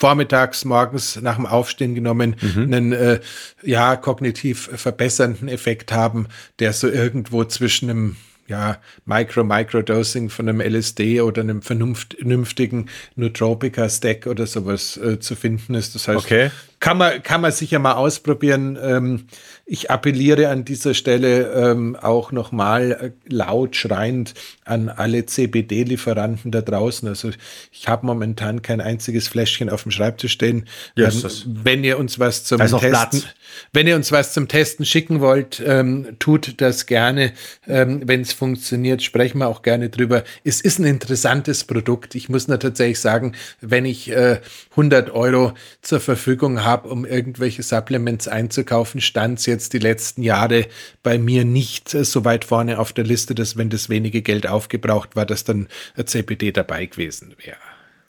vormittags, 0.00 0.64
morgens 0.64 1.20
nach 1.20 1.36
dem 1.36 1.46
Aufstehen 1.46 1.94
genommen, 1.94 2.36
mhm. 2.40 2.62
einen 2.62 2.92
äh, 2.92 3.20
ja 3.62 3.96
kognitiv 3.96 4.70
verbessernden 4.74 5.48
Effekt 5.48 5.92
haben, 5.92 6.26
der 6.58 6.72
so 6.72 6.88
irgendwo 6.88 7.44
zwischen 7.44 7.90
einem 7.90 8.16
ja, 8.48 8.78
Micro-Microdosing 9.04 10.28
von 10.28 10.48
einem 10.48 10.60
LSD 10.60 11.20
oder 11.20 11.42
einem 11.42 11.62
vernünftigen 11.62 12.86
Nootropica-Stack 13.14 14.26
oder 14.26 14.46
sowas 14.46 14.96
äh, 14.96 15.20
zu 15.20 15.36
finden 15.36 15.74
ist. 15.74 15.94
Das 15.94 16.08
heißt, 16.08 16.18
okay. 16.18 16.50
Kann, 16.80 16.96
man, 16.96 17.22
kann 17.22 17.42
man 17.42 17.52
sicher 17.52 17.78
mal 17.78 17.92
ausprobieren. 17.92 18.78
Ähm, 18.82 19.26
ich 19.66 19.90
appelliere 19.90 20.48
an 20.48 20.64
dieser 20.64 20.94
Stelle 20.94 21.52
ähm, 21.52 21.94
auch 21.94 22.32
nochmal 22.32 22.90
äh, 22.90 23.32
laut 23.32 23.76
schreiend 23.76 24.34
an 24.64 24.88
alle 24.88 25.26
CBD-Lieferanten 25.26 26.50
da 26.50 26.62
draußen. 26.62 27.06
Also 27.06 27.30
ich 27.70 27.86
habe 27.86 28.06
momentan 28.06 28.62
kein 28.62 28.80
einziges 28.80 29.28
Fläschchen 29.28 29.68
auf 29.68 29.82
dem 29.82 29.92
Schreibtisch 29.92 30.32
stehen. 30.32 30.66
Yes, 30.96 31.44
ähm, 31.44 31.60
wenn 31.62 31.84
ihr 31.84 31.98
uns 31.98 32.18
was 32.18 32.44
zum 32.44 32.58
Testen, 32.58 33.22
wenn 33.72 33.86
ihr 33.86 33.96
uns 33.96 34.10
was 34.10 34.32
zum 34.32 34.48
Testen 34.48 34.86
schicken 34.86 35.20
wollt, 35.20 35.62
ähm, 35.64 36.16
tut 36.18 36.60
das 36.62 36.86
gerne. 36.86 37.32
Ähm, 37.68 38.02
wenn 38.06 38.22
es 38.22 38.32
funktioniert, 38.32 39.02
sprechen 39.02 39.38
wir 39.38 39.48
auch 39.48 39.62
gerne 39.62 39.90
drüber. 39.90 40.24
Es 40.44 40.60
ist 40.60 40.78
ein 40.78 40.86
interessantes 40.86 41.64
Produkt. 41.64 42.14
Ich 42.14 42.28
muss 42.28 42.48
nur 42.48 42.58
tatsächlich 42.58 43.00
sagen, 43.00 43.34
wenn 43.60 43.84
ich 43.84 44.10
äh, 44.10 44.40
100 44.70 45.10
Euro 45.10 45.52
zur 45.82 46.00
Verfügung 46.00 46.64
habe, 46.64 46.69
um 46.74 47.04
irgendwelche 47.04 47.62
Supplements 47.62 48.26
einzukaufen, 48.26 49.00
stand 49.00 49.38
es 49.38 49.46
jetzt 49.46 49.60
jetzt 49.60 49.74
die 49.74 49.78
letzten 49.78 50.22
Jahre 50.22 50.66
bei 51.02 51.18
mir 51.18 51.44
nicht 51.44 51.90
so 51.90 52.24
weit 52.24 52.44
vorne 52.44 52.78
auf 52.78 52.92
der 52.92 53.04
Liste, 53.04 53.34
dass 53.34 53.56
wenn 53.56 53.68
das 53.68 53.88
wenige 53.88 54.22
Geld 54.22 54.46
aufgebraucht 54.46 55.16
war, 55.16 55.26
dass 55.26 55.44
dann 55.44 55.68
CBD 56.02 56.52
dabei 56.52 56.86
gewesen 56.86 57.34
wäre. 57.44 57.58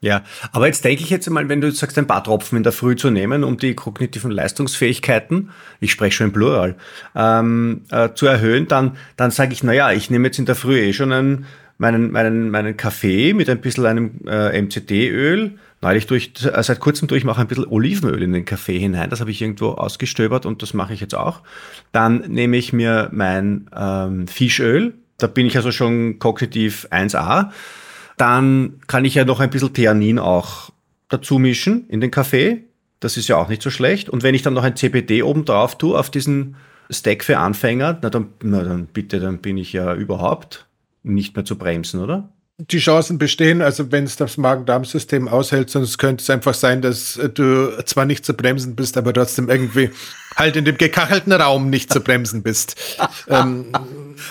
Ja, 0.04 0.24
aber 0.52 0.66
jetzt 0.66 0.84
denke 0.84 1.04
ich 1.04 1.12
jetzt 1.12 1.30
mal, 1.30 1.48
wenn 1.48 1.62
du 1.62 1.72
sagst, 1.72 1.96
ein 2.00 2.08
paar 2.08 2.24
Tropfen 2.24 2.58
in 2.58 2.64
der 2.64 2.72
Früh 2.72 2.96
zu 2.96 3.12
nehmen, 3.12 3.44
um 3.44 3.58
die 3.58 3.76
kognitiven 3.76 4.32
Leistungsfähigkeiten, 4.32 5.52
ich 5.80 5.92
spreche 5.92 6.16
schon 6.16 6.28
im 6.28 6.34
Plural, 6.34 6.76
ähm, 7.16 7.82
äh, 7.92 8.10
zu 8.16 8.26
erhöhen, 8.26 8.68
dann, 8.68 8.98
dann 9.16 9.30
sage 9.30 9.54
ich, 9.54 9.62
naja, 9.62 9.92
ich 9.92 10.10
nehme 10.10 10.30
jetzt 10.30 10.40
in 10.40 10.48
der 10.48 10.56
Früh 10.56 10.80
eh 10.80 10.94
schon 10.94 11.12
einen, 11.12 11.46
meinen, 11.78 12.12
meinen, 12.12 12.50
meinen 12.50 12.78
Kaffee 12.78 13.34
mit 13.34 13.48
ein 13.48 13.62
bisschen 13.62 13.86
einem 13.86 14.22
äh, 14.26 14.60
MCT-Öl, 14.60 15.60
neulich 15.82 16.08
durch, 16.08 16.32
äh, 16.44 16.64
seit 16.64 16.80
kurzem 16.80 17.08
tue 17.08 17.18
ich 17.18 17.28
ein 17.28 17.48
bisschen 17.48 17.68
Olivenöl 17.68 18.22
in 18.22 18.34
den 18.34 18.46
Kaffee 18.46 18.80
hinein. 18.80 19.10
Das 19.10 19.20
habe 19.20 19.32
ich 19.32 19.42
irgendwo 19.42 19.70
ausgestöbert 19.70 20.46
und 20.46 20.62
das 20.62 20.74
mache 20.74 20.94
ich 20.94 21.00
jetzt 21.00 21.16
auch. 21.16 21.42
Dann 21.92 22.20
nehme 22.28 22.58
ich 22.58 22.74
mir 22.74 23.10
mein 23.12 23.70
ähm, 23.76 24.28
Fischöl. 24.28 24.94
Da 25.18 25.28
bin 25.28 25.46
ich 25.46 25.56
also 25.56 25.72
schon 25.72 26.20
kognitiv 26.20 26.88
1a. 26.92 27.52
Dann 28.18 28.80
kann 28.88 29.06
ich 29.06 29.16
ja 29.16 29.26
noch 29.26 29.40
ein 29.40 29.50
bisschen 29.50 29.74
Theanin 29.74 30.20
auch 30.20 30.72
dazu 31.10 31.40
mischen 31.40 31.88
in 31.90 32.02
den 32.02 32.12
Kaffee. 32.12 32.64
Das 33.00 33.18
ist 33.18 33.28
ja 33.28 33.38
auch 33.38 33.50
nicht 33.50 33.62
so 33.62 33.70
schlecht. 33.70 34.10
Und 34.10 34.24
wenn 34.24 34.36
ich 34.36 34.44
dann 34.44 34.54
noch 34.54 34.64
ein 34.64 34.76
CBD 34.76 35.24
oben 35.24 35.46
drauf 35.46 35.78
tue 35.78 35.98
auf 35.98 36.10
diesen 36.10 36.56
Stack 36.90 37.24
für 37.24 37.40
Anfänger, 37.40 37.98
na 38.02 38.10
dann, 38.10 38.28
na 38.44 38.64
dann 38.64 38.86
bitte, 38.88 39.20
dann 39.20 39.40
bin 39.40 39.58
ich 39.58 39.74
ja 39.74 39.94
überhaupt 39.96 40.68
nicht 41.04 41.36
mehr 41.36 41.46
zu 41.46 41.58
bremsen, 41.58 42.02
oder? 42.02 42.30
Die 42.70 42.80
Chancen 42.80 43.18
bestehen, 43.18 43.62
also 43.62 43.92
wenn 43.92 44.04
es 44.04 44.16
das 44.16 44.38
Magen-Darm-System 44.38 45.28
aushält, 45.28 45.70
sonst 45.70 45.98
könnte 45.98 46.22
es 46.22 46.30
einfach 46.30 46.54
sein, 46.54 46.82
dass 46.82 47.20
du 47.34 47.84
zwar 47.86 48.06
nicht 48.06 48.26
zu 48.26 48.34
bremsen 48.34 48.76
bist, 48.76 48.98
aber 48.98 49.14
trotzdem 49.14 49.50
irgendwie 49.50 49.90
halt 50.36 50.56
in 50.56 50.66
dem 50.66 50.78
gekachelten 50.78 51.34
Raum 51.34 51.70
nicht 51.70 51.92
zu 51.92 52.02
bremsen 52.02 52.44
bist. 52.44 52.76
ähm, 53.28 53.66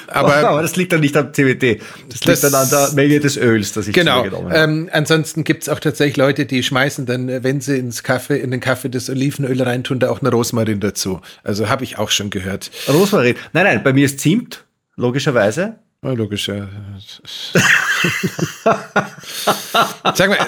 aber, 0.07 0.37
aber, 0.49 0.63
das 0.63 0.77
liegt 0.77 0.93
dann 0.93 1.01
nicht 1.01 1.17
am 1.17 1.33
CBD. 1.33 1.81
Das, 2.09 2.21
das, 2.21 2.43
liegt 2.43 2.55
dann 2.55 2.63
an 2.63 2.71
der 2.71 2.93
Menge 2.93 3.21
des 3.21 3.37
Öls, 3.37 3.73
das 3.73 3.89
ich 3.89 3.95
genau. 3.95 4.23
genommen 4.23 4.51
habe. 4.51 4.59
Ähm, 4.59 4.91
ansonsten 4.93 5.45
gibt 5.45 5.63
es 5.63 5.69
auch 5.69 5.81
tatsächlich 5.81 6.17
Leute, 6.17 6.47
die 6.47 6.63
schmeißen 6.63 7.07
dann, 7.07 7.29
äh, 7.29 7.43
wenn 7.43 7.61
sie 7.61 7.79
ins 7.79 8.03
Kaffee, 8.03 8.39
in 8.39 8.51
den 8.51 8.61
Kaffee 8.61 8.89
das 8.89 9.11
Olivenöl 9.11 9.61
reintun, 9.63 9.99
da 9.99 10.11
auch 10.11 10.21
eine 10.21 10.31
Rosmarin 10.31 10.81
dazu. 10.81 11.21
Also 11.43 11.69
habe 11.69 11.85
ich 11.85 11.99
auch 11.99 12.11
schon 12.11 12.31
gehört. 12.31 12.71
Rosmarin? 12.89 13.35
Nein, 13.53 13.65
nein, 13.65 13.83
bei 13.83 13.93
mir 13.93 14.05
ist 14.05 14.21
Zimt, 14.21 14.65
logischerweise. 14.97 15.77
Ja, 16.03 16.13
logisch, 16.13 16.49
ja. 16.49 16.69
sag 20.15 20.29
mal, 20.29 20.39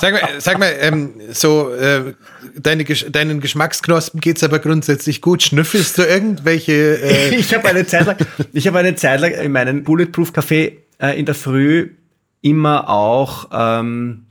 sag 0.00 0.12
mal, 0.12 0.28
sag 0.38 0.58
mal 0.58 0.72
ähm, 0.80 1.14
so, 1.32 1.70
äh, 1.72 2.14
deine, 2.56 2.84
deinen 2.84 3.40
Geschmacksknospen 3.40 4.20
geht 4.20 4.38
es 4.38 4.44
aber 4.44 4.58
grundsätzlich 4.58 5.20
gut. 5.20 5.42
Schnüffelst 5.42 5.98
du 5.98 6.02
irgendwelche? 6.02 6.72
Äh 6.72 7.34
ich 7.34 7.54
habe 7.54 7.68
eine 7.68 7.86
Zeit 7.86 8.06
lang, 8.06 8.16
ich 8.52 8.66
habe 8.66 8.78
eine 8.78 8.94
Zeit 8.94 9.20
lang 9.20 9.32
in 9.32 9.52
meinem 9.52 9.84
Bulletproof 9.84 10.30
Café 10.32 10.78
äh, 10.98 11.18
in 11.18 11.26
der 11.26 11.34
Früh 11.34 11.90
immer 12.40 12.88
auch, 12.88 13.48
ähm, 13.52 14.24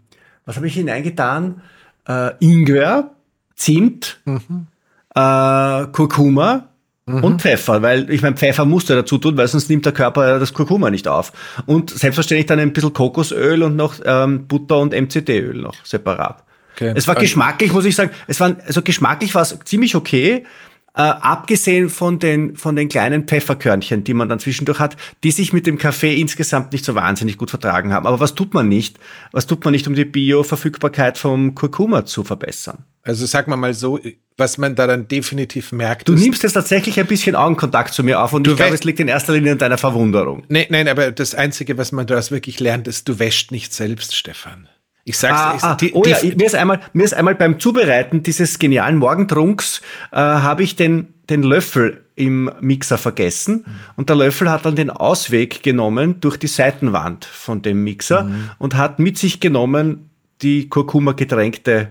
was 0.46 0.56
habe 0.56 0.68
ich 0.68 0.74
hineingetan? 0.74 1.62
Äh, 2.08 2.32
Ingwer, 2.40 3.12
Zimt, 3.56 4.20
mhm. 4.26 4.68
äh, 5.16 5.86
Kurkuma 5.92 6.71
Mhm. 7.18 7.24
Und 7.24 7.42
Pfeffer, 7.42 7.82
weil 7.82 8.10
ich 8.10 8.22
meine, 8.22 8.36
Pfeffer 8.36 8.66
musst 8.66 8.90
du 8.90 8.96
dazu 8.96 9.18
tun, 9.18 9.38
weil 9.38 9.48
sonst 9.48 9.70
nimmt 9.70 9.86
der 9.86 9.94
Körper 9.94 10.40
das 10.40 10.54
Kurkuma 10.54 10.90
nicht 10.90 11.08
auf. 11.08 11.32
Und 11.66 11.90
selbstverständlich 11.90 12.48
dann 12.48 12.60
ein 12.60 12.74
bisschen 12.74 12.94
Kokosöl 12.94 13.64
und 13.64 13.76
noch 13.76 13.96
ähm, 14.06 14.48
Butter 14.48 14.80
und 14.80 14.94
MCT-Öl 14.94 15.62
noch 15.62 15.76
separat. 15.84 16.44
Okay. 16.76 16.94
Es 16.96 17.08
war 17.08 17.16
also 17.16 17.24
geschmacklich, 17.24 17.74
muss 17.74 17.86
ich 17.86 17.96
sagen, 17.96 18.12
es 18.28 18.40
war, 18.40 18.56
also 18.66 18.82
geschmacklich 18.82 19.36
war 19.36 19.42
es 19.42 19.58
ziemlich 19.66 19.96
okay, 19.96 20.46
äh, 20.94 21.02
abgesehen 21.02 21.90
von 21.90 22.20
den, 22.20 22.56
von 22.56 22.76
den 22.76 22.90
kleinen 22.90 23.24
Pfefferkörnchen, 23.24 24.04
die 24.04 24.14
man 24.14 24.28
dann 24.28 24.40
zwischendurch 24.40 24.80
hat, 24.80 24.98
die 25.24 25.32
sich 25.32 25.54
mit 25.54 25.66
dem 25.66 25.78
Kaffee 25.78 26.20
insgesamt 26.20 26.74
nicht 26.74 26.84
so 26.84 26.96
wahnsinnig 26.96 27.38
gut 27.38 27.50
vertragen 27.50 27.94
haben. 27.94 28.06
Aber 28.06 28.20
was 28.20 28.36
tut 28.36 28.54
man 28.54 28.68
nicht? 28.68 29.00
Was 29.32 29.48
tut 29.48 29.64
man 29.64 29.72
nicht, 29.72 29.88
um 29.88 29.96
die 29.96 30.06
Bioverfügbarkeit 30.06 31.18
vom 31.18 31.56
Kurkuma 31.56 32.06
zu 32.06 32.24
verbessern? 32.24 32.86
Also 33.04 33.26
sag 33.26 33.48
mal 33.48 33.56
mal 33.56 33.74
so, 33.74 34.00
was 34.38 34.58
man 34.58 34.76
daran 34.76 35.08
definitiv 35.08 35.72
merkt. 35.72 36.10
Du 36.10 36.14
nimmst 36.14 36.44
jetzt 36.44 36.54
tatsächlich 36.54 37.00
ein 37.00 37.08
bisschen 37.08 37.36
Augenkontakt 37.36 37.94
zu 37.94 38.04
mir 38.04 38.22
auf 38.22 38.34
und 38.34 38.48
ich 38.48 38.56
glaube, 38.56 38.76
es 38.76 38.84
liegt 38.84 39.00
in 39.00 39.08
erster 39.08 39.34
Linie 39.34 39.54
an 39.54 39.58
deiner 39.58 39.78
Verwunderung. 39.78 40.44
Nee, 40.50 40.68
nein, 40.70 40.88
aber 40.88 41.12
das 41.12 41.34
Einzige, 41.34 41.78
was 41.78 41.92
man 41.92 42.06
daraus 42.06 42.32
wirklich 42.32 42.60
lernt, 42.60 42.88
ist, 42.88 43.08
du 43.08 43.18
wäscht 43.18 43.52
nicht 43.52 43.74
selbst, 43.74 44.16
Stefan. 44.16 44.68
Ich 45.04 45.18
sag's 45.18 45.64
ah, 45.64 45.72
ah, 45.72 45.76
die, 45.76 45.94
oh 45.94 46.04
die, 46.04 46.12
ja, 46.12 46.18
mir 46.36 46.46
ist 46.46 46.56
einmal, 46.56 46.80
mir 46.94 47.04
ist 47.04 47.14
einmal 47.14 47.36
beim 47.36 47.60
Zubereiten 47.60 48.22
dieses 48.24 48.60
genialen 48.60 48.98
Morgentrunks 48.98 49.82
äh, 50.12 50.18
habe 50.18 50.64
ich 50.64 50.76
den 50.76 51.14
den 51.32 51.44
Löffel 51.44 52.04
im 52.16 52.52
Mixer 52.60 52.98
vergessen 52.98 53.64
mhm. 53.66 53.72
und 53.96 54.10
der 54.10 54.18
Löffel 54.18 54.52
hat 54.52 54.66
dann 54.66 54.76
den 54.76 54.90
Ausweg 54.90 55.64
genommen 55.64 56.20
durch 56.20 56.38
die 56.38 56.48
Seitenwand 56.48 57.24
von 57.24 57.62
dem 57.62 57.84
Mixer 57.84 58.26
mhm. 58.26 58.50
und 58.58 58.76
hat 58.76 59.00
mit 59.00 59.18
sich 59.18 59.40
genommen 59.40 60.10
die 60.42 60.68
Kurkuma 60.68 61.14
getränkte 61.14 61.90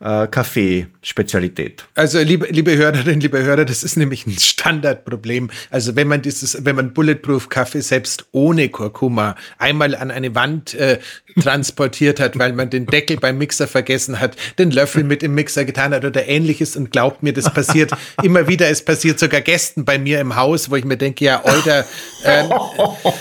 äh, 0.00 0.26
Kaffeespezialität. 0.28 1.84
Also 1.94 2.20
liebe, 2.20 2.46
liebe 2.46 2.76
Hörerinnen, 2.76 3.20
liebe 3.20 3.42
Hörer, 3.42 3.66
das 3.66 3.82
ist 3.82 3.96
nämlich 3.96 4.26
ein 4.26 4.38
Standardproblem. 4.38 5.50
Also 5.70 5.94
wenn 5.94 6.08
man 6.08 6.22
dieses, 6.22 6.64
wenn 6.64 6.76
man 6.76 6.94
Bulletproof 6.94 7.50
Kaffee 7.50 7.82
selbst 7.82 8.24
ohne 8.32 8.70
Kurkuma 8.70 9.36
einmal 9.58 9.94
an 9.94 10.10
eine 10.10 10.34
Wand 10.34 10.74
äh, 10.74 10.98
transportiert 11.38 12.18
hat, 12.18 12.38
weil 12.38 12.54
man 12.54 12.70
den 12.70 12.86
Deckel 12.86 13.18
beim 13.18 13.36
Mixer 13.38 13.68
vergessen 13.68 14.20
hat, 14.20 14.36
den 14.58 14.70
Löffel 14.70 15.04
mit 15.04 15.22
im 15.22 15.34
Mixer 15.34 15.64
getan 15.66 15.92
hat 15.92 16.04
oder 16.04 16.26
ähnliches 16.26 16.76
und 16.76 16.90
glaubt 16.90 17.22
mir, 17.22 17.34
das 17.34 17.52
passiert 17.52 17.92
immer 18.22 18.48
wieder. 18.48 18.70
Es 18.70 18.82
passiert 18.82 19.18
sogar 19.18 19.42
Gästen 19.42 19.84
bei 19.84 19.98
mir 19.98 20.20
im 20.20 20.34
Haus, 20.34 20.70
wo 20.70 20.76
ich 20.76 20.84
mir 20.84 20.96
denke, 20.96 21.26
ja, 21.26 21.44
Alter, 21.44 21.84
ähm, 22.24 22.50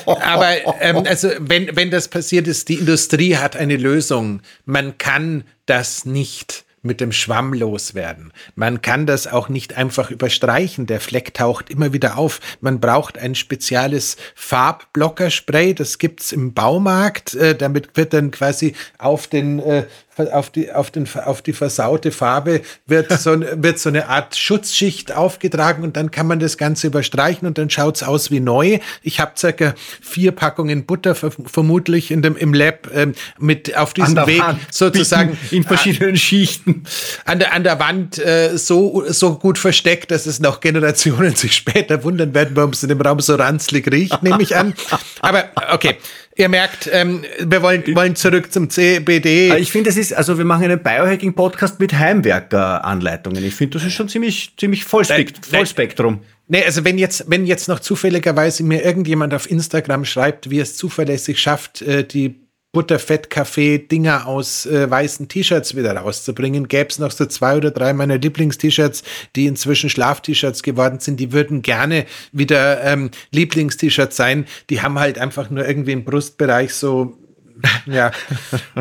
aber 0.05 0.49
ähm, 0.79 1.03
also 1.05 1.29
wenn, 1.39 1.75
wenn 1.75 1.91
das 1.91 2.07
passiert 2.07 2.47
ist, 2.47 2.69
die 2.69 2.75
Industrie 2.75 3.35
hat 3.35 3.57
eine 3.57 3.75
Lösung. 3.75 4.41
Man 4.65 4.97
kann 4.97 5.43
das 5.65 6.05
nicht 6.05 6.65
mit 6.81 7.01
dem 7.01 7.11
Schwamm 7.11 7.53
loswerden. 7.53 8.31
Man 8.55 8.81
kann 8.81 9.05
das 9.05 9.27
auch 9.27 9.49
nicht 9.49 9.77
einfach 9.77 10.11
überstreichen. 10.11 10.85
Der 10.85 10.99
Fleck 10.99 11.33
taucht 11.33 11.69
immer 11.69 11.93
wieder 11.93 12.17
auf. 12.17 12.39
Man 12.61 12.79
braucht 12.79 13.17
ein 13.17 13.35
spezielles 13.35 14.17
Farbblockerspray. 14.35 15.73
Das 15.73 15.97
gibt's 15.97 16.31
im 16.31 16.53
Baumarkt. 16.53 17.33
Äh, 17.33 17.55
damit 17.55 17.95
wird 17.97 18.13
dann 18.13 18.31
quasi 18.31 18.75
auf 18.97 19.27
den 19.27 19.59
äh, 19.59 19.85
auf 20.27 20.49
die, 20.49 20.71
auf, 20.71 20.91
den, 20.91 21.07
auf 21.25 21.41
die 21.41 21.53
versaute 21.53 22.11
Farbe 22.11 22.61
wird 22.85 23.11
so, 23.19 23.39
wird 23.39 23.79
so 23.79 23.89
eine 23.89 24.07
Art 24.07 24.35
Schutzschicht 24.35 25.11
aufgetragen 25.11 25.83
und 25.83 25.95
dann 25.95 26.11
kann 26.11 26.27
man 26.27 26.39
das 26.39 26.57
Ganze 26.57 26.87
überstreichen 26.87 27.47
und 27.47 27.57
dann 27.57 27.69
schaut's 27.69 28.03
aus 28.03 28.31
wie 28.31 28.39
neu. 28.39 28.79
Ich 29.01 29.19
habe 29.19 29.31
circa 29.37 29.73
vier 30.01 30.31
Packungen 30.31 30.85
Butter 30.85 31.15
vermutlich 31.15 32.11
in 32.11 32.21
dem, 32.21 32.35
im 32.35 32.53
Lab 32.53 32.89
ähm, 32.93 33.13
mit 33.39 33.77
auf 33.77 33.93
diesem 33.93 34.15
Weg 34.27 34.41
Hand, 34.41 34.59
sozusagen 34.71 35.37
in 35.51 35.63
verschiedenen 35.63 36.17
Schichten 36.17 36.68
an 37.25 37.39
der, 37.39 37.53
an 37.53 37.63
der 37.63 37.79
Wand 37.79 38.17
äh, 38.17 38.57
so, 38.57 39.03
so 39.07 39.35
gut 39.35 39.57
versteckt, 39.57 40.11
dass 40.11 40.25
es 40.25 40.39
noch 40.39 40.59
Generationen 40.59 41.35
sich 41.35 41.53
später 41.53 42.03
wundern 42.03 42.33
werden, 42.33 42.55
warum 42.55 42.71
es 42.71 42.83
in 42.83 42.89
dem 42.89 43.01
Raum 43.01 43.19
so 43.19 43.35
ranzlig 43.35 43.91
riecht, 43.91 44.23
nehme 44.23 44.41
ich 44.41 44.55
an. 44.55 44.73
Aber 45.21 45.45
okay, 45.71 45.97
ihr 46.35 46.49
merkt, 46.49 46.89
ähm, 46.91 47.23
wir 47.39 47.61
wollen, 47.61 47.83
wollen 47.95 48.15
zurück 48.15 48.51
zum 48.51 48.69
CBD. 48.69 49.55
Ich 49.57 49.71
finde, 49.71 49.89
das 49.89 49.97
ist, 49.97 50.13
also 50.13 50.37
wir 50.37 50.45
machen 50.45 50.65
einen 50.65 50.81
Biohacking-Podcast 50.81 51.79
mit 51.79 51.93
Heimwerker-Anleitungen. 51.93 53.43
Ich 53.43 53.55
finde, 53.55 53.77
das 53.77 53.87
ist 53.87 53.93
schon 53.93 54.09
ziemlich, 54.09 54.53
ziemlich 54.57 54.85
Vollspekt 54.85 55.45
Vollspektrum. 55.45 56.21
Nee, 56.51 56.63
also 56.65 56.83
wenn 56.83 56.97
jetzt, 56.97 57.25
wenn 57.27 57.45
jetzt 57.45 57.67
noch 57.67 57.79
zufälligerweise 57.79 58.63
mir 58.63 58.83
irgendjemand 58.83 59.35
auf 59.35 59.49
Instagram 59.49 60.03
schreibt, 60.03 60.49
wie 60.49 60.59
es 60.59 60.75
zuverlässig 60.75 61.39
schafft, 61.39 61.83
äh, 61.83 62.03
die 62.03 62.39
Butterfett-Kaffee-Dinger 62.71 64.27
aus 64.27 64.65
äh, 64.67 64.89
weißen 64.89 65.27
T-Shirts 65.27 65.75
wieder 65.75 65.95
rauszubringen. 65.95 66.67
Gäbe 66.67 66.89
es 66.89 66.99
noch 66.99 67.11
so 67.11 67.25
zwei 67.25 67.57
oder 67.57 67.71
drei 67.71 67.93
meiner 67.93 68.17
Lieblings-T-Shirts, 68.17 69.03
die 69.35 69.47
inzwischen 69.47 69.89
Schlaf-T-Shirts 69.89 70.61
geworden 70.61 70.99
sind. 70.99 71.19
Die 71.19 71.31
würden 71.31 71.63
gerne 71.63 72.05
wieder 72.31 72.83
ähm, 72.83 73.09
Lieblings-T-Shirts 73.31 74.15
sein. 74.15 74.45
Die 74.69 74.81
haben 74.81 74.99
halt 74.99 75.17
einfach 75.17 75.49
nur 75.49 75.67
irgendwie 75.67 75.93
im 75.93 76.05
Brustbereich 76.05 76.73
so 76.75 77.17
ja, 77.85 78.11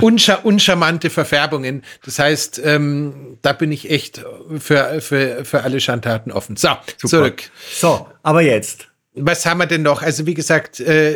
unscha 0.00 0.34
uncharmante 0.36 1.10
Verfärbungen. 1.10 1.82
Das 2.04 2.18
heißt, 2.18 2.60
ähm, 2.64 3.38
da 3.42 3.52
bin 3.52 3.72
ich 3.72 3.90
echt 3.90 4.24
für, 4.58 5.00
für, 5.00 5.44
für 5.44 5.64
alle 5.64 5.80
Schandtaten 5.80 6.30
offen. 6.30 6.56
So, 6.56 6.68
Super. 6.98 7.08
zurück. 7.08 7.42
So, 7.72 8.06
aber 8.22 8.42
jetzt 8.42 8.88
was 9.20 9.46
haben 9.46 9.58
wir 9.58 9.66
denn 9.66 9.82
noch? 9.82 10.02
Also 10.02 10.26
wie 10.26 10.34
gesagt, 10.34 10.80
äh, 10.80 11.14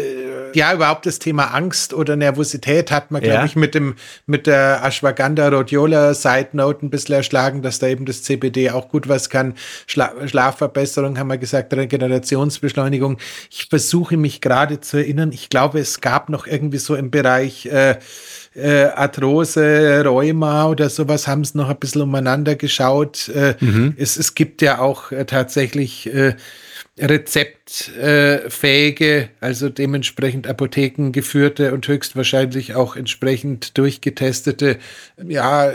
ja, 0.55 0.72
überhaupt 0.74 1.07
das 1.07 1.18
Thema 1.18 1.55
Angst 1.55 1.94
oder 1.94 2.16
Nervosität 2.16 2.90
hat 2.90 3.11
man, 3.11 3.22
glaube 3.22 3.38
ja. 3.38 3.44
ich, 3.44 3.57
mit 3.57 3.74
dem 3.74 3.94
mit 4.26 4.46
der 4.46 4.82
Ashwagandha 4.84 5.48
Rhodiola 5.48 6.14
Side 6.14 6.48
Note 6.53 6.86
ein 6.86 6.90
bisschen 6.90 7.14
erschlagen, 7.16 7.62
dass 7.62 7.78
da 7.78 7.88
eben 7.88 8.05
das 8.05 8.22
CBD 8.22 8.70
auch 8.70 8.88
gut 8.88 9.09
was 9.09 9.30
kann. 9.30 9.55
Schla 9.86 10.12
Schlafverbesserung 10.26 11.18
haben 11.18 11.28
wir 11.28 11.38
gesagt, 11.38 11.72
Regenerationsbeschleunigung. 11.74 13.18
Ich 13.50 13.66
versuche 13.68 14.16
mich 14.16 14.40
gerade 14.40 14.80
zu 14.80 14.98
erinnern. 14.98 15.32
Ich 15.32 15.48
glaube, 15.48 15.80
es 15.80 16.00
gab 16.00 16.28
noch 16.28 16.46
irgendwie 16.46 16.78
so 16.78 16.94
im 16.94 17.11
Bereich 17.11 17.66
äh, 17.66 17.96
äh, 18.55 18.84
Arthrose, 18.84 20.03
Rheuma 20.05 20.66
oder 20.66 20.90
sowas 20.90 21.26
haben 21.26 21.40
es 21.40 21.55
noch 21.55 21.68
ein 21.68 21.78
bisschen 21.78 22.03
umeinander 22.03 22.55
geschaut. 22.55 23.28
Äh, 23.28 23.55
mhm. 23.61 23.94
es, 23.96 24.16
es 24.16 24.34
gibt 24.34 24.62
ja 24.62 24.78
auch 24.78 25.12
äh, 25.12 25.24
tatsächlich 25.24 26.12
äh, 26.12 26.34
rezeptfähige, 27.72 29.30
also 29.40 29.68
dementsprechend 29.68 30.46
apothekengeführte 30.46 31.72
und 31.72 31.86
höchstwahrscheinlich 31.88 32.74
auch 32.74 32.96
entsprechend 32.96 33.78
durchgetestete, 33.78 34.78
ja, 35.26 35.72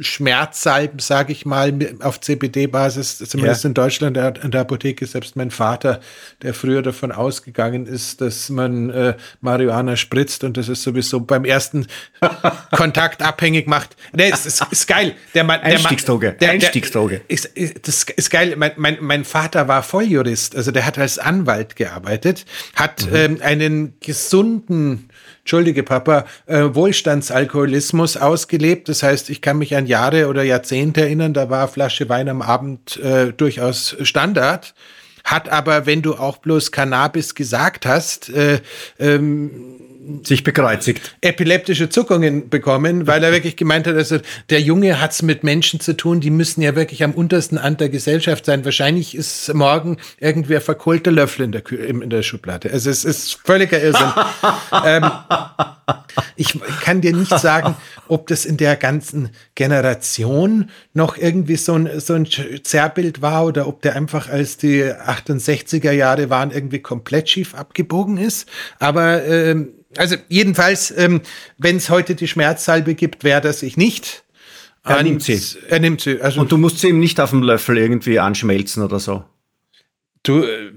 Schmerzsalben, 0.00 0.98
sage 0.98 1.32
ich 1.32 1.44
mal, 1.44 1.72
auf 2.00 2.20
CBD-Basis, 2.20 3.18
zumindest 3.18 3.64
ja. 3.64 3.68
in 3.68 3.74
Deutschland 3.74 4.16
an 4.16 4.50
der 4.50 4.60
Apotheke. 4.62 5.06
Selbst 5.06 5.36
mein 5.36 5.50
Vater, 5.50 6.00
der 6.42 6.54
früher 6.54 6.80
davon 6.80 7.12
ausgegangen 7.12 7.86
ist, 7.86 8.20
dass 8.20 8.48
man 8.48 8.90
äh, 8.90 9.14
Marihuana 9.40 9.96
spritzt 9.96 10.42
und 10.44 10.56
das 10.56 10.68
ist 10.68 10.82
sowieso 10.82 11.20
beim 11.20 11.44
ersten 11.44 11.86
Kontakt 12.70 13.22
abhängig 13.22 13.66
macht. 13.66 13.96
Nee, 14.12 14.30
es 14.32 14.46
ist, 14.46 14.64
ist 14.70 14.86
geil. 14.86 15.14
Der 15.34 15.44
Mann, 15.44 15.60
der 15.60 15.72
Einstiegsdroge. 15.72 16.32
Der, 16.40 16.50
Einstiegsdroge. 16.50 17.20
Ist, 17.28 17.44
ist, 17.44 17.86
das 17.86 18.04
ist 18.04 18.30
geil. 18.30 18.54
Mein, 18.56 18.72
mein, 18.76 18.98
mein 19.00 19.24
Vater 19.24 19.68
war 19.68 19.82
Volljurist, 19.82 20.56
also 20.56 20.70
der 20.70 20.86
hat 20.86 20.98
als 20.98 21.18
Anwalt 21.20 21.76
gearbeitet, 21.76 22.44
hat 22.74 23.06
mhm. 23.06 23.16
ähm, 23.16 23.38
einen 23.42 23.94
gesunden 24.00 25.08
Entschuldige 25.40 25.82
Papa, 25.82 26.26
äh, 26.46 26.62
Wohlstandsalkoholismus 26.74 28.16
ausgelebt. 28.16 28.88
Das 28.88 29.02
heißt, 29.02 29.30
ich 29.30 29.40
kann 29.40 29.58
mich 29.58 29.74
an 29.74 29.86
Jahre 29.86 30.28
oder 30.28 30.42
Jahrzehnte 30.42 31.00
erinnern, 31.00 31.34
da 31.34 31.50
war 31.50 31.66
Flasche 31.68 32.08
Wein 32.08 32.28
am 32.28 32.42
Abend 32.42 32.98
äh, 32.98 33.32
durchaus 33.32 33.96
Standard. 34.02 34.74
Hat 35.24 35.48
aber, 35.48 35.86
wenn 35.86 36.02
du 36.02 36.14
auch 36.14 36.38
bloß 36.38 36.72
Cannabis 36.72 37.34
gesagt 37.34 37.86
hast, 37.86 38.28
äh, 38.30 38.60
ähm, 38.98 39.50
sich 40.24 40.44
bekreuzigt. 40.44 41.16
Epileptische 41.20 41.88
Zuckungen 41.88 42.48
bekommen, 42.48 43.06
weil 43.06 43.22
er 43.22 43.32
wirklich 43.32 43.56
gemeint 43.56 43.86
hat, 43.86 43.94
also 43.94 44.18
der 44.50 44.60
Junge 44.60 45.00
hat 45.00 45.12
es 45.12 45.22
mit 45.22 45.44
Menschen 45.44 45.80
zu 45.80 45.96
tun, 45.96 46.20
die 46.20 46.30
müssen 46.30 46.62
ja 46.62 46.74
wirklich 46.76 47.02
am 47.04 47.12
untersten 47.12 47.58
Rand 47.58 47.80
der 47.80 47.88
Gesellschaft 47.88 48.46
sein. 48.46 48.64
Wahrscheinlich 48.64 49.14
ist 49.14 49.52
morgen 49.54 49.98
irgendwer 50.18 50.60
verkohlter 50.60 51.10
Löffel 51.10 51.44
in 51.44 51.52
der, 51.52 51.70
in 51.70 52.10
der 52.10 52.22
Schublade. 52.22 52.70
Also 52.72 52.90
es 52.90 53.04
ist 53.04 53.38
völliger 53.44 53.80
Irrsinn. 53.82 54.12
ähm, 54.84 55.10
ich 56.36 56.58
kann 56.82 57.00
dir 57.00 57.14
nicht 57.14 57.38
sagen, 57.38 57.76
ob 58.08 58.26
das 58.26 58.44
in 58.44 58.56
der 58.56 58.76
ganzen 58.76 59.30
Generation 59.54 60.70
noch 60.94 61.16
irgendwie 61.16 61.56
so 61.56 61.74
ein, 61.74 62.00
so 62.00 62.14
ein 62.14 62.26
Zerrbild 62.26 63.22
war 63.22 63.46
oder 63.46 63.66
ob 63.66 63.82
der 63.82 63.96
einfach 63.96 64.28
als 64.28 64.56
die 64.56 64.82
68er 64.84 65.92
Jahre 65.92 66.30
waren 66.30 66.50
irgendwie 66.50 66.80
komplett 66.80 67.28
schief 67.28 67.54
abgebogen 67.54 68.16
ist. 68.16 68.48
Aber 68.78 69.24
ähm, 69.24 69.74
also 69.96 70.16
jedenfalls, 70.28 70.92
ähm, 70.96 71.20
wenn 71.58 71.76
es 71.76 71.90
heute 71.90 72.14
die 72.14 72.28
Schmerzsalbe 72.28 72.94
gibt, 72.94 73.24
wäre 73.24 73.40
das 73.40 73.62
ich 73.62 73.76
nicht. 73.76 74.24
Er 74.84 75.02
nimmt 75.02 75.22
sie. 75.22 75.40
Er 75.68 75.78
nimmt 75.78 76.00
sie. 76.00 76.20
Also 76.20 76.40
Und 76.40 76.52
du 76.52 76.56
musst 76.56 76.78
sie 76.78 76.88
eben 76.88 77.00
nicht 77.00 77.20
auf 77.20 77.30
dem 77.30 77.42
Löffel 77.42 77.76
irgendwie 77.76 78.18
anschmelzen 78.18 78.82
oder 78.82 78.98
so. 78.98 79.24
Du, 80.22 80.42
äh, 80.42 80.70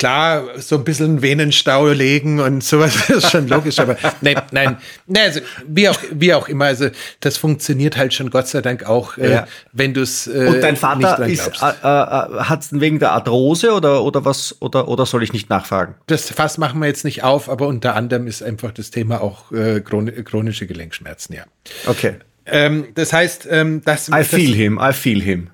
klar, 0.00 0.44
so 0.58 0.76
ein 0.76 0.84
bisschen 0.84 1.20
Venenstau 1.20 1.88
legen 1.88 2.40
und 2.40 2.64
sowas 2.64 3.10
ist 3.10 3.30
schon 3.30 3.46
logisch, 3.48 3.78
aber 3.78 3.96
nein, 4.22 4.40
nein, 4.50 4.78
nein 5.06 5.24
also 5.26 5.40
wie 5.66 5.88
auch, 5.88 5.98
wie 6.10 6.32
auch 6.32 6.48
immer, 6.48 6.64
also 6.64 6.88
das 7.20 7.36
funktioniert 7.36 7.96
halt 7.96 8.14
schon 8.14 8.30
Gott 8.30 8.48
sei 8.48 8.62
Dank 8.62 8.84
auch, 8.84 9.18
äh, 9.18 9.30
ja. 9.30 9.46
wenn 9.72 9.92
du 9.92 10.00
es 10.00 10.26
äh, 10.26 10.46
Und 10.46 10.62
dein 10.62 10.76
Vater 10.76 11.26
ist, 11.26 11.62
äh, 11.62 11.68
äh, 11.68 11.84
hat 11.84 12.62
es 12.62 12.68
wegen 12.72 12.98
der 12.98 13.12
Arthrose 13.12 13.74
oder, 13.74 14.02
oder 14.02 14.24
was, 14.24 14.56
oder, 14.60 14.88
oder 14.88 15.04
soll 15.04 15.22
ich 15.22 15.34
nicht 15.34 15.50
nachfragen? 15.50 15.94
Das 16.06 16.30
Fass 16.30 16.56
machen 16.56 16.80
wir 16.80 16.86
jetzt 16.86 17.04
nicht 17.04 17.22
auf, 17.22 17.50
aber 17.50 17.66
unter 17.66 17.94
anderem 17.94 18.26
ist 18.26 18.42
einfach 18.42 18.72
das 18.72 18.90
Thema 18.90 19.20
auch 19.20 19.52
äh, 19.52 19.80
chronische 19.80 20.66
Gelenkschmerzen, 20.66 21.34
ja. 21.36 21.44
Okay. 21.86 22.14
Ähm, 22.46 22.88
das 22.94 23.12
heißt, 23.12 23.48
ähm, 23.50 23.82
das. 23.84 24.08
I 24.08 24.24
feel 24.24 24.54
him, 24.54 24.80
I 24.82 24.92
feel 24.92 25.20
him. 25.22 25.50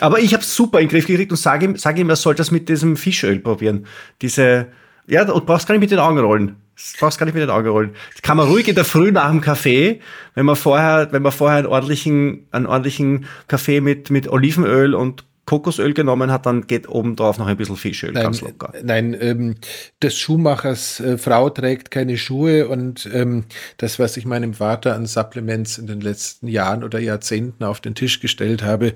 Aber 0.00 0.20
ich 0.20 0.32
habe 0.32 0.42
es 0.42 0.54
super 0.54 0.80
in 0.80 0.86
den 0.86 0.92
Griff 0.92 1.06
gekriegt 1.06 1.30
und 1.30 1.36
sage 1.36 1.66
ihm, 1.66 1.76
sag 1.76 1.98
ihm, 1.98 2.08
er 2.08 2.16
soll 2.16 2.34
das 2.34 2.50
mit 2.50 2.68
diesem 2.68 2.96
Fischöl 2.96 3.38
probieren. 3.38 3.86
Diese, 4.22 4.68
ja, 5.06 5.24
du 5.24 5.40
brauchst 5.40 5.66
gar 5.66 5.74
nicht 5.74 5.82
mit 5.82 5.90
den 5.90 5.98
Augen 5.98 6.18
rollen. 6.18 6.56
Du 6.76 6.98
brauchst 6.98 7.18
gar 7.18 7.26
nicht 7.26 7.34
mit 7.34 7.42
den 7.42 7.50
Augen 7.50 7.68
rollen. 7.68 7.90
Das 8.12 8.22
kann 8.22 8.36
man 8.36 8.48
ruhig 8.48 8.66
in 8.68 8.74
der 8.74 8.84
Früh 8.84 9.12
nach 9.12 9.30
dem 9.30 9.40
Kaffee, 9.40 10.00
wenn 10.34 10.46
man 10.46 10.56
vorher, 10.56 11.08
wenn 11.12 11.22
man 11.22 11.32
vorher 11.32 11.58
einen 11.58 11.66
ordentlichen, 11.66 12.46
einen 12.52 12.66
ordentlichen 12.66 13.26
Kaffee 13.48 13.80
mit, 13.80 14.10
mit 14.10 14.28
Olivenöl 14.28 14.94
und 14.94 15.24
Kokosöl 15.50 15.94
genommen 15.94 16.30
hat, 16.30 16.46
dann 16.46 16.68
geht 16.68 16.88
oben 16.88 17.16
drauf 17.16 17.36
noch 17.38 17.48
ein 17.48 17.56
bisschen 17.56 17.74
Fischöl, 17.74 18.12
nein, 18.12 18.22
ganz 18.22 18.40
locker. 18.40 18.72
Nein, 18.84 19.16
ähm, 19.20 19.56
des 20.00 20.16
Schuhmachers 20.16 21.00
äh, 21.00 21.18
Frau 21.18 21.50
trägt 21.50 21.90
keine 21.90 22.18
Schuhe 22.18 22.68
und 22.68 23.10
ähm, 23.12 23.46
das, 23.76 23.98
was 23.98 24.16
ich 24.16 24.26
meinem 24.26 24.54
Vater 24.54 24.94
an 24.94 25.06
Supplements 25.06 25.76
in 25.76 25.88
den 25.88 26.00
letzten 26.00 26.46
Jahren 26.46 26.84
oder 26.84 27.00
Jahrzehnten 27.00 27.64
auf 27.64 27.80
den 27.80 27.96
Tisch 27.96 28.20
gestellt 28.20 28.62
habe, 28.62 28.94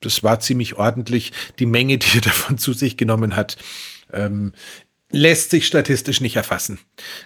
das 0.00 0.22
war 0.22 0.38
ziemlich 0.38 0.76
ordentlich. 0.76 1.32
Die 1.58 1.66
Menge, 1.66 1.98
die 1.98 2.18
er 2.18 2.20
davon 2.26 2.56
zu 2.56 2.72
sich 2.72 2.96
genommen 2.96 3.34
hat, 3.34 3.56
ähm, 4.12 4.52
lässt 5.10 5.50
sich 5.50 5.66
statistisch 5.66 6.20
nicht 6.20 6.36
erfassen. 6.36 6.78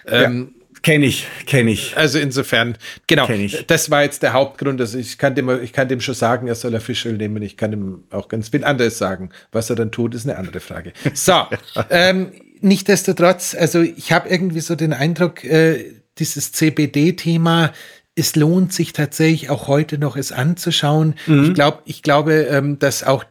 Ähm, 0.07 0.53
ja. 0.55 0.60
Kenne 0.83 1.05
ich, 1.05 1.27
kenne 1.45 1.71
ich. 1.71 1.95
Also 1.95 2.17
insofern, 2.17 2.77
genau, 3.05 3.27
das 3.67 3.91
war 3.91 4.03
jetzt 4.03 4.23
der 4.23 4.33
Hauptgrund. 4.33 4.81
Also 4.81 4.97
ich 4.97 5.17
kann, 5.17 5.35
dem, 5.35 5.61
ich 5.61 5.73
kann 5.73 5.87
dem 5.87 6.01
schon 6.01 6.15
sagen, 6.15 6.47
er 6.47 6.55
soll 6.55 6.73
er 6.73 6.81
Fischöl 6.81 7.17
nehmen. 7.17 7.43
Ich 7.43 7.55
kann 7.55 7.71
ihm 7.71 8.03
auch 8.09 8.27
ganz 8.27 8.49
viel 8.49 8.63
anderes 8.63 8.97
sagen. 8.97 9.29
Was 9.51 9.69
er 9.69 9.75
dann 9.75 9.91
tut, 9.91 10.15
ist 10.15 10.27
eine 10.27 10.37
andere 10.37 10.59
Frage. 10.59 10.93
So, 11.13 11.43
ähm, 11.89 12.31
nichtsdestotrotz, 12.61 13.55
also 13.55 13.81
ich 13.81 14.11
habe 14.11 14.29
irgendwie 14.29 14.61
so 14.61 14.75
den 14.75 14.93
Eindruck, 14.93 15.43
äh, 15.43 15.85
dieses 16.17 16.51
CBD-Thema 16.51 17.71
es 18.15 18.35
lohnt 18.35 18.73
sich 18.73 18.93
tatsächlich 18.93 19.49
auch 19.49 19.67
heute 19.67 19.97
noch 19.97 20.17
es 20.17 20.31
anzuschauen. 20.31 21.15
Mhm. 21.27 21.45
Ich 21.45 21.53
glaube, 21.53 21.81
ich 21.85 22.03
glaube, 22.03 22.33
ähm, 22.33 22.77
dass 22.77 23.03
auch 23.03 23.23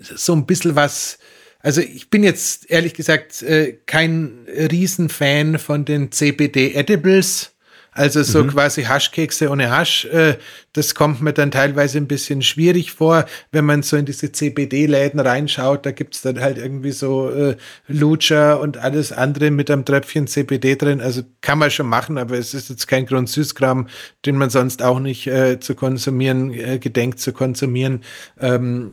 so 0.00 0.32
ein 0.32 0.46
bisschen 0.46 0.76
was, 0.76 1.18
also 1.66 1.80
ich 1.80 2.10
bin 2.10 2.22
jetzt 2.22 2.70
ehrlich 2.70 2.94
gesagt 2.94 3.42
äh, 3.42 3.72
kein 3.86 4.46
Riesenfan 4.46 5.58
von 5.58 5.84
den 5.84 6.12
CBD 6.12 6.74
Edibles. 6.74 7.56
Also 7.90 8.22
so 8.22 8.44
mhm. 8.44 8.50
quasi 8.50 8.84
Haschkekse 8.84 9.50
ohne 9.50 9.70
Hasch, 9.70 10.04
äh, 10.04 10.36
das 10.74 10.94
kommt 10.94 11.22
mir 11.22 11.32
dann 11.32 11.50
teilweise 11.50 11.98
ein 11.98 12.06
bisschen 12.06 12.42
schwierig 12.42 12.92
vor, 12.92 13.24
wenn 13.50 13.64
man 13.64 13.82
so 13.82 13.96
in 13.96 14.04
diese 14.04 14.30
CBD-Läden 14.30 15.18
reinschaut, 15.18 15.84
da 15.84 15.90
gibt's 15.90 16.22
dann 16.22 16.40
halt 16.40 16.58
irgendwie 16.58 16.92
so 16.92 17.30
äh, 17.30 17.56
Lucha 17.88 18.54
und 18.54 18.76
alles 18.76 19.10
andere 19.10 19.50
mit 19.50 19.68
einem 19.68 19.84
Tröpfchen 19.84 20.28
CBD 20.28 20.76
drin. 20.76 21.00
Also 21.00 21.22
kann 21.40 21.58
man 21.58 21.72
schon 21.72 21.88
machen, 21.88 22.16
aber 22.16 22.38
es 22.38 22.54
ist 22.54 22.70
jetzt 22.70 22.86
kein 22.86 23.06
Grund 23.06 23.28
Süßkram, 23.28 23.88
den 24.24 24.36
man 24.36 24.50
sonst 24.50 24.82
auch 24.84 25.00
nicht 25.00 25.26
äh, 25.26 25.58
zu 25.58 25.74
konsumieren, 25.74 26.52
äh, 26.52 26.78
gedenkt 26.78 27.18
zu 27.18 27.32
konsumieren. 27.32 28.02
Ähm, 28.38 28.92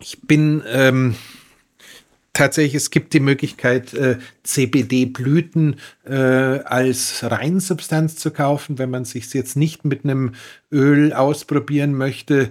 ich 0.00 0.22
bin 0.22 0.64
ähm, 0.66 1.14
tatsächlich, 2.34 2.74
es 2.74 2.90
gibt 2.90 3.14
die 3.14 3.20
Möglichkeit, 3.20 3.94
äh, 3.94 4.18
CBD-Blüten 4.42 5.76
äh, 6.04 6.14
als 6.14 7.24
Reinsubstanz 7.24 8.16
zu 8.16 8.30
kaufen, 8.30 8.78
wenn 8.78 8.90
man 8.90 9.06
sich 9.06 9.32
jetzt 9.32 9.56
nicht 9.56 9.84
mit 9.84 10.04
einem 10.04 10.32
Öl 10.70 11.14
ausprobieren 11.14 11.94
möchte, 11.94 12.50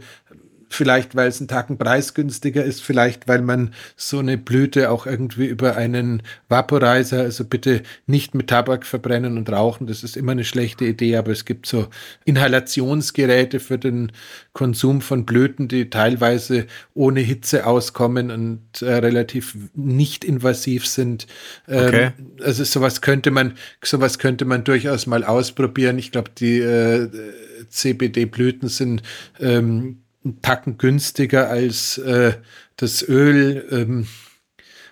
Vielleicht, 0.74 1.16
weil 1.16 1.28
es 1.28 1.40
einen 1.40 1.48
Tacken 1.48 1.78
preisgünstiger 1.78 2.64
ist, 2.64 2.82
vielleicht, 2.82 3.28
weil 3.28 3.44
man 3.44 3.76
so 3.96 4.18
eine 4.18 4.40
Blüte 4.40 4.90
auch 4.90 5.06
irgendwie 5.06 5.46
über 5.46 5.78
einen 5.78 6.24
Vaporizer, 6.50 7.20
also 7.20 7.46
bitte 7.46 7.84
nicht 8.08 8.34
mit 8.34 8.48
Tabak 8.48 8.84
verbrennen 8.84 9.38
und 9.38 9.52
rauchen, 9.52 9.86
das 9.86 10.04
ist 10.04 10.18
immer 10.18 10.32
eine 10.32 10.44
schlechte 10.44 10.86
Idee, 10.86 11.18
aber 11.18 11.32
es 11.32 11.46
gibt 11.46 11.68
so 11.68 11.90
Inhalationsgeräte 12.26 13.60
für 13.60 13.78
den 13.78 14.12
Konsum 14.54 15.02
von 15.02 15.26
Blüten, 15.26 15.68
die 15.68 15.92
teilweise 15.92 16.66
ohne 16.96 17.20
Hitze 17.20 17.68
auskommen 17.68 18.32
und 18.32 18.82
äh, 18.82 18.96
relativ 18.96 19.56
nicht 19.76 20.26
invasiv 20.26 20.88
sind. 20.88 21.28
Ähm, 21.68 21.88
okay. 21.88 22.12
Also 22.44 22.64
sowas 22.64 23.02
könnte 23.02 23.30
man, 23.30 23.54
sowas 23.84 24.18
könnte 24.18 24.46
man 24.46 24.64
durchaus 24.64 25.06
mal 25.06 25.24
ausprobieren. 25.24 26.00
Ich 26.00 26.12
glaube, 26.12 26.32
die 26.36 26.60
äh, 26.60 27.10
CBD-Blüten 27.70 28.70
sind 28.70 29.04
ähm, 29.40 30.03
einen 30.24 30.42
Tacken 30.42 30.78
günstiger 30.78 31.50
als 31.50 31.98
äh, 31.98 32.34
das 32.78 33.08
Öl. 33.08 33.68
Ähm, 33.72 34.08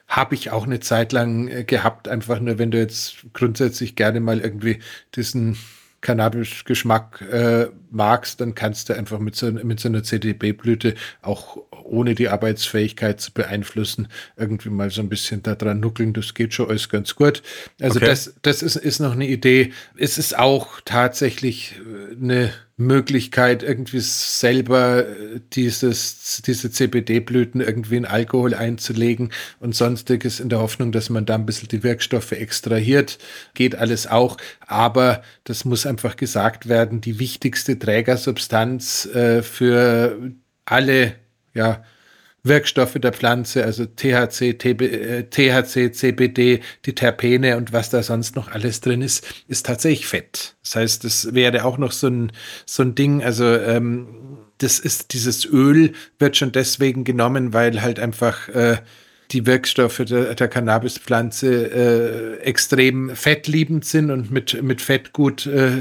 habe 0.07 0.35
ich 0.35 0.51
auch 0.51 0.65
eine 0.65 0.81
Zeit 0.81 1.13
lang 1.13 1.47
äh, 1.47 1.63
gehabt, 1.63 2.09
einfach 2.09 2.39
nur, 2.41 2.59
wenn 2.59 2.71
du 2.71 2.77
jetzt 2.77 3.25
grundsätzlich 3.33 3.95
gerne 3.95 4.19
mal 4.19 4.41
irgendwie 4.41 4.79
diesen 5.15 5.57
Cannabis-Geschmack 6.01 7.21
äh, 7.31 7.67
magst, 7.91 8.41
dann 8.41 8.55
kannst 8.55 8.89
du 8.89 8.93
einfach 8.93 9.19
mit 9.19 9.35
so, 9.35 9.51
mit 9.51 9.79
so 9.79 9.87
einer 9.87 10.03
CDB-Blüte 10.03 10.95
auch 11.21 11.57
ohne 11.83 12.15
die 12.15 12.29
Arbeitsfähigkeit 12.29 13.21
zu 13.21 13.31
beeinflussen, 13.31 14.07
irgendwie 14.35 14.69
mal 14.69 14.89
so 14.89 15.01
ein 15.01 15.09
bisschen 15.09 15.43
da 15.43 15.55
dran 15.55 15.79
nuckeln. 15.79 16.13
Das 16.13 16.33
geht 16.33 16.53
schon 16.53 16.69
alles 16.69 16.89
ganz 16.89 17.15
gut. 17.15 17.43
Also 17.79 17.97
okay. 17.97 18.07
das, 18.07 18.33
das 18.41 18.63
ist, 18.63 18.77
ist 18.77 18.99
noch 18.99 19.13
eine 19.13 19.27
Idee. 19.27 19.73
Es 19.97 20.17
ist 20.17 20.37
auch 20.37 20.81
tatsächlich 20.83 21.75
äh, 21.79 22.15
eine 22.15 22.53
Möglichkeit, 22.81 23.63
irgendwie 23.63 23.99
selber 23.99 25.07
äh, 25.07 25.39
dieses, 25.53 26.41
diese 26.45 26.71
CBD-Blüten 26.71 27.61
irgendwie 27.61 27.97
in 27.97 28.05
Alkohol 28.05 28.53
einzulegen 28.53 29.31
und 29.59 29.75
sonstiges 29.75 30.39
in 30.39 30.49
der 30.49 30.59
Hoffnung, 30.59 30.91
dass 30.91 31.09
man 31.09 31.25
da 31.25 31.35
ein 31.35 31.45
bisschen 31.45 31.69
die 31.69 31.83
Wirkstoffe 31.83 32.33
extrahiert. 32.33 33.17
Geht 33.53 33.75
alles 33.75 34.07
auch. 34.07 34.37
Aber 34.67 35.23
das 35.43 35.65
muss 35.65 35.85
einfach 35.85 36.15
gesagt 36.15 36.67
werden, 36.67 37.01
die 37.01 37.19
wichtigste 37.19 37.79
Trägersubstanz 37.79 39.05
äh, 39.05 39.43
für 39.43 40.31
alle 40.65 41.15
ja, 41.53 41.83
Wirkstoffe 42.43 42.95
der 42.95 43.13
Pflanze, 43.13 43.63
also 43.63 43.85
THC, 43.85 44.53
TB, 44.57 44.81
äh, 44.81 45.23
THC, 45.29 45.91
CBD, 45.91 46.61
die 46.85 46.95
Terpene 46.95 47.57
und 47.57 47.71
was 47.71 47.89
da 47.89 48.01
sonst 48.01 48.35
noch 48.35 48.49
alles 48.51 48.81
drin 48.81 49.01
ist, 49.01 49.27
ist 49.47 49.65
tatsächlich 49.65 50.07
Fett. 50.07 50.55
Das 50.63 50.75
heißt, 50.75 51.03
das 51.03 51.33
wäre 51.33 51.63
auch 51.65 51.77
noch 51.77 51.91
so 51.91 52.07
ein, 52.07 52.31
so 52.65 52.83
ein 52.83 52.95
Ding, 52.95 53.23
also 53.23 53.45
ähm, 53.45 54.07
das 54.57 54.79
ist, 54.79 55.13
dieses 55.13 55.45
Öl 55.45 55.93
wird 56.19 56.37
schon 56.37 56.51
deswegen 56.51 57.03
genommen, 57.03 57.53
weil 57.53 57.81
halt 57.81 57.99
einfach 57.99 58.47
äh, 58.49 58.77
die 59.31 59.45
Wirkstoffe 59.45 60.03
der, 60.07 60.35
der 60.35 60.47
Cannabispflanze 60.47 61.71
äh, 61.71 62.43
extrem 62.43 63.15
fettliebend 63.15 63.85
sind 63.85 64.11
und 64.11 64.31
mit, 64.31 64.61
mit 64.61 64.81
Fett 64.81 65.13
gut 65.13 65.45
äh, 65.45 65.71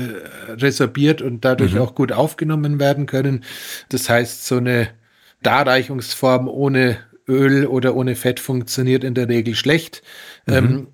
resorbiert 0.49 1.21
und 1.21 1.45
dadurch 1.45 1.73
mhm. 1.75 1.81
auch 1.81 1.95
gut 1.95 2.13
aufgenommen 2.13 2.79
werden 2.79 3.07
können. 3.07 3.45
Das 3.89 4.09
heißt, 4.09 4.47
so 4.47 4.59
eine 4.59 4.89
Darreichungsform 5.43 6.49
ohne 6.49 6.99
Öl 7.29 7.67
oder 7.67 7.95
ohne 7.95 8.17
Fett 8.17 8.41
funktioniert 8.41 9.05
in 9.05 9.15
der 9.15 9.29
Regel 9.29 9.55
schlecht. 9.55 10.03
Mhm. 10.47 10.55
Ähm, 10.55 10.87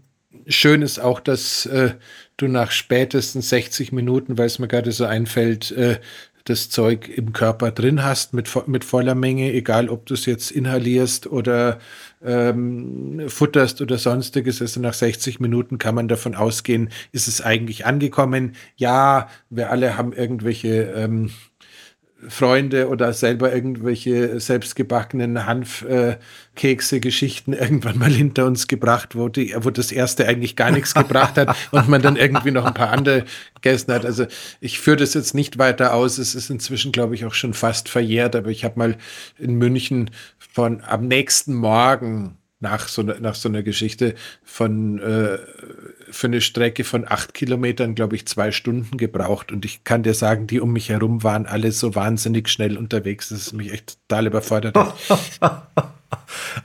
schön 0.47 0.83
ist 0.83 0.99
auch, 0.99 1.21
dass 1.21 1.67
äh, 1.67 1.95
du 2.37 2.49
nach 2.49 2.71
spätestens 2.71 3.49
60 3.49 3.93
Minuten, 3.93 4.39
weil 4.39 4.47
es 4.47 4.59
mir 4.59 4.69
gerade 4.69 4.93
so 4.93 5.05
einfällt, 5.05 5.71
äh, 5.73 5.99
das 6.49 6.71
Zeug 6.71 7.09
im 7.09 7.33
Körper 7.33 7.73
drin 7.73 8.05
hast 8.05 8.33
mit, 8.33 8.49
mit 8.69 8.85
voller 8.85 9.15
Menge, 9.15 9.53
egal 9.53 9.89
ob 9.89 10.07
du 10.07 10.15
es 10.15 10.27
jetzt 10.27 10.53
inhalierst 10.53 11.27
oder 11.27 11.81
ähm, 12.25 13.25
futterst 13.29 13.81
oder 13.81 13.99
sonstiges. 13.99 14.63
Also 14.63 14.81
nach 14.81 14.95
60 14.95 15.41
Minuten 15.41 15.79
kann 15.79 15.97
man 15.97 16.09
davon 16.09 16.37
ausgehen, 16.37 16.91
ist 17.11 17.27
es 17.27 17.41
eigentlich 17.41 17.85
angekommen. 17.85 18.55
Ja, 18.77 19.29
wir 19.51 19.71
alle 19.71 19.97
haben 19.97 20.13
irgendwelche 20.13 20.85
ähm, 20.97 21.31
Freunde 22.29 22.89
oder 22.89 23.13
selber 23.13 23.55
irgendwelche 23.55 24.41
selbstgebackenen 24.41 25.45
Hanfkekse, 25.45 27.01
Geschichten 27.01 27.53
irgendwann 27.53 27.99
mal 27.99 28.11
hinter 28.11 28.47
uns 28.47 28.69
gebracht, 28.69 29.17
wo, 29.17 29.29
die, 29.29 29.55
wo 29.59 29.71
das 29.71 29.93
erste 29.93 30.27
eigentlich 30.27 30.57
gar 30.57 30.71
nichts 30.71 30.95
gebracht 30.95 31.37
hat 31.37 31.55
und 31.73 31.89
man 31.89 32.01
dann 32.01 32.17
irgendwie 32.17 32.53
noch 32.53 32.65
ein 32.65 32.75
paar 32.75 32.91
andere 32.91 33.25
gegessen 33.55 33.93
hat. 33.93 34.07
Also 34.07 34.27
ich 34.61 34.81
führe 34.81 34.97
das 34.97 35.13
jetzt 35.13 35.35
nicht 35.35 35.59
weiter 35.59 35.93
aus. 35.93 36.17
Es 36.17 36.35
ist 36.35 36.49
inzwischen, 36.49 36.91
glaube 36.91 37.15
ich, 37.15 37.27
auch 37.27 37.35
schon 37.35 37.53
fast 37.53 37.89
verjährt, 37.89 38.35
aber 38.35 38.49
ich 38.49 38.65
habe 38.65 38.79
mal 38.79 38.97
in 39.39 39.55
München 39.55 40.11
von 40.39 40.83
am 40.83 41.07
nächsten 41.07 41.55
Morgen 41.55 42.39
nach 42.61 42.89
so, 42.89 43.03
nach 43.03 43.35
so 43.35 43.51
einer 43.51 43.63
Geschichte 43.63 44.15
von 44.43 44.99
äh, 45.01 45.39
für 46.17 46.27
eine 46.27 46.41
Strecke 46.41 46.85
von 46.85 47.07
acht 47.07 47.35
Kilometern, 47.35 47.95
glaube 47.95 48.17
ich, 48.17 48.27
zwei 48.27 48.51
Stunden 48.51 48.97
gebraucht. 48.97 49.53
Und 49.53 49.65
ich 49.65 49.85
kann 49.85 50.03
dir 50.03 50.15
sagen, 50.15 50.47
die 50.47 50.61
um 50.61 50.73
mich 50.73 50.89
herum 50.89 51.23
waren 51.23 51.47
alle 51.47 51.73
so 51.73 51.95
wahnsinnig 51.95 52.49
schnell 52.49 52.77
unterwegs, 52.77 53.29
dass 53.29 53.39
es 53.39 53.53
mich 53.53 53.73
echt 53.73 53.99
total 54.09 54.27
überfordert 54.27 54.77
hat. 54.77 54.95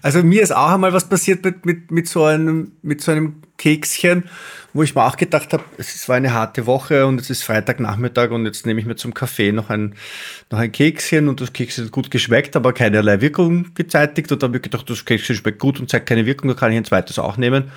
Also 0.01 0.23
mir 0.23 0.41
ist 0.41 0.51
auch 0.55 0.71
einmal 0.71 0.93
was 0.93 1.07
passiert 1.07 1.43
mit, 1.43 1.65
mit, 1.65 1.91
mit, 1.91 2.07
so, 2.07 2.25
einem, 2.25 2.73
mit 2.81 3.01
so 3.01 3.11
einem 3.11 3.41
Kekschen, 3.57 4.23
wo 4.73 4.83
ich 4.83 4.95
mir 4.95 5.05
auch 5.05 5.17
gedacht 5.17 5.53
habe, 5.53 5.63
es 5.77 6.07
war 6.07 6.15
eine 6.15 6.33
harte 6.33 6.65
Woche 6.65 7.05
und 7.05 7.19
es 7.19 7.29
ist 7.29 7.43
Freitagnachmittag 7.43 8.31
und 8.31 8.45
jetzt 8.45 8.65
nehme 8.65 8.79
ich 8.79 8.85
mir 8.85 8.95
zum 8.95 9.13
Kaffee 9.13 9.51
noch 9.51 9.69
ein, 9.69 9.95
noch 10.49 10.59
ein 10.59 10.71
Kekschen 10.71 11.27
und 11.27 11.41
das 11.41 11.53
Kekschen 11.53 11.85
hat 11.85 11.91
gut 11.91 12.11
geschmeckt, 12.11 12.55
aber 12.55 12.73
keinerlei 12.73 13.21
Wirkung 13.21 13.73
gezeitigt 13.73 14.31
und 14.31 14.41
dann 14.41 14.49
habe 14.49 14.57
ich 14.57 14.63
gedacht, 14.63 14.89
das 14.89 15.05
Kekschen 15.05 15.35
schmeckt 15.35 15.59
gut 15.59 15.79
und 15.79 15.89
zeigt 15.89 16.07
keine 16.07 16.25
Wirkung, 16.25 16.47
da 16.47 16.55
kann 16.55 16.71
ich 16.71 16.77
ein 16.77 16.85
zweites 16.85 17.19
auch 17.19 17.37
nehmen. 17.37 17.71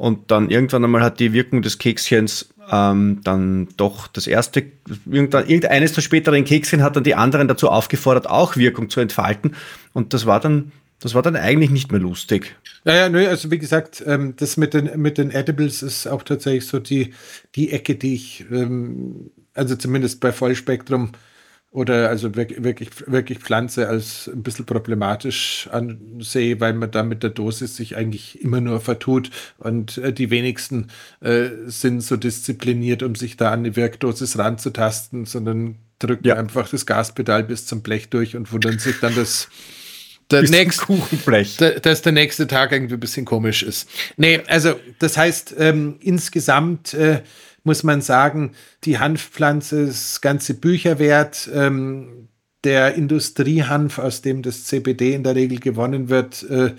Und 0.00 0.30
dann 0.30 0.48
irgendwann 0.48 0.82
einmal 0.82 1.02
hat 1.02 1.20
die 1.20 1.34
Wirkung 1.34 1.60
des 1.60 1.76
Kekschens 1.76 2.48
ähm, 2.72 3.20
dann 3.22 3.68
doch 3.76 4.06
das 4.06 4.26
erste, 4.26 4.64
irgendeines 5.04 5.92
der 5.92 6.00
späteren 6.00 6.44
Kekschen 6.44 6.82
hat 6.82 6.96
dann 6.96 7.04
die 7.04 7.14
anderen 7.14 7.48
dazu 7.48 7.68
aufgefordert, 7.68 8.26
auch 8.26 8.56
Wirkung 8.56 8.88
zu 8.88 9.00
entfalten. 9.00 9.54
Und 9.92 10.14
das 10.14 10.24
war 10.24 10.40
dann 10.40 10.72
das 11.00 11.14
war 11.14 11.22
dann 11.22 11.34
eigentlich 11.34 11.70
nicht 11.70 11.90
mehr 11.90 12.00
lustig. 12.00 12.56
Naja, 12.84 13.08
nö, 13.08 13.26
also 13.26 13.50
wie 13.50 13.58
gesagt, 13.58 14.02
ähm, 14.06 14.34
das 14.36 14.56
mit 14.56 14.74
den, 14.74 15.00
mit 15.00 15.16
den 15.16 15.30
Edibles 15.30 15.82
ist 15.82 16.06
auch 16.06 16.22
tatsächlich 16.22 16.66
so 16.66 16.78
die, 16.78 17.14
die 17.54 17.72
Ecke, 17.72 17.94
die 17.94 18.14
ich, 18.14 18.44
ähm, 18.50 19.30
also 19.54 19.76
zumindest 19.76 20.20
bei 20.20 20.30
Vollspektrum 20.30 21.12
oder 21.72 22.08
also 22.08 22.34
wirklich, 22.34 22.90
wirklich, 23.06 23.38
Pflanze 23.38 23.88
als 23.88 24.28
ein 24.32 24.42
bisschen 24.42 24.66
problematisch 24.66 25.68
ansehe, 25.70 26.60
weil 26.60 26.74
man 26.74 26.90
da 26.90 27.04
mit 27.04 27.22
der 27.22 27.30
Dosis 27.30 27.76
sich 27.76 27.96
eigentlich 27.96 28.42
immer 28.42 28.60
nur 28.60 28.80
vertut 28.80 29.30
und 29.58 29.98
äh, 29.98 30.12
die 30.12 30.30
wenigsten 30.30 30.88
äh, 31.20 31.50
sind 31.66 32.00
so 32.00 32.16
diszipliniert, 32.16 33.04
um 33.04 33.14
sich 33.14 33.36
da 33.36 33.52
an 33.52 33.62
die 33.62 33.76
Wirkdosis 33.76 34.36
ranzutasten, 34.36 35.26
sondern 35.26 35.76
drücken 36.00 36.26
ja. 36.26 36.34
einfach 36.34 36.68
das 36.68 36.86
Gaspedal 36.86 37.44
bis 37.44 37.66
zum 37.66 37.82
Blech 37.82 38.08
durch 38.08 38.34
und 38.34 38.52
wundern 38.52 38.80
sich 38.80 38.98
dann, 39.00 39.14
dass 39.14 39.48
der 40.30 40.42
nächste 40.42 40.86
Kuchenblech. 40.86 41.56
dass 41.56 42.02
der 42.02 42.12
nächste 42.12 42.46
Tag 42.46 42.72
irgendwie 42.72 42.94
ein 42.94 43.00
bisschen 43.00 43.24
komisch 43.24 43.62
ist. 43.62 43.88
Nee, 44.16 44.40
also 44.46 44.78
das 44.98 45.16
heißt, 45.16 45.54
ähm, 45.58 45.96
insgesamt 46.00 46.94
äh, 46.94 47.22
muss 47.64 47.82
man 47.82 48.00
sagen, 48.00 48.52
die 48.84 48.98
Hanfpflanze 48.98 49.80
ist 49.82 50.22
ganze 50.22 50.54
Bücher 50.54 50.98
wert. 50.98 51.48
Ähm, 51.52 52.28
der 52.64 52.94
Industriehanf, 52.94 53.98
aus 53.98 54.22
dem 54.22 54.42
das 54.42 54.64
CBD 54.64 55.14
in 55.14 55.24
der 55.24 55.34
Regel 55.34 55.60
gewonnen 55.60 56.08
wird, 56.08 56.42
äh, 56.44 56.74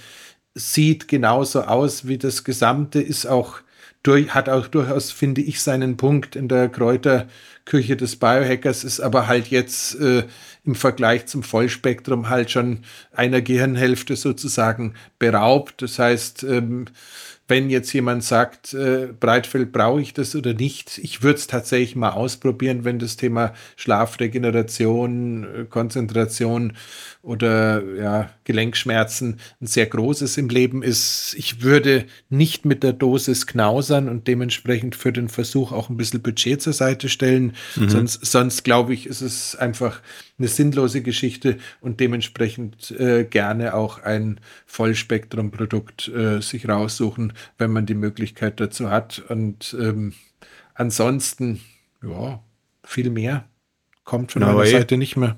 sieht 0.54 1.08
genauso 1.08 1.62
aus 1.62 2.08
wie 2.08 2.18
das 2.18 2.44
gesamte, 2.44 3.02
ist 3.02 3.26
auch 3.26 3.62
durch, 4.04 4.34
hat 4.34 4.50
auch 4.50 4.68
durchaus, 4.68 5.12
finde 5.12 5.42
ich, 5.42 5.62
seinen 5.62 5.98
Punkt 5.98 6.36
in 6.36 6.48
der 6.48 6.70
Kräuterküche 6.70 7.96
des 7.96 8.16
Biohackers, 8.16 8.84
ist 8.84 9.00
aber 9.00 9.28
halt 9.28 9.48
jetzt 9.48 10.00
äh, 10.00 10.24
im 10.66 10.76
Vergleich 10.76 11.28
zum 11.28 11.44
Vollspektrum 11.44 12.30
halt 12.30 12.52
schon 12.52 12.80
einer 13.12 13.42
Gehirnhälfte 13.42 14.16
sozusagen 14.16 14.96
beraubt. 15.20 15.82
Das 15.82 16.00
heißt, 16.00 16.44
ähm, 16.44 16.86
wenn 17.52 17.70
jetzt 17.70 17.92
jemand 17.92 18.24
sagt, 18.24 18.74
äh, 18.74 19.10
Breitfeld 19.20 19.74
brauche 19.74 20.00
ich 20.00 20.14
das 20.14 20.38
oder 20.38 20.54
nicht, 20.54 20.98
ich 21.00 21.22
würde 21.22 21.38
es 21.38 21.48
tatsächlich 21.48 21.98
mal 21.98 22.12
ausprobieren, 22.12 22.86
wenn 22.86 22.98
das 22.98 23.18
Thema 23.18 23.54
Schlafregeneration, 23.76 25.44
äh, 25.44 25.66
Konzentration 25.66 26.78
oder 27.24 27.84
ja, 27.96 28.32
Gelenkschmerzen 28.46 29.40
ein 29.62 29.68
sehr 29.68 29.86
großes 29.86 30.38
im 30.38 30.50
Leben 30.50 30.82
ist. 30.82 31.36
Ich 31.38 31.62
würde 31.62 32.06
nicht 32.30 32.66
mit 32.66 32.82
der 32.82 32.94
Dosis 32.94 33.46
knausern 33.46 34.10
und 34.10 34.28
dementsprechend 34.28 34.96
für 34.96 35.14
den 35.14 35.30
Versuch 35.30 35.72
auch 35.72 35.90
ein 35.90 35.98
bisschen 35.98 36.22
Budget 36.22 36.62
zur 36.62 36.74
Seite 36.74 37.10
stellen. 37.10 37.54
Mhm. 37.76 37.90
Sonst, 37.90 38.26
sonst 38.26 38.64
glaube 38.64 38.94
ich, 38.94 39.06
ist 39.06 39.22
es 39.22 39.56
einfach 39.56 40.02
eine 40.40 40.48
sinnlose 40.48 41.02
Geschichte 41.02 41.58
und 41.80 42.00
dementsprechend 42.00 42.90
äh, 43.00 43.24
gerne 43.24 43.76
auch 43.76 44.02
ein 44.02 44.40
Vollspektrum-Produkt 44.66 46.08
äh, 46.08 46.42
sich 46.42 46.68
raussuchen, 46.68 47.34
wenn 47.60 47.72
man 47.72 47.86
die 47.86 47.94
Möglichkeit 47.94 48.60
dazu 48.60 48.90
hat. 48.90 49.22
Und 49.30 49.76
ähm, 49.80 50.14
ansonsten, 50.74 51.62
ja, 52.04 52.44
viel 52.84 53.12
mehr 53.12 53.46
kommt 54.04 54.32
von 54.32 54.42
Na, 54.42 54.54
meiner 54.54 54.66
Seite 54.66 54.98
nicht 54.98 55.18
mehr. 55.18 55.38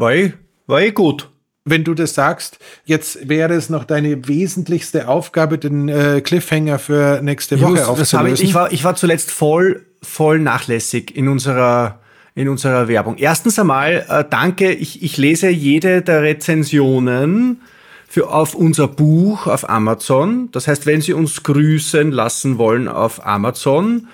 Eh 0.00 0.32
war 0.66 0.80
eh 0.80 0.92
gut. 0.92 1.30
Wenn 1.66 1.82
du 1.82 1.94
das 1.94 2.14
sagst, 2.14 2.58
jetzt 2.84 3.26
wäre 3.26 3.54
es 3.54 3.70
noch 3.70 3.84
deine 3.84 4.28
wesentlichste 4.28 5.08
Aufgabe, 5.08 5.56
den 5.56 5.88
äh, 5.88 6.20
Cliffhanger 6.20 6.78
für 6.78 7.22
nächste 7.22 7.58
Woche 7.60 7.70
muss, 7.70 7.80
aufzulösen. 7.80 8.34
Ich, 8.34 8.50
ich, 8.50 8.54
war, 8.54 8.70
ich 8.70 8.84
war 8.84 8.96
zuletzt 8.96 9.30
voll, 9.30 9.86
voll 10.02 10.40
nachlässig 10.40 11.16
in 11.16 11.26
unserer, 11.26 12.00
in 12.34 12.50
unserer 12.50 12.86
Werbung. 12.86 13.16
Erstens 13.16 13.58
einmal, 13.58 14.04
äh, 14.10 14.24
danke, 14.28 14.72
ich, 14.72 15.02
ich 15.02 15.16
lese 15.16 15.48
jede 15.48 16.02
der 16.02 16.20
Rezensionen 16.22 17.62
für, 18.06 18.28
auf 18.28 18.54
unser 18.54 18.86
Buch 18.86 19.46
auf 19.46 19.66
Amazon. 19.66 20.50
Das 20.52 20.68
heißt, 20.68 20.84
wenn 20.84 21.00
Sie 21.00 21.14
uns 21.14 21.44
grüßen 21.44 22.12
lassen 22.12 22.58
wollen 22.58 22.88
auf 22.88 23.24
Amazon, 23.24 24.08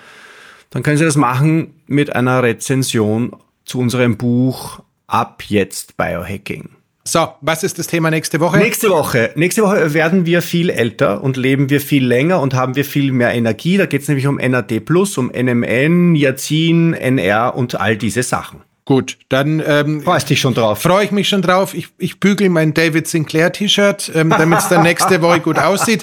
dann 0.71 0.85
können 0.85 0.99
Sie 0.99 1.05
das 1.05 1.17
machen 1.17 1.75
mit 1.89 2.15
einer 2.15 2.45
Rezension 2.45 3.35
zu 3.65 3.81
unserem 3.81 4.17
Buch 4.17 4.81
ab 5.13 5.43
jetzt 5.47 5.97
Biohacking. 5.97 6.71
So, 7.05 7.29
was 7.41 7.65
ist 7.65 7.79
das 7.79 7.87
Thema 7.87 8.11
nächste 8.11 8.41
Woche? 8.41 8.59
Nächste 8.59 8.91
Woche. 8.91 9.33
Nächste 9.35 9.63
Woche 9.63 9.95
werden 9.95 10.27
wir 10.27 10.43
viel 10.43 10.71
älter 10.71 11.23
und 11.23 11.37
leben 11.37 11.71
wir 11.71 11.81
viel 11.81 12.07
länger 12.07 12.41
und 12.41 12.55
haben 12.55 12.77
wir 12.77 12.85
viel 12.85 13.11
mehr 13.11 13.33
Energie. 13.33 13.79
Da 13.79 13.87
geht 13.87 14.03
es 14.03 14.09
nämlich 14.09 14.27
um 14.27 14.37
NAD+, 14.37 14.83
um 15.17 15.27
NMN, 15.29 16.13
Niacin, 16.13 16.93
NR 16.93 17.57
und 17.57 17.81
all 17.81 17.97
diese 17.97 18.23
Sachen. 18.23 18.61
Gut, 18.85 19.19
dann 19.29 19.63
ähm, 19.65 20.03
freust 20.03 20.31
dich 20.31 20.41
schon 20.41 20.53
drauf. 20.53 20.83
Freue 20.83 21.05
ich 21.05 21.13
mich 21.13 21.29
schon 21.29 21.43
drauf. 21.43 21.75
Ich, 21.75 21.89
ich 21.99 22.19
bügel 22.19 22.49
mein 22.49 22.75
David 22.75 23.07
Sinclair 23.07 23.53
T-Shirt, 23.53 24.11
ähm, 24.15 24.31
damit 24.31 24.59
es 24.59 24.69
dann 24.69 24.83
nächste 24.83 25.23
Woche 25.23 25.41
gut 25.41 25.59
aussieht. 25.59 26.03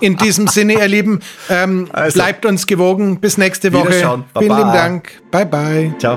In 0.00 0.16
diesem 0.16 0.46
Sinne, 0.46 0.74
ihr 0.74 0.88
Lieben, 0.88 1.18
ähm, 1.50 1.88
also, 1.92 2.14
bleibt 2.14 2.46
uns 2.46 2.66
gewogen. 2.66 3.18
Bis 3.18 3.38
nächste 3.38 3.72
Woche. 3.72 4.24
Vielen 4.38 4.56
lieben 4.56 4.72
Dank. 4.72 5.20
Bye 5.30 5.46
bye. 5.46 5.94
Ciao. 5.98 6.16